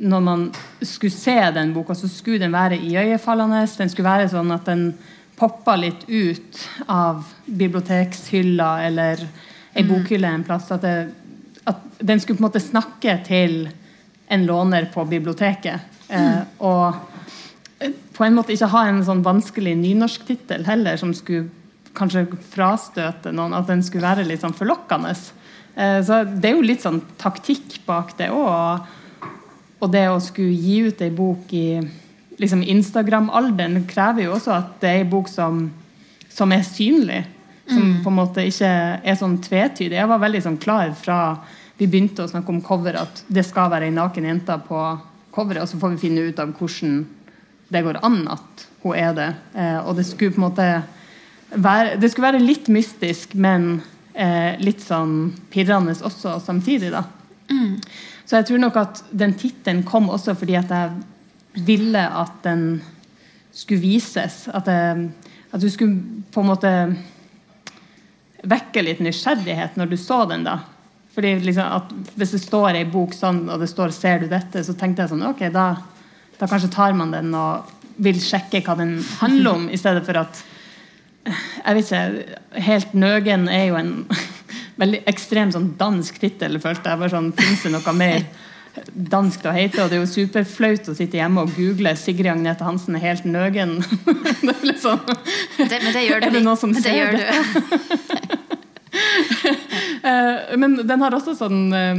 når 0.00 0.20
man 0.24 0.44
skulle 0.80 1.12
se 1.12 1.36
den 1.54 1.74
boka, 1.74 1.94
så 1.94 2.08
skulle 2.08 2.40
den 2.40 2.54
være 2.54 2.78
iøynefallende. 2.78 3.66
Den 3.78 3.90
skulle 3.92 4.08
være 4.08 4.30
sånn 4.32 4.52
at 4.54 4.68
den 4.68 4.86
poppa 5.40 5.74
litt 5.76 6.06
ut 6.08 6.62
av 6.88 7.24
bibliotekshylla 7.46 8.70
eller 8.86 9.22
ei 9.24 9.84
mm. 9.84 9.90
bokhylle 9.90 10.32
en 10.32 10.44
plass. 10.44 10.70
At, 10.72 10.84
det, 10.84 11.60
at, 11.68 11.84
den 11.98 12.20
skulle 12.20 12.38
på 12.38 12.44
en 12.44 12.48
måte 12.48 12.64
snakke 12.64 13.18
til 13.26 13.62
en 14.30 14.46
låner 14.46 14.88
på 14.94 15.04
biblioteket. 15.08 15.88
Eh, 16.08 16.20
mm. 16.20 16.60
og 16.64 17.90
på 18.16 18.26
en 18.26 18.36
måte 18.36 18.52
ikke 18.54 18.68
ha 18.72 18.84
en 18.88 19.02
sånn 19.04 19.24
vanskelig 19.24 19.74
nynorsktittel 19.80 20.66
heller, 20.68 21.00
som 21.00 21.14
skulle 21.16 21.48
kanskje 21.96 22.26
frastøte 22.52 23.32
noen. 23.32 23.56
At 23.56 23.68
den 23.70 23.84
skulle 23.84 24.08
være 24.08 24.28
litt 24.28 24.44
sånn 24.44 24.56
forlokkende. 24.56 25.14
Eh, 25.80 25.98
så 26.04 26.22
det 26.28 26.50
er 26.50 26.58
jo 26.58 26.66
litt 26.66 26.84
sånn 26.84 27.00
taktikk 27.20 27.80
bak 27.88 28.12
det 28.20 28.30
òg. 28.34 28.86
Og 29.80 29.92
det 29.92 30.06
å 30.12 30.20
skulle 30.20 30.52
gi 30.52 30.80
ut 30.90 31.00
ei 31.00 31.12
bok 31.14 31.52
i 31.56 31.80
liksom 32.40 32.62
Instagram-alderen 32.64 33.84
krever 33.88 34.26
jo 34.26 34.34
også 34.36 34.52
at 34.56 34.74
det 34.82 34.90
er 34.90 35.02
ei 35.02 35.08
bok 35.08 35.28
som, 35.32 35.66
som, 36.28 36.52
er 36.52 36.64
synlig. 36.66 37.22
Som 37.68 37.80
mm. 37.80 37.96
på 38.04 38.12
en 38.12 38.18
måte 38.18 38.44
ikke 38.48 38.70
er 39.00 39.16
sånn 39.16 39.38
tvetydig. 39.44 39.96
Jeg 39.96 40.10
var 40.10 40.20
veldig 40.20 40.42
sånn 40.44 40.60
klar 40.60 40.92
fra 40.98 41.20
vi 41.80 41.88
begynte 41.88 42.26
å 42.26 42.28
snakke 42.28 42.52
om 42.52 42.60
cover, 42.60 42.98
at 43.00 43.22
det 43.32 43.46
skal 43.48 43.70
være 43.72 43.88
ei 43.88 43.94
naken 43.96 44.26
jente 44.28 44.56
på 44.66 44.80
coveret, 45.32 45.62
og 45.62 45.70
så 45.70 45.78
får 45.80 45.94
vi 45.94 46.02
finne 46.02 46.26
ut 46.28 46.40
av 46.42 46.52
hvordan 46.58 46.98
det 47.72 47.80
går 47.86 48.00
an 48.04 48.18
at 48.34 48.66
hun 48.82 48.98
er 48.98 49.14
det. 49.16 49.28
Eh, 49.54 49.78
og 49.78 49.94
det 49.96 50.04
skulle 50.08 50.34
på 50.34 50.42
en 50.42 50.48
måte 50.48 50.66
være, 51.54 51.94
det 52.02 52.10
skulle 52.10 52.32
være 52.32 52.42
litt 52.42 52.68
mystisk, 52.72 53.32
men 53.32 53.78
eh, 54.14 54.58
litt 54.62 54.82
sånn 54.84 55.32
pirrende 55.50 55.94
også 55.94 56.38
samtidig. 56.44 56.92
da. 56.94 57.04
Mm. 57.50 57.78
Så 58.24 58.38
jeg 58.38 58.46
tror 58.46 58.62
nok 58.62 58.76
at 58.78 59.04
den 59.10 59.34
tittelen 59.34 59.82
kom 59.86 60.10
også 60.10 60.36
fordi 60.38 60.56
at 60.58 60.70
jeg 60.70 61.64
ville 61.66 62.02
at 62.02 62.42
den 62.44 62.82
skulle 63.52 63.82
vises. 63.82 64.44
At, 64.54 64.68
jeg, 64.70 65.08
at 65.50 65.62
du 65.62 65.70
skulle 65.70 66.22
på 66.30 66.44
en 66.44 66.50
måte 66.52 66.74
vekke 68.46 68.84
litt 68.86 69.00
nysgjerrighet 69.04 69.74
når 69.76 69.90
du 69.90 69.96
så 70.00 70.22
den. 70.30 70.46
da. 70.46 70.60
Fordi 71.14 71.34
liksom 71.42 71.66
at 71.66 71.90
Hvis 72.14 72.36
det 72.36 72.42
står 72.44 72.78
ei 72.78 72.86
bok 72.88 73.14
sånn, 73.16 73.48
og 73.50 73.60
det 73.60 73.68
står 73.68 73.90
'Ser 73.90 74.20
du 74.20 74.28
dette?', 74.28 74.64
så 74.64 74.74
tenkte 74.78 75.02
jeg 75.02 75.10
sånn 75.10 75.26
Ok, 75.26 75.50
da, 75.52 75.76
da 76.38 76.46
kanskje 76.46 76.70
tar 76.72 76.94
man 76.94 77.10
den 77.10 77.34
og 77.34 77.66
vil 77.98 78.20
sjekke 78.20 78.62
hva 78.64 78.76
den 78.78 78.94
handler 79.20 79.50
om, 79.52 79.68
i 79.68 79.76
stedet 79.76 80.06
for 80.06 80.16
at 80.16 80.44
jeg 81.28 81.76
vet 81.76 81.90
ikke, 81.90 82.38
Helt 82.64 82.94
nøgen 82.96 83.48
er 83.52 83.66
jo 83.68 83.80
en 83.80 83.92
veldig 84.80 85.02
ekstrem 85.10 85.52
sånn 85.54 85.74
dansk 85.80 86.20
tittel, 86.22 86.60
følte 86.62 86.92
jeg. 86.92 87.10
sånn, 87.12 87.32
Fins 87.36 87.66
det 87.66 87.74
noe 87.74 87.96
mer 87.96 88.24
dansk 88.94 89.44
å 89.44 89.54
hete? 89.54 89.82
Og 89.82 89.90
det 89.90 89.98
er 89.98 90.02
jo 90.02 90.10
superflaut 90.10 90.90
å 90.90 90.96
sitte 90.96 91.20
hjemme 91.20 91.44
og 91.44 91.54
google 91.56 91.94
'Sigrid 91.96 92.32
Agnete 92.32 92.66
Hansen 92.66 92.96
er 92.96 93.04
helt 93.04 93.26
nøgen'. 93.28 93.80
det 94.46 94.54
er 94.54 94.66
litt 94.66 94.82
sånn 94.82 95.02
det, 95.04 95.80
Men 95.82 95.92
det 95.92 96.06
gjør 96.06 96.22
du. 96.22 96.26
Er 96.26 96.36
det 96.38 96.44
noen 96.46 96.60
som 96.60 96.72
men 96.72 96.82
det 96.82 96.88
ser 96.88 97.12
det? 97.18 97.28
uh, 100.06 100.56
men 100.62 100.80
den 100.86 101.04
har 101.04 101.14
også 101.14 101.36
sånn 101.38 101.60
uh, 101.70 101.94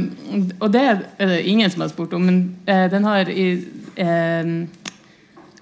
Og 0.60 0.68
det 0.74 0.82
er 0.82 0.98
det 1.22 1.40
ingen 1.48 1.70
som 1.70 1.86
har 1.86 1.92
spurt 1.92 2.12
om, 2.18 2.26
men 2.26 2.42
uh, 2.66 2.88
den 2.92 3.08
har 3.08 3.30
i 3.30 3.48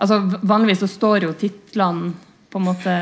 altså 0.01 0.17
Vanligvis 0.47 0.79
så 0.85 0.89
står 0.89 1.25
jo 1.27 1.33
titlene 1.37 2.13
på 2.51 2.59
en 2.59 2.67
måte 2.67 2.93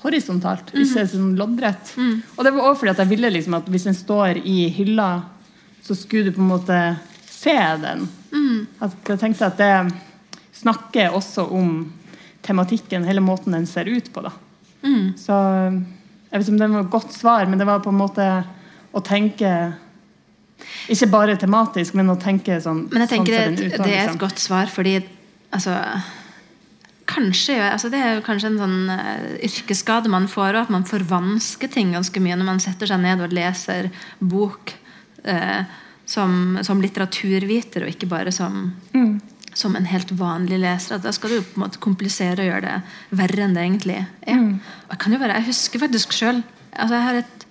horisontalt, 0.00 0.72
mm. 0.72 0.80
ikke 0.84 1.06
sånn 1.10 1.34
loddrett. 1.38 1.92
Mm. 2.00 2.20
Og 2.36 2.46
det 2.46 2.52
var 2.54 2.66
også 2.66 2.82
fordi 2.82 2.94
at 2.94 3.02
jeg 3.04 3.12
ville 3.12 3.32
liksom 3.34 3.56
at 3.58 3.68
hvis 3.72 3.88
en 3.90 3.98
står 3.98 4.40
i 4.48 4.58
hylla, 4.72 5.10
så 5.84 5.96
skulle 5.96 6.30
du 6.30 6.36
på 6.36 6.44
en 6.44 6.52
måte 6.52 6.78
se 7.28 7.56
den. 7.82 8.06
Mm. 8.32 8.66
At 8.84 9.12
jeg 9.12 9.20
tenkte 9.20 9.50
at 9.50 9.60
det 9.60 9.74
snakker 10.60 11.16
også 11.16 11.46
om 11.56 11.74
tematikken, 12.44 13.04
hele 13.04 13.22
måten 13.24 13.56
den 13.56 13.68
ser 13.68 13.88
ut 13.88 14.08
på. 14.12 14.24
da. 14.24 14.32
Mm. 14.82 15.12
Så 15.20 15.36
jeg 16.30 16.38
vet 16.38 16.46
ikke 16.46 16.54
om 16.54 16.58
det 16.62 16.72
var 16.72 16.84
et 16.86 16.96
godt 16.96 17.14
svar, 17.14 17.46
men 17.46 17.60
det 17.60 17.68
var 17.68 17.84
på 17.84 17.92
en 17.92 18.00
måte 18.00 18.26
å 18.90 19.02
tenke 19.04 19.52
ikke 20.92 21.08
bare 21.08 21.36
tematisk, 21.40 21.94
men 21.96 22.12
å 22.12 22.18
tenke 22.20 22.58
sånn 22.60 22.82
Men 22.90 23.06
jeg 23.06 23.12
tenker 23.14 23.46
sånn 23.46 23.56
det, 23.56 23.68
det, 23.70 23.78
er 23.80 23.84
et 23.86 24.10
liksom. 24.10 24.20
godt 24.20 24.42
svar, 24.42 24.68
fordi 24.72 24.98
altså 25.56 25.76
kanskje 27.10 27.56
altså 27.58 27.90
Det 27.92 28.00
er 28.00 28.16
jo 28.16 28.24
kanskje 28.26 28.52
en 28.52 28.60
sånn 28.60 28.78
uh, 28.92 29.34
yrkesskade 29.46 30.10
man 30.12 30.28
får, 30.30 30.54
og 30.54 30.62
at 30.64 30.72
man 30.74 30.86
forvansker 30.88 31.70
ting 31.72 31.94
ganske 31.96 32.22
mye 32.22 32.38
når 32.38 32.48
man 32.48 32.62
setter 32.62 32.90
seg 32.90 33.02
ned 33.02 33.22
og 33.24 33.34
leser 33.34 33.90
bok 34.18 34.74
uh, 35.26 35.62
som, 36.10 36.58
som, 36.66 36.80
litteraturviter, 36.82 37.84
og 37.84 37.92
ikke 37.92 38.08
bare 38.10 38.32
som, 38.34 38.72
mm. 38.94 39.20
som 39.54 39.76
en 39.78 39.86
helt 39.90 40.10
vanlig 40.18 40.58
leser. 40.62 40.98
da 40.98 41.12
skal 41.14 41.30
du 41.30 41.38
jo 41.38 41.44
på 41.46 41.60
en 41.60 41.66
måte 41.66 41.82
komplisere 41.82 42.42
og 42.42 42.50
gjøre 42.50 42.64
det 42.66 43.20
verre 43.22 43.44
enn 43.46 43.54
det 43.54 43.66
egentlig 43.66 44.00
er. 44.00 44.08
Mm. 44.26 44.56
Jeg, 44.88 45.02
kan 45.04 45.14
jo 45.14 45.22
bare, 45.22 45.38
jeg 45.38 45.50
husker 45.52 45.86
faktisk 45.86 46.16
sjøl 46.16 46.42
altså 46.70 46.94
Jeg 46.94 47.02
har 47.02 47.16
et 47.18 47.46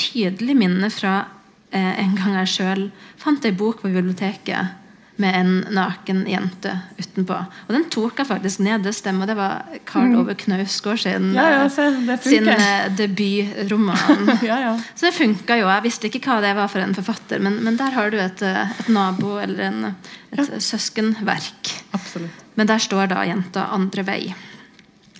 tydelig 0.00 0.54
minne 0.56 0.88
fra 0.90 1.16
uh, 1.24 1.94
en 2.00 2.16
gang 2.18 2.40
jeg 2.40 2.54
sjøl 2.56 2.88
fant 3.20 3.44
ei 3.44 3.52
bok 3.56 3.84
på 3.84 3.92
biblioteket 3.92 4.80
med 5.16 5.40
en 5.40 5.52
naken 5.70 6.24
jente 6.26 6.72
utenpå. 6.98 7.36
Og 7.66 7.70
den 7.74 7.84
tok 7.92 8.18
jeg 8.18 8.26
faktisk 8.26 8.62
ned. 8.66 8.82
Det 8.86 8.94
stemmer. 8.96 9.28
Det 9.30 9.36
var 9.38 9.76
Karl 9.86 10.10
mm. 10.10 10.16
Ove 10.20 10.34
Knausgård 10.38 10.98
sin, 11.04 11.30
ja, 11.36 11.44
ja, 11.54 12.16
sin 12.22 12.50
uh, 12.50 12.88
debutroman. 12.98 14.32
ja, 14.42 14.74
Så 14.94 15.06
det 15.06 15.14
funka 15.18 15.58
jo. 15.60 15.68
Jeg 15.70 15.86
visste 15.86 16.10
ikke 16.10 16.24
hva 16.26 16.40
det 16.42 16.54
var 16.58 16.70
for 16.72 16.82
en 16.82 16.96
forfatter, 16.96 17.42
men, 17.42 17.60
men 17.62 17.78
der 17.78 17.94
har 17.94 18.10
du 18.10 18.18
et, 18.18 18.42
eh, 18.42 18.74
et 18.80 18.90
nabo- 18.90 19.38
eller 19.42 19.70
en, 19.70 19.94
et 20.34 20.50
søskenverk. 20.58 21.74
Absolutt. 21.94 22.42
Men 22.58 22.70
der 22.70 22.82
står 22.82 23.08
da 23.14 23.22
jenta 23.26 23.68
andre 23.74 24.06
vei. 24.06 24.20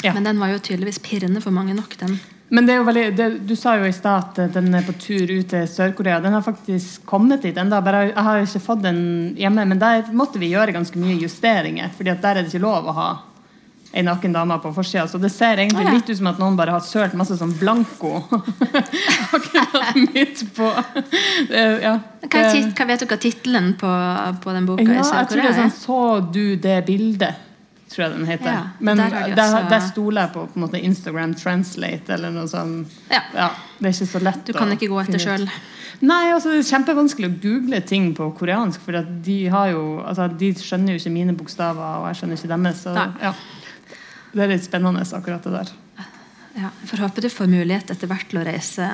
Men 0.05 0.26
den 0.26 0.40
var 0.42 0.53
jo 0.53 0.61
tydeligvis 0.61 1.01
pirrende 1.03 1.40
for 1.40 1.55
mange 1.55 1.74
nok, 1.74 1.95
den. 2.03 2.18
Men 2.55 2.68
det 2.68 2.74
er 2.74 2.78
jo 2.78 2.86
veldig, 2.86 3.05
det, 3.18 3.26
du 3.48 3.57
sa 3.59 3.74
jo 3.80 3.86
i 3.88 3.94
stad 3.94 4.38
at 4.38 4.55
den 4.55 4.70
er 4.78 4.84
på 4.86 4.94
tur 5.02 5.26
ut 5.26 5.48
til 5.50 5.66
Sør-Korea. 5.66 6.20
Den 6.22 6.36
har 6.36 6.44
faktisk 6.46 7.02
kommet 7.09 7.42
dit. 7.42 7.57
Bare, 7.57 8.05
jeg 8.12 8.26
har 8.28 8.42
ikke 8.44 8.62
fått 8.62 8.84
den 8.84 9.00
hjemme, 9.40 9.64
men 9.66 9.80
der 9.82 10.12
måtte 10.14 10.38
vi 10.38 10.52
gjøre 10.52 10.74
ganske 10.76 11.00
mye 11.02 11.16
justeringer. 11.18 11.90
fordi 11.96 12.12
at 12.12 12.22
der 12.22 12.38
er 12.38 12.44
det 12.44 12.52
ikke 12.52 12.62
lov 12.62 12.86
å 12.86 12.94
ha 12.94 13.09
ei 13.94 14.02
naken 14.07 14.32
dame 14.34 14.59
på 14.62 14.70
forsida. 14.74 15.07
Så 15.11 15.18
det 15.22 15.30
ser 15.34 15.62
egentlig 15.62 15.96
litt 15.96 16.11
ut 16.11 16.18
som 16.18 16.30
at 16.30 16.38
noen 16.42 16.59
bare 16.59 16.74
har 16.74 16.82
sølt 16.86 17.14
masse 17.18 17.38
sånn 17.38 17.55
blanko 17.59 18.22
akkurat 19.36 19.98
midt 20.14 20.44
på. 20.55 20.70
ja. 21.50 21.96
hva, 22.26 22.86
vet 22.90 23.07
hva 23.07 23.18
tittelen 23.18 23.72
på, 23.78 23.90
på 24.46 24.55
den 24.55 24.70
boka 24.70 24.86
ja, 24.86 25.00
i 25.00 25.02
Sør-Korea? 25.02 25.24
Jeg 25.24 25.32
tror 25.32 25.42
det 25.42 25.50
er 25.50 25.59
sånn 25.62 25.76
'Så 25.80 26.32
du 26.38 26.44
det 26.68 26.78
bildet'? 26.86 27.42
Tror 27.95 28.05
jeg 28.07 28.14
den 28.16 28.26
heter. 28.28 28.51
Ja, 28.51 28.64
Men 28.78 28.99
der, 28.99 29.14
de 29.14 29.20
også... 29.22 29.36
der, 29.38 29.68
der, 29.70 29.86
stoler 29.86 30.26
jeg 30.26 30.34
på, 30.34 30.47
på 30.53 30.64
måte, 30.64 30.80
Instagram 30.82 31.36
Translate 31.38 32.16
eller 32.16 32.34
noe 32.34 32.51
sånt. 32.51 32.99
Ja. 33.12 33.22
ja. 33.36 33.49
det 33.78 33.90
er 33.90 33.97
ikke 33.97 34.11
så 34.11 34.22
lett. 34.24 34.42
Du 34.49 34.53
kan 34.57 34.74
ikke 34.74 34.90
gå 34.90 35.01
etter 35.05 35.22
sjøl? 35.22 35.47
Nei, 36.05 36.24
altså, 36.34 36.51
det 36.51 36.64
er 36.64 36.70
kjempevanskelig 36.72 37.30
å 37.30 37.36
google 37.42 37.80
ting 37.86 38.11
på 38.18 38.26
koreansk. 38.38 38.82
For 38.84 38.99
de, 38.99 39.38
jo, 39.70 39.84
altså, 40.03 40.26
de 40.28 40.51
skjønner 40.59 40.95
jo 40.95 41.03
ikke 41.03 41.14
mine 41.14 41.36
bokstaver, 41.38 42.03
og 42.03 42.11
jeg 42.11 42.20
skjønner 42.20 42.40
ikke 42.40 42.51
deres. 42.51 42.82
Så, 42.84 43.07
ja. 43.22 43.32
Det 44.34 44.45
er 44.45 44.51
litt 44.51 44.66
spennende, 44.66 45.07
akkurat 45.16 45.47
det 45.47 45.55
der. 45.55 45.72
Ja, 46.55 46.70
får 46.86 47.03
håpe 47.03 47.22
du 47.22 47.30
får 47.32 47.51
mulighet 47.51 47.88
etter 47.90 48.11
hvert 48.11 48.28
til 48.30 48.38
å 48.38 48.45
reise 48.47 48.86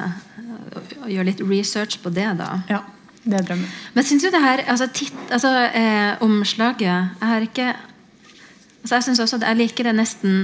og 1.03 1.11
gjøre 1.12 1.28
litt 1.28 1.42
research 1.44 1.98
på 2.01 2.12
det. 2.14 2.28
da. 2.38 2.48
Ja, 2.70 2.80
det 3.24 3.36
er 3.36 3.46
drømmen. 3.51 3.68
Men 3.96 4.07
syns 4.07 4.24
du 4.24 4.30
det 4.32 4.40
her 4.40 4.62
altså, 4.64 4.88
titt, 4.96 5.16
altså, 5.28 5.51
eh, 5.76 6.14
omslaget 6.24 6.86
Jeg 6.88 7.28
har 7.32 7.44
ikke 7.44 7.74
Så 8.81 8.97
jeg 8.97 9.05
synes 9.05 9.20
også 9.20 9.37
at 9.37 9.45
jeg 9.45 9.59
liker 9.59 9.87
det 9.91 9.93
nesten 9.99 10.37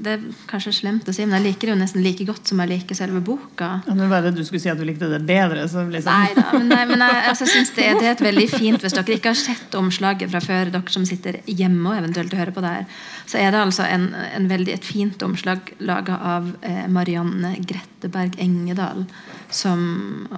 Det 0.00 0.12
er 0.14 0.26
kanskje 0.48 0.70
slemt 0.76 1.08
å 1.10 1.12
si, 1.12 1.24
men 1.26 1.40
jeg 1.40 1.48
liker 1.48 1.68
det 1.68 1.72
jo 1.72 1.78
nesten 1.80 2.04
like 2.04 2.24
godt 2.28 2.46
som 2.48 2.60
jeg 2.62 2.70
liker 2.70 2.96
selve 2.96 3.18
boka. 3.26 3.70
Ja, 3.84 3.96
var 4.08 4.22
det 4.24 4.30
du 4.36 4.44
skulle 4.46 4.62
si 4.62 4.70
at 4.70 4.78
du 4.78 4.84
likte 4.86 5.08
det 5.10 5.18
bedre. 5.26 5.66
Så 5.68 5.82
liksom. 5.90 6.14
Nei 6.14 6.30
da, 6.36 6.44
men, 6.54 6.70
nei, 6.70 6.84
men 6.88 7.02
jeg 7.02 7.24
altså, 7.32 7.48
synes 7.50 7.72
det, 7.74 7.88
det 7.98 8.06
er 8.06 8.14
et 8.14 8.22
veldig 8.24 8.46
fint 8.52 8.86
Hvis 8.86 8.94
dere 8.96 9.16
ikke 9.18 9.32
har 9.34 9.40
sett 9.40 9.74
omslaget 9.76 10.30
fra 10.30 10.40
før, 10.44 10.70
dere 10.72 10.94
som 10.94 11.04
sitter 11.08 11.40
hjemme 11.50 11.90
og 11.90 11.98
eventuelt 11.98 12.38
hører 12.38 12.54
på 12.54 12.64
det 12.64 12.72
her, 12.78 13.02
så 13.26 13.42
er 13.42 13.50
det 13.52 13.64
altså 13.64 13.90
en, 13.90 14.08
en 14.14 14.48
veldig, 14.50 14.78
et 14.78 14.86
fint 14.86 15.26
omslag 15.26 15.74
laga 15.82 16.16
av 16.36 16.48
eh, 16.62 16.86
Marianne 16.88 17.56
Gretteberg 17.66 18.38
Engedal, 18.40 19.04
som 19.50 19.84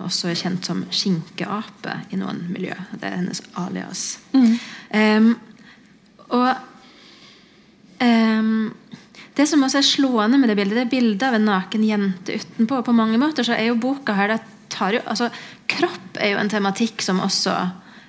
også 0.00 0.32
er 0.32 0.40
kjent 0.40 0.66
som 0.66 0.82
skinkeape 0.90 2.00
i 2.11 2.18
noen 2.18 2.46
miljø. 2.50 2.74
Det 2.96 3.12
er 3.12 3.20
hennes 3.20 3.44
alias. 3.61 4.07
Mm. 4.32 4.53
Um, 4.96 5.32
og 6.32 6.71
det 8.03 9.46
som 9.48 9.62
også 9.64 9.80
er 9.80 9.86
slående 9.86 10.40
med 10.40 10.50
det 10.50 10.57
bildet, 10.59 10.76
det 10.76 10.84
er 10.84 10.92
bildet 10.92 11.22
av 11.28 11.36
en 11.38 11.46
naken 11.48 11.84
jente 11.86 12.36
utenpå. 12.36 12.80
Og 12.80 12.88
på 12.88 12.96
mange 12.96 13.20
måter 13.20 13.46
så 13.46 13.57
er 13.57 13.70
jo 13.70 13.80
boka 13.80 14.16
her 14.18 14.36
jo, 14.92 15.03
altså, 15.05 15.28
Kropp 15.68 16.16
er 16.16 16.32
jo 16.32 16.40
en 16.40 16.50
tematikk 16.50 17.03
som 17.05 17.20
også 17.20 17.55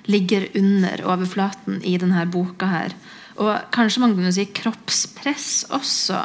ligger 0.08 0.46
under 0.58 1.00
overflaten 1.08 1.80
i 1.84 1.96
denne 2.00 2.24
boka. 2.28 2.66
her. 2.66 2.94
Og 3.36 3.52
kanskje 3.74 4.00
man 4.00 4.14
kunne 4.16 4.32
si 4.32 4.46
kroppspress 4.46 5.66
også. 5.74 6.20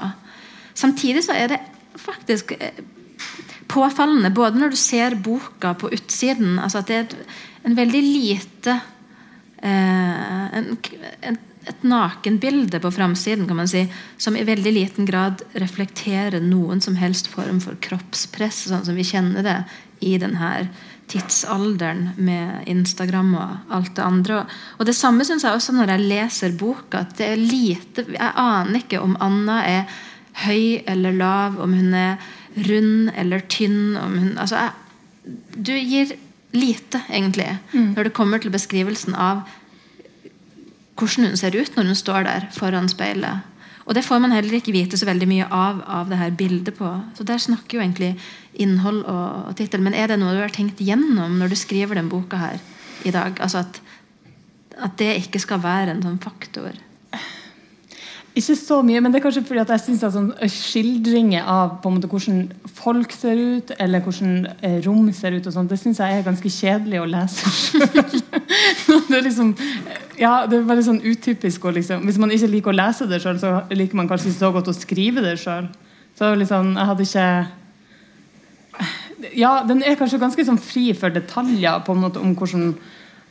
Samtidig 0.73 1.23
så 1.25 1.35
er 1.35 1.47
det 1.53 1.59
faktisk 1.99 2.53
eh, 2.59 2.83
påfallende, 3.67 4.31
både 4.31 4.59
når 4.59 4.73
du 4.73 4.79
ser 4.79 5.15
boka 5.15 5.73
på 5.73 5.91
utsiden 5.93 6.59
altså 6.59 6.79
at 6.79 6.87
det 6.87 6.95
er 6.95 7.15
en 7.67 7.75
veldig 7.77 8.01
lite 8.01 8.75
eh, 9.61 10.45
en, 10.59 10.77
en 11.23 11.39
et 11.69 11.83
nakenbilde 11.85 12.79
på 12.81 12.91
framsiden 12.91 13.47
kan 13.47 13.59
man 13.61 13.69
si, 13.69 13.85
som 14.17 14.37
i 14.37 14.45
veldig 14.47 14.73
liten 14.73 15.05
grad 15.05 15.43
reflekterer 15.61 16.41
noen 16.43 16.81
som 16.81 16.97
helst 16.99 17.29
form 17.31 17.61
for 17.63 17.77
kroppspress, 17.83 18.65
sånn 18.71 18.85
som 18.87 18.97
vi 18.97 19.07
kjenner 19.07 19.45
det 19.45 19.59
i 20.05 20.15
denne 20.21 20.49
tidsalderen 21.09 22.11
med 22.21 22.67
Instagram 22.69 23.31
og 23.37 23.73
alt 23.75 23.95
det 23.97 24.05
andre. 24.05 24.43
Og 24.77 24.85
det 24.89 24.97
samme 24.97 25.25
syns 25.25 25.45
jeg 25.45 25.57
også 25.57 25.73
når 25.75 25.93
jeg 25.93 26.09
leser 26.11 26.57
boka. 26.57 27.03
at 27.05 27.17
det 27.17 27.31
er 27.33 27.41
lite, 27.41 28.05
Jeg 28.07 28.33
aner 28.35 28.79
ikke 28.79 29.01
om 29.01 29.17
Anna 29.19 29.63
er 29.65 29.83
høy 30.45 30.83
eller 30.87 31.11
lav, 31.11 31.59
om 31.59 31.73
hun 31.73 31.93
er 31.93 32.17
rund 32.69 33.11
eller 33.15 33.39
tynn. 33.39 33.97
Hun, 33.97 34.37
altså 34.37 34.55
jeg, 34.55 34.71
du 35.57 35.73
gir 35.73 36.13
lite, 36.53 37.01
egentlig, 37.09 37.57
mm. 37.73 37.93
når 37.95 38.03
det 38.03 38.13
kommer 38.13 38.39
til 38.39 38.51
beskrivelsen 38.51 39.15
av 39.15 39.43
hvordan 40.99 41.31
hun 41.31 41.39
ser 41.39 41.55
ut 41.55 41.77
når 41.77 41.89
hun 41.91 41.97
står 41.97 42.27
der 42.27 42.49
foran 42.55 42.89
speilet. 42.91 43.45
Og 43.89 43.95
det 43.97 44.03
får 44.05 44.19
man 44.21 44.35
heller 44.35 44.59
ikke 44.59 44.73
vite 44.75 44.97
så 44.99 45.07
veldig 45.09 45.27
mye 45.29 45.45
av 45.49 45.79
av 45.89 46.09
det 46.11 46.19
her 46.19 46.35
bildet 46.37 46.75
på. 46.77 46.89
Så 47.17 47.25
der 47.25 47.41
snakker 47.41 47.79
jo 47.79 47.81
egentlig 47.81 48.11
innhold 48.53 49.01
og, 49.01 49.47
og 49.49 49.55
tittel. 49.57 49.81
Men 49.81 49.97
er 49.97 50.11
det 50.11 50.19
noe 50.21 50.35
du 50.35 50.43
har 50.43 50.53
tenkt 50.53 50.83
gjennom 50.83 51.39
når 51.39 51.49
du 51.49 51.57
skriver 51.57 51.97
den 51.97 52.11
boka 52.11 52.37
her 52.37 52.59
i 53.07 53.13
dag? 53.15 53.39
Altså 53.41 53.63
at, 53.63 53.81
at 54.77 54.99
det 55.01 55.15
ikke 55.23 55.41
skal 55.41 55.63
være 55.63 55.95
en 55.95 56.05
sånn 56.05 56.21
faktor? 56.21 56.77
Ikke 58.37 58.53
så 58.55 58.81
mye, 58.85 58.99
men 59.01 59.11
det 59.11 59.19
er 59.19 59.23
kanskje 59.25 59.41
fordi 59.47 59.61
at 59.63 59.71
jeg 59.73 59.81
synes 59.87 60.03
at 60.05 60.13
sånn 60.13 60.29
skildringer 60.53 61.47
av 61.49 61.79
på 61.81 61.89
en 61.89 61.95
måte 61.97 62.09
hvordan 62.11 62.43
folk 62.77 63.13
ser 63.15 63.39
ut, 63.39 63.71
eller 63.81 64.03
hvordan 64.05 64.35
eh, 64.61 64.77
rom 64.85 65.07
ser 65.17 65.33
ut, 65.33 65.47
og 65.49 65.55
sånt, 65.55 65.71
det 65.71 65.79
syns 65.81 66.01
jeg 66.03 66.19
er 66.19 66.27
ganske 66.27 66.51
kjedelig 66.53 67.01
å 67.01 67.07
lese 67.09 67.81
det 69.09 69.17
er 69.17 69.25
liksom 69.25 69.55
ja, 70.19 70.45
det 70.49 70.57
er 70.59 70.67
veldig 70.67 70.83
sånn 70.83 71.01
utypisk. 71.05 71.63
Liksom, 71.73 72.03
hvis 72.07 72.19
man 72.19 72.31
ikke 72.35 72.49
liker 72.51 72.73
å 72.73 72.75
lese 72.75 73.07
det 73.09 73.21
sjøl, 73.23 73.39
så 73.39 73.53
liker 73.71 73.95
man 73.97 74.09
kanskje 74.09 74.29
ikke 74.29 74.41
så 74.41 74.51
godt 74.55 74.71
å 74.71 74.75
skrive 74.75 75.23
det 75.23 75.37
sjøl. 75.39 75.69
Så 76.19 76.33
liksom, 76.35 76.73
jeg 76.75 76.89
hadde 76.91 77.07
ikke 77.07 77.27
Ja, 79.39 79.53
den 79.67 79.83
er 79.83 79.97
kanskje 79.99 80.19
ganske 80.19 80.43
sånn 80.47 80.59
fri 80.61 80.89
for 80.95 81.11
detaljer 81.13 81.81
på 81.85 81.95
en 81.95 82.03
måte 82.03 82.21
om 82.23 82.35
hvordan 82.35 82.73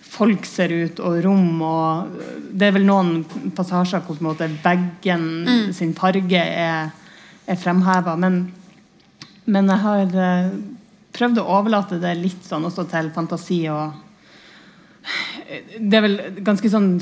folk 0.09 0.47
ser 0.49 0.73
ut, 0.73 1.01
og 1.05 1.21
rom. 1.25 1.63
og 1.63 2.17
Det 2.51 2.69
er 2.69 2.77
vel 2.79 2.87
noen 2.89 3.23
passasjer 3.57 4.03
hvor 4.05 4.17
på 4.17 4.25
en 4.25 4.31
måte 4.31 4.49
veggen 4.65 5.27
mm. 5.47 5.69
sin 5.77 5.95
farge 5.97 6.41
er, 6.41 6.91
er 7.47 7.61
fremheva. 7.61 8.17
Men, 8.17 8.41
men, 9.47 9.69
jeg 9.69 9.85
har 9.85 10.19
eh, 10.25 10.51
prøvd 11.17 11.43
å 11.43 11.49
overlate 11.59 12.01
det 12.03 12.17
litt 12.21 12.45
sånn 12.47 12.67
også 12.69 12.89
til 12.91 13.13
fantasi. 13.15 13.63
og 13.73 13.93
Det 15.79 16.01
er 16.01 16.07
vel 16.09 16.21
ganske 16.45 16.73
sånn 16.73 16.93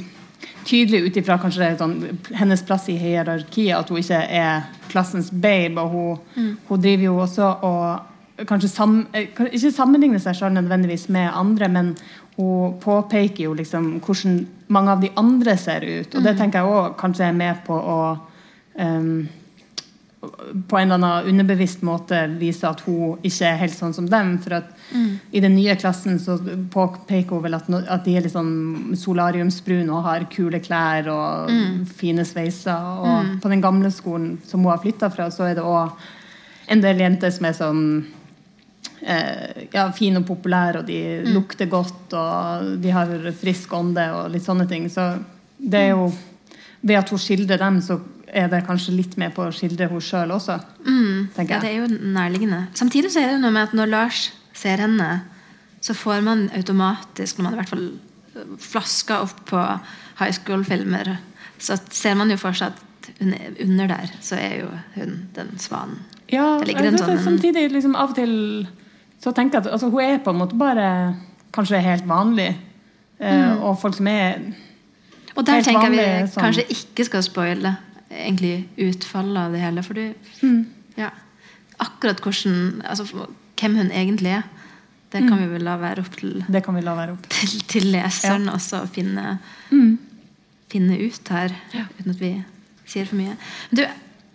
tydelig 0.66 1.06
ut 1.06 1.16
ifra 1.20 1.38
sånn, 1.78 2.18
hennes 2.34 2.62
plass 2.66 2.88
i 2.90 2.98
hierarkiet 2.98 3.76
at 3.78 3.90
hun 3.90 4.02
ikke 4.02 4.18
er 4.18 4.66
klassens 4.90 5.30
babe. 5.30 5.80
og 5.80 5.90
Hun, 5.94 6.20
mm. 6.34 6.52
hun 6.68 6.82
driver 6.82 7.04
jo 7.10 7.16
også 7.22 7.54
og 7.70 8.44
kanskje 8.44 8.68
sam, 8.68 9.06
eh, 9.12 9.30
ikke 9.30 9.72
sammenligne 9.72 10.20
seg 10.20 10.36
sjøl 10.36 10.52
nødvendigvis 10.52 11.08
med 11.08 11.30
andre, 11.32 11.68
men 11.72 11.94
hun 12.36 12.76
påpeker 12.82 13.46
jo 13.46 13.54
liksom 13.56 13.96
hvordan 14.04 14.38
mange 14.68 14.92
av 14.92 15.00
de 15.00 15.10
andre 15.16 15.56
ser 15.56 15.84
ut. 15.86 16.14
Og 16.14 16.22
det 16.22 16.34
mm. 16.34 16.38
tenker 16.38 16.60
jeg 16.60 16.78
òg 16.78 16.96
kanskje 17.00 17.30
er 17.30 17.36
med 17.36 17.62
på 17.66 17.76
å 17.76 17.98
um, 18.76 19.26
på 20.68 20.78
en 20.78 20.90
eller 20.90 20.94
annen 20.94 21.28
underbevisst 21.30 21.82
måte 21.86 22.18
vise 22.40 22.66
at 22.66 22.80
hun 22.86 23.20
ikke 23.26 23.46
er 23.46 23.60
helt 23.60 23.76
sånn 23.76 23.94
som 23.94 24.08
dem. 24.10 24.36
For 24.42 24.58
at 24.58 24.72
mm. 24.90 25.10
i 25.36 25.42
den 25.44 25.54
nye 25.58 25.76
klassen 25.78 26.18
så 26.22 26.38
påpeker 26.72 27.36
hun 27.36 27.44
vel 27.44 27.58
at, 27.58 27.70
no, 27.72 27.80
at 27.82 28.04
de 28.06 28.16
er 28.16 28.26
litt 28.26 28.34
sånn 28.34 28.96
solariumsbrune 28.98 29.92
og 29.92 30.06
har 30.08 30.26
kule 30.32 30.60
klær 30.64 31.10
og 31.12 31.52
mm. 31.52 31.80
fine 31.98 32.26
sveiser. 32.26 32.90
Og 33.00 33.16
mm. 33.30 33.32
på 33.44 33.52
den 33.52 33.64
gamle 33.64 33.92
skolen 33.94 34.36
som 34.46 34.64
hun 34.64 34.74
har 34.74 34.82
flytta 34.82 35.12
fra, 35.14 35.30
så 35.34 35.50
er 35.50 35.58
det 35.58 35.66
òg 35.66 35.94
en 36.72 36.82
del 36.82 37.04
jenter 37.04 37.30
som 37.30 37.46
er 37.46 37.56
sånn 37.56 37.82
ja, 39.00 39.86
fine 39.94 40.22
og 40.22 40.26
populære, 40.28 40.80
og 40.80 40.88
de 40.88 41.00
mm. 41.24 41.32
lukter 41.34 41.68
godt, 41.70 42.14
og 42.16 42.70
de 42.82 42.92
har 42.94 43.12
frisk 43.40 43.74
ånde 43.76 44.06
og 44.16 44.30
litt 44.32 44.46
sånne 44.46 44.66
ting. 44.70 44.88
Så 44.92 45.12
det 45.58 45.88
er 45.88 45.94
jo 45.94 46.08
Ved 46.86 47.00
at 47.00 47.08
hun 47.10 47.18
skildrer 47.18 47.58
dem, 47.58 47.80
så 47.82 47.96
er 48.28 48.50
det 48.52 48.60
kanskje 48.66 48.92
litt 48.94 49.14
med 49.18 49.32
på 49.34 49.42
å 49.42 49.52
skildre 49.54 49.88
henne 49.88 50.04
sjøl 50.04 50.30
også. 50.36 50.58
Mm. 50.84 51.32
Ja, 51.48 51.58
det 51.58 51.70
er 51.70 51.80
jo 51.80 51.88
nærliggende. 51.88 52.60
Samtidig 52.78 53.10
så 53.10 53.24
er 53.24 53.32
det 53.32 53.40
noe 53.42 53.50
med 53.50 53.64
at 53.66 53.74
når 53.74 53.90
Lars 53.90 54.20
ser 54.54 54.84
henne, 54.84 55.08
så 55.82 55.96
får 55.96 56.22
man 56.22 56.44
automatisk, 56.54 57.38
når 57.38 57.46
man 57.46 57.56
i 57.56 57.60
hvert 57.62 57.72
fall 57.72 57.88
flasker 58.62 59.24
opp 59.24 59.40
på 59.50 59.62
high 60.20 60.36
school-filmer, 60.36 61.16
så 61.58 61.78
ser 61.90 62.14
man 62.20 62.30
jo 62.30 62.38
for 62.38 62.54
seg 62.54 62.76
at 62.76 62.86
er 63.22 63.54
under 63.62 63.86
der, 63.86 64.12
så 64.20 64.38
er 64.38 64.60
jo 64.60 64.70
hun 64.96 65.18
den 65.36 65.52
svanen. 65.62 66.00
Ja, 66.32 66.56
det 66.58 66.72
ligger 66.72 66.90
en 66.90 66.98
sånn 66.98 67.22
samtidig 67.22 67.68
liksom, 67.70 67.94
av 67.94 68.12
og 68.12 68.18
til 68.18 68.34
så 69.22 69.32
tenker 69.32 69.58
jeg 69.58 69.66
at 69.66 69.72
altså, 69.72 69.90
hun 69.90 70.04
er 70.04 70.18
på 70.22 70.32
en 70.34 70.40
måte 70.40 70.58
bare 70.58 71.16
kanskje 71.56 71.82
helt 71.82 72.08
vanlig. 72.08 72.52
Eh, 73.18 73.52
mm. 73.52 73.62
Og 73.64 73.78
folk 73.80 73.96
som 73.96 74.08
er 74.12 74.40
Og 75.36 75.46
der 75.46 75.62
tenker 75.64 75.88
vanlige, 75.88 76.22
vi 76.22 76.32
sånn. 76.32 76.42
kanskje 76.42 76.64
ikke 76.72 77.04
skal 77.08 77.24
spoile 77.24 77.76
egentlig 78.10 78.68
utfallet 78.80 79.40
av 79.40 79.56
det 79.56 79.62
hele. 79.64 79.84
For 79.84 79.98
du, 79.98 80.12
mm. 80.42 80.60
ja, 81.00 81.10
akkurat 81.82 82.22
hvordan 82.22 82.82
altså, 82.84 83.26
Hvem 83.56 83.76
hun 83.78 83.88
egentlig 83.88 84.34
er, 84.36 84.42
det 85.12 85.22
kan 85.22 85.38
mm. 85.38 85.42
vi 85.42 85.52
vel 85.54 85.62
la 85.64 85.78
være 85.80 86.02
opp 86.04 86.16
til, 86.18 86.42
det 86.52 86.60
kan 86.64 86.76
vi 86.76 86.82
la 86.84 86.92
være 86.98 87.14
opp. 87.14 87.28
til, 87.32 87.54
til 87.72 87.86
leseren 87.94 88.50
ja. 88.50 88.56
også 88.58 88.82
å 88.84 88.88
finne, 88.92 89.38
mm. 89.70 89.94
finne 90.68 90.98
ut 91.00 91.30
her, 91.32 91.54
ja. 91.72 91.86
uten 91.96 92.12
at 92.12 92.20
vi 92.20 92.32
sier 92.84 93.08
for 93.08 93.16
mye. 93.16 93.36
Du, 93.72 93.80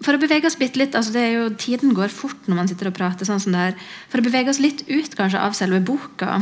for 0.01 0.17
å 0.17 0.21
bevege 0.21 0.49
oss 0.49 0.57
litt, 0.61 0.77
litt, 0.79 0.95
altså 0.97 1.13
det 1.13 1.23
er 1.23 1.33
jo, 1.35 1.49
Tiden 1.61 1.93
går 1.97 2.13
fort 2.13 2.47
når 2.49 2.57
man 2.57 2.69
sitter 2.69 2.89
og 2.89 2.97
prater. 2.97 3.27
sånn 3.27 3.41
som 3.43 3.53
det 3.53 3.65
her. 3.65 3.75
For 4.09 4.21
å 4.21 4.25
bevege 4.25 4.49
oss 4.49 4.61
litt 4.63 4.83
ut 4.89 5.15
kanskje 5.17 5.41
av 5.41 5.57
selve 5.57 5.81
boka, 5.85 6.39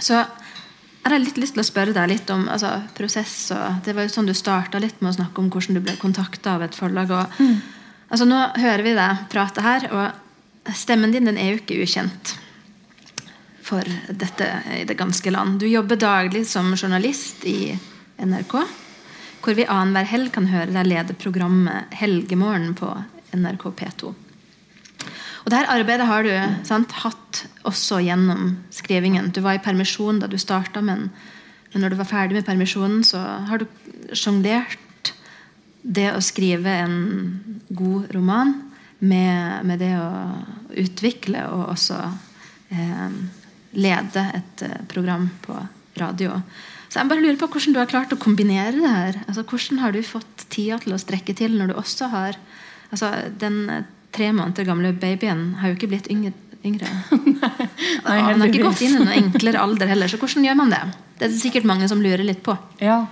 så 0.00 0.22
jeg 1.00 1.08
har 1.08 1.20
litt 1.20 1.38
lyst 1.40 1.56
til 1.56 1.62
å 1.62 1.66
spørre 1.66 1.96
deg 1.96 2.10
litt 2.10 2.30
om 2.32 2.46
altså, 2.52 2.74
prosess. 2.96 3.50
og 3.56 3.80
Det 3.84 3.94
var 3.96 4.04
jo 4.04 4.12
sånn 4.12 4.28
du 4.28 4.34
starta 4.36 4.80
litt 4.82 5.00
med 5.00 5.12
å 5.12 5.16
snakke 5.16 5.40
om 5.40 5.48
hvordan 5.52 5.78
du 5.78 5.84
ble 5.84 5.96
kontakta 6.00 6.58
av 6.58 6.64
et 6.66 6.76
forlag. 6.76 7.10
og 7.10 7.40
mm. 7.40 7.56
altså 8.08 8.28
Nå 8.28 8.40
hører 8.60 8.84
vi 8.84 8.96
deg 8.98 9.24
prate 9.32 9.64
her, 9.64 9.88
og 9.92 10.76
stemmen 10.76 11.12
din 11.12 11.28
den 11.28 11.40
er 11.40 11.54
jo 11.54 11.62
ikke 11.62 11.80
ukjent 11.80 12.36
for 13.64 13.86
dette 14.08 14.46
i 14.76 14.84
det 14.84 14.98
ganske 14.98 15.32
land. 15.32 15.60
Du 15.60 15.66
jobber 15.68 15.96
daglig 16.00 16.44
som 16.48 16.72
journalist 16.76 17.44
i 17.48 17.72
NRK 18.20 18.54
hvor 19.40 19.56
vi 19.56 19.68
annenhver 19.68 20.08
helg 20.08 20.32
kan 20.34 20.48
høre 20.50 20.72
deg 20.74 20.88
lede 20.88 21.16
programmet 21.18 21.92
Helgemorgen 21.96 22.74
på 22.78 22.90
NRK 23.36 23.64
P2. 23.78 24.12
Og 25.40 25.48
Dette 25.48 25.72
arbeidet 25.72 26.08
har 26.08 26.26
du 26.26 26.32
sant, 26.68 26.92
hatt 27.00 27.44
også 27.68 28.02
gjennom 28.04 28.58
skrivingen. 28.74 29.30
Du 29.32 29.40
var 29.44 29.56
i 29.56 29.62
permisjon 29.64 30.20
da 30.20 30.28
du 30.28 30.36
starta, 30.40 30.82
men, 30.84 31.08
men 31.72 31.84
når 31.84 31.94
du 31.94 32.00
var 32.02 32.10
ferdig 32.10 32.36
med 32.36 32.46
permisjonen, 32.48 33.04
så 33.06 33.22
har 33.48 33.62
du 33.62 33.66
sjonglert 34.12 35.14
det 35.80 36.10
å 36.12 36.20
skrive 36.20 36.74
en 36.82 36.98
god 37.72 38.10
roman 38.12 38.52
med, 39.00 39.64
med 39.64 39.80
det 39.80 39.94
å 39.96 40.10
utvikle 40.76 41.46
og 41.54 41.70
også 41.72 41.98
eh, 42.68 43.14
lede 43.80 44.26
et 44.36 44.66
eh, 44.66 44.82
program 44.90 45.30
på 45.40 45.56
radio. 46.00 46.36
Så 46.90 46.98
jeg 46.98 47.10
bare 47.10 47.22
lurer 47.22 47.38
på 47.38 47.46
hvordan 47.46 47.74
du 47.74 47.78
har 47.78 47.90
klart 47.90 48.12
å 48.14 48.18
kombinere 48.18 48.74
det 48.74 48.90
her. 48.90 49.18
Altså, 49.28 49.44
hvordan 49.46 49.78
har 49.78 49.94
du 49.94 50.02
fått 50.02 50.46
tida 50.50 50.80
til 50.82 50.96
å 50.96 50.98
strekke 50.98 51.36
til 51.38 51.54
når 51.58 51.70
du 51.70 51.78
også 51.78 52.10
har 52.10 52.38
altså, 52.90 53.12
Den 53.38 53.86
tre 54.10 54.32
måneder 54.34 54.66
gamle 54.66 54.90
babyen 54.98 55.52
har 55.60 55.70
jo 55.70 55.78
ikke 55.78 55.92
blitt 55.92 56.08
yngre. 56.10 56.32
yngre. 56.66 56.88
Nei, 58.06 58.16
Han 58.26 58.42
har 58.42 58.48
ikke 58.50 58.64
gått 58.66 58.82
inn 58.82 58.96
i 58.96 59.04
noen 59.04 59.12
enklere 59.14 59.62
alder 59.62 59.92
heller, 59.92 60.10
så 60.10 60.18
hvordan 60.18 60.48
gjør 60.48 60.58
man 60.58 60.74
det? 60.74 60.80
Det 61.20 61.28
er 61.28 61.36
sikkert 61.38 61.68
mange 61.70 61.86
som 61.86 62.02
lurer 62.02 62.26
litt 62.26 62.42
på. 62.42 62.56
Ja. 62.82 63.04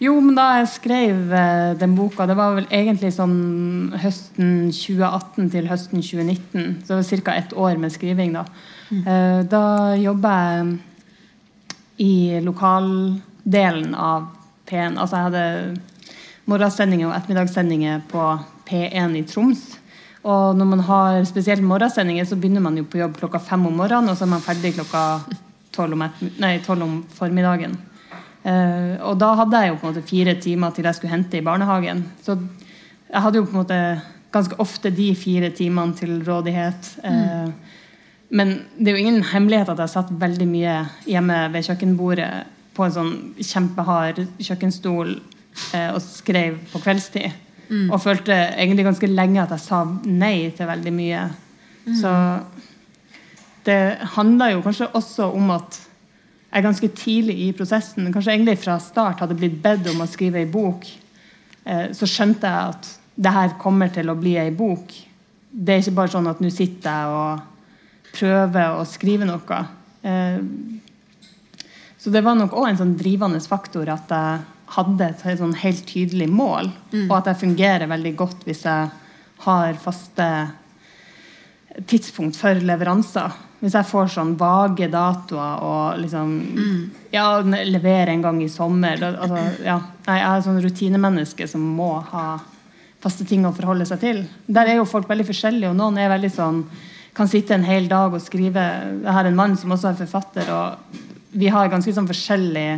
Jo, 0.00 0.14
men 0.20 0.36
da 0.36 0.46
jeg 0.58 0.72
skrev 0.72 1.32
eh, 1.36 1.76
den 1.80 1.94
boka, 1.96 2.24
det 2.28 2.36
var 2.36 2.56
vel 2.56 2.66
egentlig 2.72 3.12
sånn 3.16 3.92
høsten 4.00 4.72
2018 4.72 5.52
til 5.52 5.68
høsten 5.68 6.04
2019. 6.04 6.74
Så 6.88 7.00
ca. 7.20 7.36
ett 7.36 7.52
år 7.56 7.80
med 7.80 7.92
skriving, 7.92 8.32
da. 8.36 8.44
Eh, 8.92 9.40
da 9.50 9.64
jobba 10.00 10.36
jeg 10.40 10.76
i 12.02 12.40
lokaldelen 12.44 13.94
av 13.94 14.28
P1. 14.68 14.98
Altså 14.98 15.16
jeg 15.16 15.28
hadde 15.30 15.46
morgensendinger 16.50 17.08
og 17.08 17.16
ettermiddagssendinger 17.16 18.04
på 18.10 18.28
P1 18.68 19.18
i 19.18 19.24
Troms. 19.26 19.64
Og 20.26 20.56
når 20.58 20.70
man 20.72 20.82
har 20.88 21.24
spesielt 21.28 21.62
morgensendinger, 21.62 22.26
så 22.26 22.38
begynner 22.38 22.64
man 22.64 22.78
jo 22.78 22.86
på 22.90 22.98
jobb 22.98 23.18
klokka 23.20 23.40
fem 23.42 23.66
om 23.68 23.76
morgenen, 23.78 24.10
og 24.10 24.18
så 24.18 24.26
er 24.26 24.32
man 24.32 24.42
ferdig 24.42 24.74
klokka 24.74 25.02
tolv 25.76 25.94
om, 25.94 26.02
nei, 26.42 26.56
12 26.64 26.82
om 26.82 26.96
formiddagen. 27.14 27.76
Uh, 28.46 28.94
og 29.06 29.16
da 29.18 29.32
hadde 29.40 29.60
jeg 29.62 29.72
jo 29.72 29.78
på 29.80 29.86
en 29.86 29.92
måte 29.92 30.06
fire 30.06 30.34
timer 30.42 30.74
til 30.74 30.86
jeg 30.86 30.98
skulle 30.98 31.14
hente 31.14 31.38
i 31.38 31.46
barnehagen. 31.46 32.04
Så 32.22 32.36
jeg 33.06 33.22
hadde 33.22 33.40
jo 33.40 33.46
på 33.46 33.54
en 33.54 33.62
måte 33.62 33.80
ganske 34.34 34.58
ofte 34.62 34.90
de 34.94 35.10
fire 35.18 35.50
timene 35.54 35.94
til 35.96 36.18
rådighet. 36.26 36.88
Eh, 37.06 37.48
Men 38.28 38.52
det 38.78 38.90
er 38.90 38.96
jo 38.96 39.04
ingen 39.04 39.24
hemmelighet 39.30 39.70
at 39.70 39.80
jeg 39.84 39.92
satt 39.92 40.12
veldig 40.20 40.46
mye 40.50 40.76
hjemme 41.06 41.38
ved 41.54 41.66
kjøkkenbordet 41.68 42.30
på 42.76 42.84
en 42.84 42.94
sånn 42.94 43.12
kjempehard 43.38 44.20
kjøkkenstol 44.42 45.14
eh, 45.14 45.90
og 45.92 46.00
skrev 46.04 46.58
på 46.72 46.82
kveldstid. 46.82 47.42
Og 47.90 47.98
følte 47.98 48.34
egentlig 48.54 48.84
ganske 48.86 49.08
lenge 49.10 49.42
at 49.42 49.54
jeg 49.56 49.64
sa 49.64 49.80
nei 50.06 50.52
til 50.54 50.68
veldig 50.68 50.92
mye. 50.94 51.22
Så 51.98 52.12
det 53.66 53.80
handler 54.14 54.52
jo 54.54 54.62
kanskje 54.62 54.92
også 54.94 55.32
om 55.34 55.50
at 55.54 55.80
jeg 56.52 56.64
ganske 56.64 56.88
tidlig 56.96 57.34
i 57.42 57.48
prosessen, 57.56 58.06
kanskje 58.14 58.36
egentlig 58.36 58.60
fra 58.62 58.78
start, 58.80 59.20
hadde 59.20 59.36
blitt 59.38 59.58
bedt 59.62 59.90
om 59.90 60.04
å 60.04 60.08
skrive 60.08 60.40
ei 60.40 60.48
bok. 60.48 60.86
Eh, 61.66 61.90
så 61.96 62.08
skjønte 62.08 62.46
jeg 62.46 62.76
at 62.76 62.92
det 63.16 63.32
her 63.34 63.56
kommer 63.60 63.90
til 63.92 64.08
å 64.12 64.16
bli 64.18 64.36
ei 64.40 64.52
bok. 64.54 64.94
Det 65.50 65.74
er 65.74 65.82
ikke 65.82 65.96
bare 65.98 66.14
sånn 66.14 66.30
at 66.30 66.40
nå 66.40 66.52
sitter 66.54 66.86
jeg 66.86 67.18
og 67.18 67.55
prøver 68.16 68.76
å 68.76 68.84
skrive 68.88 69.28
noe. 69.28 69.62
Eh, 70.02 70.40
så 72.00 72.12
det 72.14 72.22
var 72.24 72.36
nok 72.38 72.54
òg 72.56 72.70
en 72.70 72.78
sånn 72.82 72.98
drivende 72.98 73.40
faktor 73.42 73.88
at 73.92 74.12
jeg 74.14 74.44
hadde 74.76 75.08
et 75.08 75.40
sånn 75.40 75.54
helt 75.60 75.82
tydelig 75.88 76.28
mål, 76.30 76.70
og 77.06 77.16
at 77.20 77.30
jeg 77.30 77.42
fungerer 77.44 77.90
veldig 77.90 78.12
godt 78.18 78.46
hvis 78.46 78.64
jeg 78.66 78.88
har 79.46 79.76
faste 79.82 80.26
tidspunkt 81.86 82.38
for 82.40 82.58
leveranser. 82.62 83.34
Hvis 83.60 83.74
jeg 83.76 83.88
får 83.88 84.10
sånn 84.12 84.34
vage 84.36 84.88
datoer 84.92 85.62
og 85.64 86.00
liksom 86.02 86.32
Ja, 87.14 87.40
levere 87.40 88.12
en 88.12 88.24
gang 88.24 88.42
i 88.44 88.50
sommer 88.52 89.00
altså, 89.00 89.40
ja. 89.64 89.78
Jeg 90.04 90.24
er 90.26 90.42
sånn 90.44 90.60
rutinemenneske 90.60 91.48
som 91.48 91.64
må 91.78 91.94
ha 92.10 92.26
faste 93.00 93.24
ting 93.28 93.46
å 93.48 93.54
forholde 93.56 93.86
seg 93.88 94.02
til. 94.02 94.20
Der 94.46 94.68
er 94.68 94.78
jo 94.80 94.88
folk 94.88 95.08
veldig 95.08 95.26
forskjellige, 95.28 95.70
og 95.70 95.78
noen 95.78 95.98
er 96.00 96.12
veldig 96.12 96.32
sånn 96.32 96.60
kan 97.16 97.28
sitte 97.30 97.56
en 97.56 97.64
hel 97.64 97.88
dag 97.88 98.12
og 98.12 98.22
skrive. 98.22 98.62
Jeg 99.00 99.14
har 99.18 99.28
en 99.28 99.38
mann 99.38 99.56
som 99.56 99.72
også 99.72 99.92
er 99.92 100.00
forfatter, 100.02 100.50
og 100.52 101.00
vi 101.36 101.48
har 101.52 101.70
ganske 101.72 101.94
sånn 101.96 102.08
forskjellig 102.08 102.68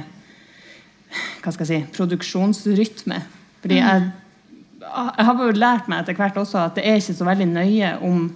hva 1.42 1.52
skal 1.54 1.64
jeg 1.64 1.70
si, 1.70 1.92
produksjonsrytme. 1.96 3.18
Fordi 3.62 3.78
jeg, 3.80 4.10
jeg 4.84 5.26
har 5.28 5.40
jo 5.42 5.56
lært 5.56 5.88
meg 5.90 6.02
etter 6.02 6.18
hvert 6.18 6.36
også 6.38 6.60
at 6.66 6.76
det 6.78 6.84
er 6.86 7.00
ikke 7.00 7.16
så 7.16 7.26
veldig 7.26 7.48
nøye 7.50 7.94
om 8.06 8.28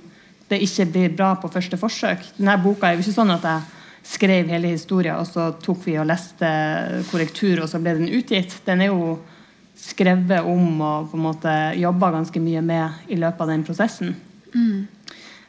det 0.50 0.58
ikke 0.64 0.88
blir 0.92 1.14
bra 1.16 1.34
på 1.40 1.50
første 1.52 1.78
forsøk. 1.80 2.24
Denne 2.38 2.58
boka 2.60 2.88
er 2.88 2.96
jo 2.96 3.04
ikke 3.04 3.14
sånn 3.14 3.32
at 3.34 3.46
jeg 3.48 3.62
skrev 4.12 4.50
hele 4.50 4.72
historien, 4.72 5.20
og 5.20 5.28
så 5.28 5.52
tok 5.62 5.84
vi 5.86 5.94
og 6.00 6.08
leste 6.10 6.48
korrektur, 7.12 7.62
og 7.62 7.70
så 7.70 7.80
ble 7.80 7.94
den 8.00 8.10
utgitt. 8.10 8.58
Den 8.66 8.82
er 8.82 8.90
jo 8.90 9.14
skrevet 9.78 10.48
om 10.48 10.82
og 10.82 11.12
på 11.12 11.18
en 11.18 11.24
måte 11.24 11.54
jobba 11.78 12.10
ganske 12.16 12.42
mye 12.42 12.62
med 12.66 13.06
i 13.12 13.18
løpet 13.20 13.44
av 13.44 13.52
den 13.54 13.64
prosessen. 13.66 14.16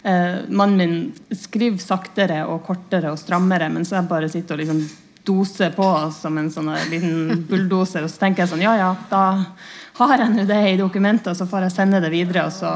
Eh, 0.04 0.36
mannen 0.50 0.78
min 0.78 1.38
skriver 1.40 1.80
saktere 1.80 2.42
og 2.52 2.66
kortere 2.68 3.14
og 3.14 3.20
strammere, 3.22 3.70
mens 3.72 3.94
jeg 3.94 4.10
bare 4.10 4.28
sitter 4.32 4.58
og 4.58 4.64
liksom 4.64 4.82
doser 5.24 5.72
på 5.72 5.88
som 6.12 6.38
en 6.38 6.50
sånn 6.52 6.72
liten 6.92 7.46
bulldoser. 7.50 8.04
Og 8.04 8.12
så 8.12 8.26
tenker 8.26 8.44
jeg 8.44 8.52
sånn 8.52 8.66
Ja, 8.66 8.76
ja, 8.76 8.92
da 9.10 9.24
har 10.02 10.18
jeg 10.20 10.34
nå 10.34 10.46
det 10.50 10.60
i 10.74 10.80
dokumentet, 10.80 11.32
og 11.32 11.40
så 11.40 11.48
får 11.48 11.68
jeg 11.68 11.76
sende 11.78 12.04
det 12.04 12.12
videre. 12.12 12.50
Og 12.50 12.56
så 12.56 12.74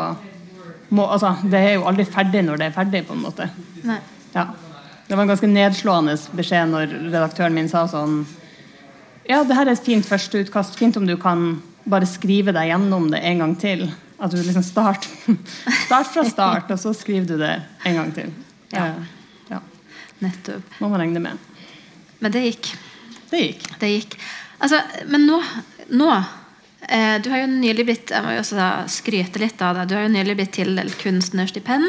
må 0.95 1.09
Altså, 1.11 1.33
det 1.43 1.59
er 1.59 1.73
jo 1.75 1.87
aldri 1.89 2.07
ferdig 2.07 2.45
når 2.47 2.61
det 2.61 2.69
er 2.69 2.77
ferdig, 2.77 3.03
på 3.07 3.17
en 3.17 3.25
måte. 3.25 3.49
Nei. 3.83 3.99
Ja. 4.31 4.47
Det 5.07 5.15
var 5.15 5.23
en 5.23 5.31
ganske 5.31 5.47
nedslående 5.47 6.17
beskjed 6.35 6.71
når 6.71 6.91
redaktøren 7.09 7.55
min 7.55 7.69
sa 7.71 7.85
sånn 7.91 8.21
Ja, 9.27 9.41
det 9.43 9.55
her 9.55 9.67
er 9.67 9.75
et 9.75 9.83
fint 9.83 10.07
førsteutkast. 10.07 10.79
Fint 10.79 10.95
om 10.99 11.07
du 11.07 11.17
kan 11.19 11.57
bare 11.87 12.07
skrive 12.07 12.53
deg 12.55 12.71
gjennom 12.71 13.09
det 13.11 13.19
en 13.27 13.43
gang 13.43 13.55
til. 13.59 13.89
At 14.17 14.33
du 14.33 14.39
liksom 14.41 14.63
start, 14.65 15.05
start 15.85 16.09
fra 16.13 16.23
start, 16.25 16.71
og 16.73 16.79
så 16.81 16.93
skriver 16.97 17.27
du 17.27 17.37
det 17.37 17.53
en 17.85 17.99
gang 17.99 18.11
til. 18.15 18.33
Ja. 18.73 18.87
Eh, 18.87 19.13
ja. 19.51 19.61
Nettopp. 20.23 20.79
Må 20.81 20.89
man 20.89 21.03
regne 21.03 21.21
med. 21.21 21.37
Men 22.19 22.33
det 22.33 22.41
gikk. 22.47 22.71
Det 23.29 23.43
gikk. 23.43 23.67
Det 23.79 23.91
gikk. 23.93 24.17
Altså, 24.57 24.81
men 25.05 25.27
nå, 25.29 25.37
nå 25.93 26.07
eh, 26.15 27.19
Du 27.21 27.29
har 27.29 27.43
jo 27.43 27.49
nylig 27.51 27.83
blitt 27.85 28.09
Jeg 28.09 28.25
må 28.25 28.31
jo 28.33 28.39
også 28.41 28.69
skryte 28.89 29.41
litt 29.43 29.61
av 29.61 29.77
deg. 29.77 29.91
Du 29.91 29.93
har 29.99 30.07
jo 30.07 30.13
nylig 30.15 30.37
blitt 30.39 30.55
tildelt 30.57 30.97
kunstnerstipend. 31.01 31.85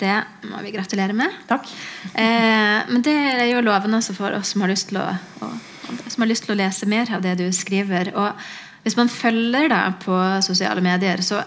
Det 0.00 0.16
må 0.48 0.62
vi 0.64 0.70
gratulere 0.72 1.16
med. 1.16 1.34
Takk. 1.50 1.66
Eh, 2.14 2.78
men 2.86 3.02
det 3.04 3.16
er 3.34 3.48
jo 3.50 3.66
lovende 3.66 3.98
også 3.98 4.14
for 4.16 4.38
oss 4.38 4.54
som 4.54 4.62
har 4.64 4.70
lyst 4.70 4.92
til 4.92 5.02
å, 5.02 5.10
å, 5.42 5.50
som 6.06 6.22
har 6.22 6.30
lyst 6.30 6.46
til 6.46 6.54
å 6.54 6.60
lese 6.62 6.88
mer 6.88 7.10
av 7.18 7.26
det 7.26 7.34
du 7.42 7.48
skriver. 7.52 8.14
Og 8.14 8.38
hvis 8.84 8.96
man 8.96 9.08
følger 9.12 9.68
deg 9.68 9.94
på 10.04 10.18
sosiale 10.44 10.80
medier, 10.84 11.20
så 11.22 11.42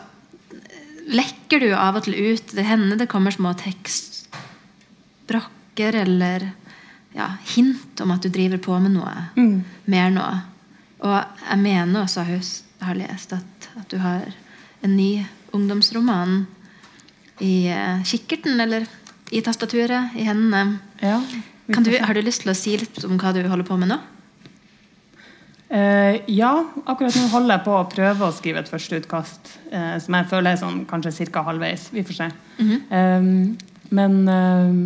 lekker 1.10 1.60
du 1.60 1.74
av 1.76 1.96
og 2.00 2.04
til 2.06 2.16
ut 2.16 2.54
Det 2.56 2.64
hender 2.64 2.96
det 3.00 3.08
kommer 3.12 3.32
små 3.34 3.54
tekstbrakker 3.60 5.94
eller 6.04 6.40
ja, 7.14 7.28
hint 7.56 8.02
om 8.02 8.12
at 8.16 8.22
du 8.24 8.30
driver 8.34 8.58
på 8.58 8.80
med 8.80 8.92
noe 8.96 9.28
mer 9.86 10.10
nå. 10.14 10.28
Og 11.04 11.20
jeg 11.50 11.60
mener 11.60 12.02
også 12.04 12.22
jeg 12.30 12.42
har 12.82 12.96
lest 12.96 13.34
at, 13.34 13.70
at 13.80 13.90
du 13.92 13.98
har 13.98 14.22
en 14.84 14.98
ny 14.98 15.26
ungdomsroman 15.54 16.46
i 17.40 17.68
eh, 17.72 18.04
kikkerten, 18.06 18.60
eller 18.60 18.86
i 19.32 19.42
tastaturet, 19.42 20.12
i 20.16 20.24
hendene. 20.28 20.80
Ja, 21.02 21.22
Kan 21.74 21.84
du, 21.84 21.92
har 21.98 22.14
du 22.14 22.22
lyst 22.22 22.42
til 22.44 22.52
å 22.52 22.56
si 22.58 22.78
litt 22.78 23.04
om 23.08 23.18
hva 23.18 23.32
du 23.34 23.42
holder 23.48 23.66
på 23.66 23.78
med 23.80 23.88
nå? 23.94 23.98
Eh, 25.74 26.22
ja, 26.30 26.52
akkurat 26.86 27.16
nå 27.18 27.28
holder 27.32 27.56
jeg 27.56 27.66
på 27.66 27.74
å 27.74 27.86
prøve 27.90 28.28
å 28.28 28.34
skrive 28.36 28.62
et 28.62 28.70
førsteutkast 28.70 29.48
uh, 29.72 29.96
som 30.04 30.18
jeg 30.20 30.28
føler 30.30 30.54
er 30.54 30.60
sånn 30.62 30.84
kanskje 30.86 31.26
ca. 31.34 31.42
halvveis. 31.48 31.88
Vi 31.90 32.04
får 32.06 32.20
se. 32.20 32.28
Eh, 32.62 33.26
men 33.98 34.20
uh, 34.30 34.84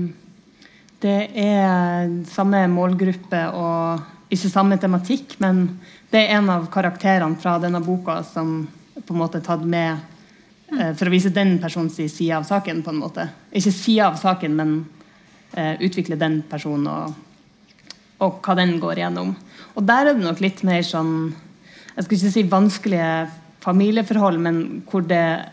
det 1.04 1.18
er 1.44 2.08
samme 2.32 2.64
målgruppe 2.72 3.44
og 3.60 4.32
ikke 4.32 4.52
samme 4.54 4.80
tematikk, 4.80 5.36
men 5.44 5.66
det 6.12 6.24
er 6.24 6.38
en 6.38 6.54
av 6.56 6.70
karakterene 6.72 7.36
fra 7.40 7.58
denne 7.60 7.84
boka 7.84 8.22
som 8.24 8.62
på 8.96 9.12
en 9.12 9.20
måte 9.20 9.42
er 9.42 9.48
tatt 9.50 9.68
med 9.68 10.00
uh, 10.72 10.94
for 10.96 11.10
å 11.10 11.14
vise 11.18 11.36
den 11.36 11.58
personens 11.60 12.00
side 12.00 12.32
av 12.40 12.48
saken. 12.48 12.80
på 12.86 12.96
en 12.96 13.04
måte. 13.04 13.28
Ikke 13.52 13.76
side 13.76 14.08
av 14.08 14.16
saken, 14.24 14.56
men 14.56 14.78
eh, 15.52 15.76
utvikle 15.84 16.16
den 16.16 16.42
personen 16.50 16.88
og 16.88 17.27
og 18.24 18.40
hva 18.46 18.56
den 18.58 18.78
går 18.82 19.04
gjennom. 19.04 19.36
Og 19.78 19.86
der 19.86 20.08
er 20.08 20.16
det 20.18 20.26
nok 20.26 20.42
litt 20.44 20.64
mer 20.68 20.82
sånn 20.86 21.36
Jeg 21.98 22.06
skal 22.06 22.18
ikke 22.18 22.32
si 22.34 22.44
vanskelige 22.46 23.14
familieforhold, 23.66 24.38
men 24.38 24.58
hvor, 24.86 25.02
det, 25.02 25.50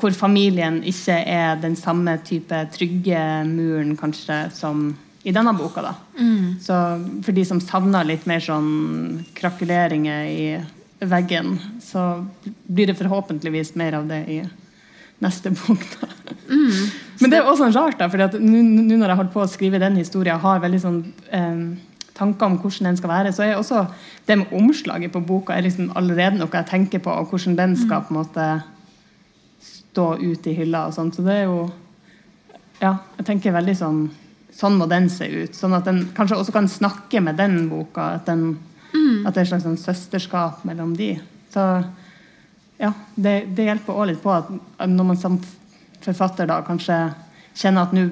hvor 0.00 0.10
familien 0.10 0.80
ikke 0.82 1.14
er 1.14 1.60
den 1.62 1.76
samme 1.78 2.16
type 2.26 2.58
trygge 2.74 3.20
muren 3.46 3.94
kanskje 3.96 4.40
som 4.56 4.88
i 5.22 5.34
denne 5.34 5.52
boka. 5.54 5.84
da. 5.84 5.94
Så 6.62 6.74
for 7.22 7.36
de 7.36 7.44
som 7.46 7.62
savner 7.62 8.06
litt 8.08 8.26
mer 8.26 8.42
sånn 8.42 9.24
krakuleringer 9.38 10.26
i 10.26 11.06
veggen, 11.06 11.54
så 11.82 12.26
blir 12.66 12.90
det 12.90 12.98
forhåpentligvis 12.98 13.76
mer 13.78 14.00
av 14.00 14.08
det 14.10 14.24
i 14.26 14.40
neste 15.24 15.52
bok. 15.54 15.84
da. 15.98 16.08
Men 17.18 17.32
det 17.32 17.40
er 17.40 17.48
også 17.48 17.64
sånn 17.64 17.76
rart, 17.76 17.98
da, 17.98 18.08
for 18.10 18.38
nå 18.38 18.62
nå 18.62 18.96
når 18.96 19.10
jeg 19.12 19.20
holdt 19.20 19.34
på 19.34 19.42
å 19.42 19.50
skrive 19.50 19.82
den 19.82 19.98
historien, 19.98 20.38
har 20.40 20.62
veldig 20.62 20.80
sånn 20.82 21.00
eh, 21.34 21.64
tanker 22.18 22.46
om 22.46 22.58
hvordan 22.62 22.90
den 22.90 23.00
skal 23.00 23.12
være, 23.12 23.32
så 23.34 23.44
er 23.46 23.56
også 23.56 23.84
det 24.28 24.38
med 24.38 24.54
omslaget 24.54 25.14
på 25.14 25.24
boka 25.26 25.56
er 25.56 25.66
liksom 25.66 25.90
allerede 25.98 26.38
noe 26.38 26.54
jeg 26.54 26.70
tenker 26.70 27.02
på, 27.02 27.10
og 27.10 27.32
hvordan 27.32 27.58
den 27.58 27.76
skal 27.78 28.06
på 28.06 28.14
en 28.14 28.20
måte 28.20 28.48
stå 29.64 30.08
ut 30.22 30.46
i 30.46 30.54
hylla 30.54 30.86
og 30.88 30.96
sånn. 30.96 31.12
Så 31.14 31.26
det 31.26 31.42
er 31.42 31.46
jo 31.50 31.68
Ja, 32.78 32.92
jeg 33.18 33.26
tenker 33.26 33.50
veldig 33.50 33.74
sånn 33.74 34.02
sånn 34.58 34.78
må 34.78 34.88
den 34.90 35.08
se 35.12 35.26
ut. 35.30 35.54
Sånn 35.54 35.76
at 35.76 35.86
den 35.86 36.04
kanskje 36.16 36.38
også 36.40 36.54
kan 36.54 36.68
snakke 36.70 37.22
med 37.22 37.38
den 37.38 37.68
boka. 37.70 38.14
At, 38.18 38.26
den, 38.26 38.58
at 39.26 39.34
det 39.34 39.42
er 39.42 39.44
et 39.44 39.50
slags 39.52 39.66
sånn 39.66 39.80
søsterskap 39.80 40.64
mellom 40.68 40.96
de. 40.98 41.12
Så 41.52 41.64
ja, 42.78 42.92
det, 43.14 43.34
det 43.56 43.66
hjelper 43.66 43.94
også 43.94 44.10
litt 44.12 44.22
på 44.22 44.32
at 44.34 44.50
når 44.86 45.08
man 45.10 45.18
som 45.18 45.38
forfatter 46.04 46.46
da 46.48 46.60
kanskje 46.66 46.96
kjenner 47.58 47.88
at 47.88 47.94
nå 47.96 48.06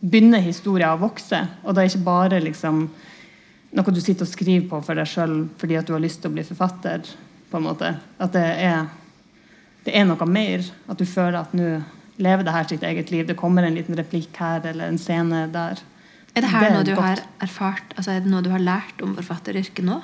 begynner 0.00 0.44
historien 0.44 0.94
å 0.94 1.00
vokse, 1.00 1.42
og 1.64 1.74
det 1.74 1.82
er 1.82 1.90
ikke 1.90 2.06
bare 2.06 2.40
liksom 2.44 2.86
noe 3.76 3.92
du 3.92 4.00
sitter 4.00 4.24
og 4.24 4.30
skriver 4.30 4.68
på 4.70 4.80
for 4.84 4.96
deg 4.96 5.08
sjøl 5.10 5.34
fordi 5.60 5.76
at 5.76 5.88
du 5.88 5.92
har 5.96 6.02
lyst 6.04 6.22
til 6.22 6.30
å 6.30 6.36
bli 6.36 6.44
forfatter. 6.46 7.04
på 7.50 7.56
en 7.60 7.62
måte. 7.62 7.92
At 8.18 8.32
det 8.34 8.42
er, 8.42 8.88
det 9.86 9.92
er 9.94 10.06
noe 10.08 10.26
mer. 10.26 10.64
At 10.90 10.98
du 10.98 11.04
føler 11.06 11.38
at 11.38 11.52
nå 11.54 11.76
lever 12.18 12.42
det 12.42 12.54
her 12.54 12.66
sitt 12.66 12.82
eget 12.82 13.10
liv. 13.10 13.26
Det 13.26 13.36
kommer 13.38 13.62
en 13.62 13.76
liten 13.76 13.96
replikk 13.96 14.36
her 14.40 14.64
eller 14.66 14.88
en 14.90 14.98
scene 14.98 15.46
der. 15.52 15.78
Er 16.34 16.42
det 16.42 16.50
her 16.50 16.60
Det 16.60 16.68
er 16.70 16.74
noe 16.74 16.84
du 16.88 16.94
godt. 16.94 17.04
har 17.04 17.22
erfart, 17.46 17.94
altså 17.96 18.10
er 18.10 18.20
det 18.24 18.32
noe 18.32 18.42
du 18.42 18.50
har 18.50 18.62
lært 18.62 19.00
om 19.02 19.14
forfatteryrket 19.16 19.84
nå? 19.86 20.00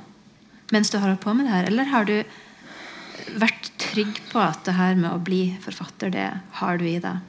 Mens 0.73 0.91
du 0.91 0.99
har 0.99 1.09
holdt 1.09 1.25
på 1.25 1.35
med 1.35 1.47
det 1.49 1.53
her? 1.53 1.67
Eller 1.73 1.91
har 1.91 2.07
du 2.09 2.23
vært 3.41 3.71
trygg 3.81 4.19
på 4.31 4.41
at 4.43 4.65
det 4.67 4.77
her 4.77 4.97
med 4.99 5.11
å 5.13 5.23
bli 5.23 5.43
forfatter, 5.63 6.13
det 6.15 6.29
har 6.61 6.81
du 6.81 6.87
i 6.89 6.99
deg? 7.03 7.29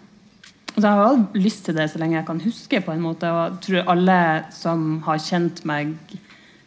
Altså, 0.74 0.88
jeg 0.88 0.98
har 0.98 1.04
hatt 1.06 1.36
lyst 1.38 1.66
til 1.68 1.78
det 1.78 1.89
så 1.91 2.00
lenge 2.02 2.18
jeg 2.18 2.28
kan 2.28 2.41
huske. 2.41 2.82
på 2.82 2.94
en 2.94 3.04
måte, 3.04 3.30
og 3.30 3.41
jeg 3.44 3.60
tror 3.68 3.91
alle 3.94 4.20
som 4.56 4.88
har 5.06 5.22
kjent 5.22 5.62
meg 5.70 5.94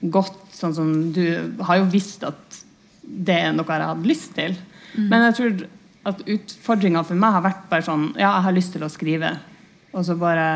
godt, 0.01 0.39
sånn 0.55 0.77
som 0.77 0.93
du, 1.13 1.25
har 1.67 1.81
jo 1.81 1.89
visst 1.91 2.23
at 2.27 2.61
det 3.03 3.35
er 3.49 3.53
noe 3.55 3.67
jeg 3.67 3.83
har 3.83 3.95
hatt 3.95 4.07
lyst 4.07 4.35
til. 4.39 4.55
Men 4.97 5.27
jeg 5.29 5.37
tror 5.39 5.67
at 6.07 6.23
utfordringa 6.31 7.03
for 7.05 7.19
meg 7.19 7.35
har 7.35 7.45
vært 7.45 7.67
bare 7.71 7.85
sånn 7.85 8.07
Ja, 8.15 8.31
jeg 8.37 8.47
har 8.47 8.55
lyst 8.57 8.73
til 8.77 8.87
å 8.87 8.93
skrive. 8.93 9.35
Og 9.93 10.07
så 10.07 10.17
bare 10.19 10.47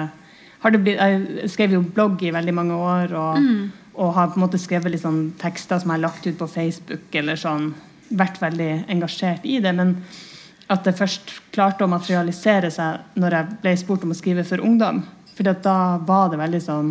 har 0.63 0.73
det 0.73 0.81
blitt, 0.85 1.01
Jeg 1.01 1.51
skrev 1.51 1.75
jo 1.75 1.83
blogg 1.83 2.23
i 2.23 2.33
veldig 2.35 2.55
mange 2.55 2.77
år 2.77 3.15
og, 3.19 3.51
og 3.97 4.15
har 4.17 4.31
på 4.31 4.39
en 4.39 4.45
måte 4.45 4.61
skrevet 4.61 4.95
litt 4.95 5.05
sånn 5.05 5.33
tekster 5.41 5.81
som 5.81 5.91
jeg 5.91 5.99
har 5.99 6.07
lagt 6.07 6.27
ut 6.27 6.39
på 6.39 6.49
Facebook. 6.49 7.09
eller 7.13 7.41
sånn, 7.41 7.73
Vært 8.11 8.41
veldig 8.43 8.71
engasjert 8.91 9.47
i 9.47 9.61
det. 9.63 9.73
Men 9.77 9.97
at 10.71 10.87
det 10.87 10.97
først 10.99 11.33
klarte 11.55 11.87
å 11.87 11.91
materialisere 11.91 12.71
seg 12.75 13.19
når 13.19 13.37
jeg 13.37 13.61
ble 13.63 13.77
spurt 13.79 14.05
om 14.07 14.15
å 14.15 14.19
skrive 14.19 14.47
for 14.47 14.63
ungdom. 14.63 15.03
For 15.35 15.47
da 15.47 15.79
var 16.07 16.31
det 16.31 16.43
veldig 16.43 16.61
sånn 16.65 16.91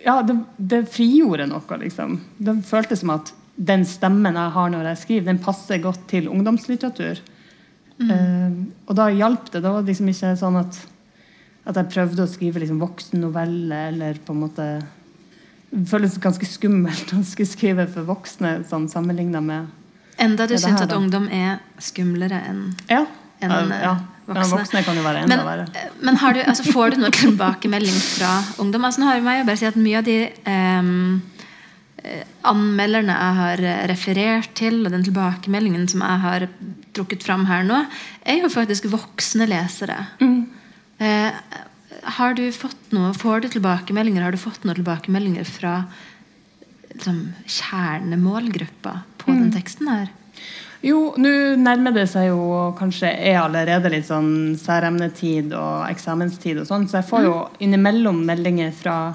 Ja, 0.00 0.22
det, 0.24 0.38
det 0.56 0.86
frigjorde 0.88 1.44
noe, 1.50 1.76
liksom. 1.82 2.16
Det 2.38 2.54
føltes 2.64 3.02
som 3.02 3.12
at 3.12 3.34
den 3.60 3.84
stemmen 3.84 4.38
jeg 4.38 4.54
har 4.54 4.70
når 4.72 4.86
jeg 4.88 5.00
skriver, 5.02 5.26
den 5.28 5.42
passer 5.44 5.82
godt 5.84 6.06
til 6.08 6.30
ungdomslitteratur. 6.32 7.20
Eh, 8.00 8.54
og 8.88 8.96
da 8.96 9.10
hjalp 9.12 9.50
det. 9.52 9.60
Da 9.60 9.74
var 9.74 9.84
det 9.84 9.92
liksom 9.92 10.08
ikke 10.12 10.32
sånn 10.40 10.56
at, 10.60 10.78
at 11.68 11.76
jeg 11.76 11.92
prøvde 11.92 12.24
å 12.24 12.30
skrive 12.30 12.62
liksom 12.62 12.80
voksennoveller 12.80 13.90
eller 13.92 14.22
på 14.24 14.34
en 14.34 14.42
måte 14.46 14.68
føles 15.86 16.16
ganske 16.22 16.46
skummelt 16.48 17.12
å 17.14 17.20
skulle 17.24 17.48
skrive 17.48 17.86
for 17.92 18.08
voksne 18.08 18.60
sånn 18.68 18.88
sammenligna 18.90 19.42
med 19.44 19.68
Enda 20.20 20.44
du 20.46 20.52
Ja, 20.52 20.58
syns 20.60 20.82
at 20.82 20.90
da. 20.90 20.96
ungdom 20.98 21.28
er 21.32 21.60
skumlere 21.80 22.42
enn 22.48 22.74
Ja. 22.90 23.06
En, 23.40 23.50
ja, 23.50 23.56
eh, 23.56 23.98
voksne. 24.26 24.42
Ja, 24.42 24.48
voksne 24.52 24.82
kan 24.84 24.96
jo 24.98 25.02
være 25.02 25.22
enda 25.22 25.36
Men, 25.36 25.46
verre. 25.46 25.90
men 26.02 26.16
har 26.16 26.34
du, 26.34 26.40
altså, 26.42 26.64
får 26.72 26.90
du 26.90 26.96
noe 27.00 27.10
tilbakemelding 27.10 27.96
fra 28.18 28.44
ungdom? 28.60 28.84
Altså, 28.84 29.00
nå 29.00 29.06
har 29.06 29.14
jeg 29.16 29.24
jeg 29.24 29.46
bare 29.46 29.56
si 29.56 29.66
at 29.70 29.76
Mye 29.80 29.96
av 29.98 30.04
de 30.04 30.18
ehm, 30.44 31.22
eh, 32.04 32.24
anmelderne 32.44 33.16
jeg 33.16 33.34
har 33.38 33.62
eh, 33.64 33.86
referert 33.88 34.52
til, 34.54 34.84
og 34.84 34.92
den 34.92 35.04
tilbakemeldingen 35.04 35.88
som 35.88 36.00
jeg 36.04 36.20
har 36.26 36.46
trukket 36.92 37.22
fram 37.24 37.46
her 37.46 37.62
nå, 37.64 37.86
er 38.26 38.42
jo 38.42 38.48
faktisk 38.52 38.90
voksne 38.92 39.48
lesere. 39.48 39.96
Mm. 40.20 40.46
Eh, 41.00 41.32
har 42.02 42.34
du 42.34 42.52
fått 42.52 42.92
noe, 42.92 43.12
Får 43.14 43.40
du 43.40 43.48
tilbakemeldinger? 43.48 44.22
Har 44.22 44.32
du 44.32 44.38
fått 44.38 44.64
noen 44.64 44.76
tilbakemeldinger 44.80 45.44
fra 45.44 45.84
liksom, 46.94 47.32
kjernemålgruppa 47.46 49.00
på 49.18 49.30
Mm. 49.30 49.40
den 49.40 49.52
teksten 49.52 49.88
her? 49.88 50.08
Jo, 50.82 51.14
nå 51.18 51.56
nærmer 51.60 51.92
det 51.92 52.08
seg 52.08 52.28
jo 52.30 52.74
kanskje 52.78 53.10
er 53.12 53.36
allerede 53.42 53.90
litt 53.90 54.06
sånn 54.06 54.56
særemnetid 54.56 55.52
og 55.52 55.90
eksamenstid 55.90 56.58
og 56.62 56.66
sånn, 56.66 56.88
så 56.88 57.02
jeg 57.02 57.08
får 57.10 57.22
jo 57.26 57.34
innimellom 57.60 58.24
meldinger 58.24 58.72
fra 58.72 59.14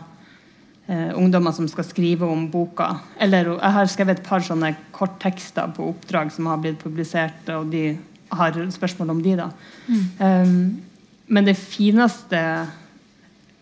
eh, 0.88 1.10
ungdommer 1.18 1.52
som 1.52 1.68
skal 1.68 1.84
skrive 1.84 2.22
om 2.30 2.48
boka. 2.52 3.00
Eller 3.20 3.46
jeg 3.56 3.72
har 3.72 3.86
skrevet 3.86 4.20
et 4.20 4.28
par 4.28 4.40
sånne 4.46 4.76
korttekster 4.92 5.74
på 5.74 5.90
oppdrag 5.90 6.32
som 6.32 6.46
har 6.46 6.58
blitt 6.62 6.78
publisert, 6.84 7.50
og 7.50 7.72
de 7.72 7.98
har 8.32 8.52
spørsmål 8.52 9.10
om 9.10 9.22
de, 9.24 9.36
da. 9.36 9.50
Um, 10.20 10.82
men 11.28 11.47
det 11.47 11.55
fineste 11.57 12.39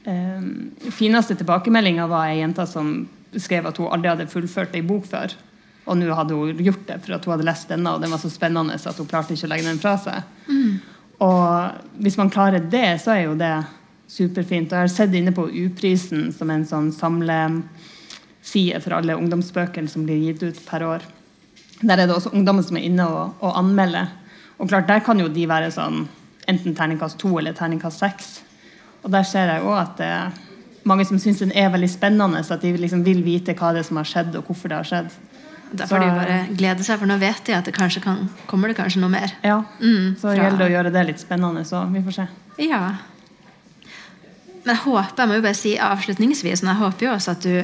eh, 0.03 0.47
fineste 0.91 1.35
tilbakemeldinga 1.39 2.07
var 2.11 2.27
ei 2.27 2.41
jente 2.41 2.65
som 2.67 2.93
skrev 3.39 3.69
at 3.69 3.79
hun 3.79 3.91
aldri 3.93 4.11
hadde 4.11 4.31
fullført 4.31 4.75
ei 4.75 4.83
bok 4.85 5.05
før. 5.09 5.33
Og 5.83 5.97
nå 5.99 6.13
hadde 6.15 6.35
hun 6.37 6.59
gjort 6.63 6.85
det, 6.87 6.99
for 7.03 7.15
at 7.15 7.25
hun 7.25 7.33
hadde 7.35 7.47
lest 7.47 7.71
denne, 7.71 7.91
og 7.91 8.03
den 8.03 8.11
var 8.13 8.21
så 8.21 8.31
spennende 8.31 8.75
at 8.77 8.99
hun 8.99 9.09
klarte 9.09 9.35
ikke 9.35 9.49
å 9.49 9.51
legge 9.51 9.67
den 9.67 9.81
fra 9.81 9.95
seg. 9.99 10.27
Og 11.23 11.99
hvis 12.03 12.19
man 12.19 12.31
klarer 12.31 12.63
det, 12.71 13.01
så 13.03 13.15
er 13.15 13.25
jo 13.25 13.35
det 13.39 13.55
superfint. 14.11 14.71
Og 14.71 14.77
jeg 14.77 14.87
har 14.87 14.93
sett 14.93 15.13
inne 15.17 15.33
på 15.35 15.49
U-prisen 15.49 16.31
som 16.35 16.49
er 16.49 16.61
en 16.61 16.69
sånn 16.69 16.89
samleside 16.95 18.81
for 18.83 18.97
alle 18.97 19.17
ungdomsbøkene 19.19 19.91
som 19.91 20.05
blir 20.07 20.23
gitt 20.29 20.43
ut 20.43 20.59
per 20.67 20.85
år. 20.87 21.05
Der 21.83 21.97
er 21.97 22.07
det 22.07 22.15
også 22.15 22.31
ungdommer 22.35 22.63
som 22.63 22.77
er 22.79 22.87
inne 22.87 23.05
og, 23.07 23.35
og 23.43 23.57
anmelder. 23.59 24.11
Og 24.59 24.69
klart, 24.69 24.87
der 24.87 25.03
kan 25.03 25.19
jo 25.19 25.27
de 25.31 25.47
være 25.49 25.71
sånn 25.73 26.05
enten 26.47 26.75
terningkast 26.75 27.17
to 27.21 27.37
eller 27.39 27.53
terningkast 27.57 27.99
seks. 28.03 28.41
Og 29.03 29.11
der 29.11 29.23
ser 29.27 29.49
jeg 29.51 29.61
òg 29.63 29.77
at 29.81 29.97
det 29.97 30.07
er 30.07 30.31
mange 30.85 31.05
som 31.07 31.19
syns 31.19 31.39
den 31.39 31.51
er 31.55 31.69
veldig 31.71 31.89
spennende, 31.89 32.41
så 32.43 32.53
at 32.57 32.61
de 32.61 32.73
liksom 32.77 33.03
vil 33.05 33.21
vite 33.23 33.53
hva 33.55 33.71
det 33.73 33.83
er 33.83 33.87
som 33.87 33.97
har 34.01 34.07
skjedd, 34.09 34.35
og 34.35 34.45
hvorfor 34.49 34.67
det 34.71 34.77
har 34.81 34.89
skjedd. 34.89 35.13
Da 35.73 35.87
får 35.89 35.99
de 36.03 36.09
bare 36.13 36.35
glede 36.53 36.83
seg, 36.85 36.99
for 36.99 37.09
nå 37.09 37.15
vet 37.17 37.39
de 37.47 37.53
at 37.57 37.65
det 37.65 37.73
kanskje 37.73 38.01
kan, 38.03 38.27
kommer 38.47 38.69
det 38.69 38.75
kanskje 38.77 38.99
noe 39.01 39.09
mer. 39.09 39.31
Ja, 39.43 39.63
Mm, 39.79 40.15
Så 40.19 40.27
fra- 40.27 40.35
gjelder 40.35 40.57
det 40.59 40.67
å 40.67 40.73
gjøre 40.75 40.91
det 40.93 41.05
litt 41.07 41.19
spennende, 41.23 41.63
så 41.65 41.85
vi 41.91 42.01
får 42.05 42.13
se. 42.19 42.27
Ja. 42.67 42.83
Men 44.63 44.75
jeg 44.75 44.83
håper, 44.85 45.17
jeg 45.17 45.27
må 45.27 45.35
jo 45.39 45.41
bare 45.43 45.57
si 45.59 45.73
avslutningsvis, 45.77 46.61
men 46.63 46.75
jeg 46.75 46.81
håper 46.83 47.05
jo 47.07 47.11
også 47.15 47.31
at 47.31 47.41
du 47.41 47.55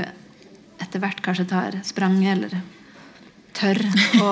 etter 0.84 1.00
hvert 1.04 1.22
kanskje 1.24 1.46
tar 1.48 1.78
spranget, 1.84 2.38
eller 2.38 2.62
tør 3.60 3.80
å, 4.24 4.32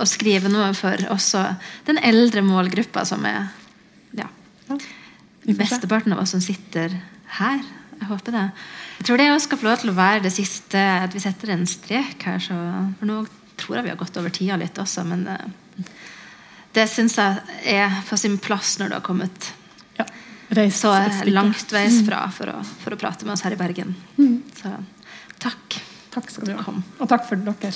å 0.00 0.06
skrive 0.08 0.48
noe 0.52 0.72
for 0.76 0.96
også 1.12 1.44
den 1.86 1.98
eldre 2.04 2.42
målgruppa 2.44 3.04
som 3.08 3.24
er 3.28 3.46
ja. 4.68 4.78
Mesteparten 5.44 6.14
av 6.14 6.22
oss 6.22 6.32
som 6.32 6.40
sitter 6.40 6.94
her. 7.38 7.64
Jeg 7.98 8.08
håper 8.08 8.34
det. 8.34 8.44
Jeg 8.98 9.06
tror 9.08 9.20
det 9.20 9.30
også 9.32 9.48
skal 9.48 9.60
få 9.60 9.68
lov 9.68 9.80
til 9.82 9.92
å 9.92 9.96
være 9.96 10.22
det 10.24 10.32
siste 10.34 10.78
At 10.78 11.14
vi 11.14 11.22
setter 11.22 11.52
en 11.54 11.66
strek 11.68 12.24
her. 12.26 12.40
Så, 12.42 12.56
for 12.98 13.10
nå 13.10 13.20
tror 13.60 13.78
jeg 13.78 13.86
vi 13.86 13.92
har 13.92 14.00
gått 14.00 14.16
over 14.20 14.34
tida 14.34 14.56
litt 14.60 14.78
også, 14.82 15.04
men 15.06 15.26
eh, 15.30 15.46
det 16.74 16.88
syns 16.90 17.14
jeg 17.20 17.76
er 17.76 18.00
på 18.08 18.18
sin 18.18 18.34
plass 18.42 18.78
når 18.80 18.90
du 18.90 18.96
har 18.98 19.04
kommet 19.06 19.52
Ja. 20.00 20.06
Reis 20.58 20.80
så 20.82 20.90
langtveis 21.30 22.00
fra 22.06 22.24
for 22.34 22.50
å, 22.50 22.56
for 22.82 22.96
å 22.96 22.98
prate 23.00 23.24
med 23.28 23.36
oss 23.36 23.44
her 23.46 23.54
i 23.54 23.60
Bergen. 23.60 23.94
Så 24.58 24.74
takk. 25.42 25.78
Takk 26.14 26.30
skal 26.30 26.50
du 26.50 26.54
ha. 26.58 26.74
Og 26.98 27.08
takk 27.10 27.24
for 27.30 27.36
dere. 27.36 27.70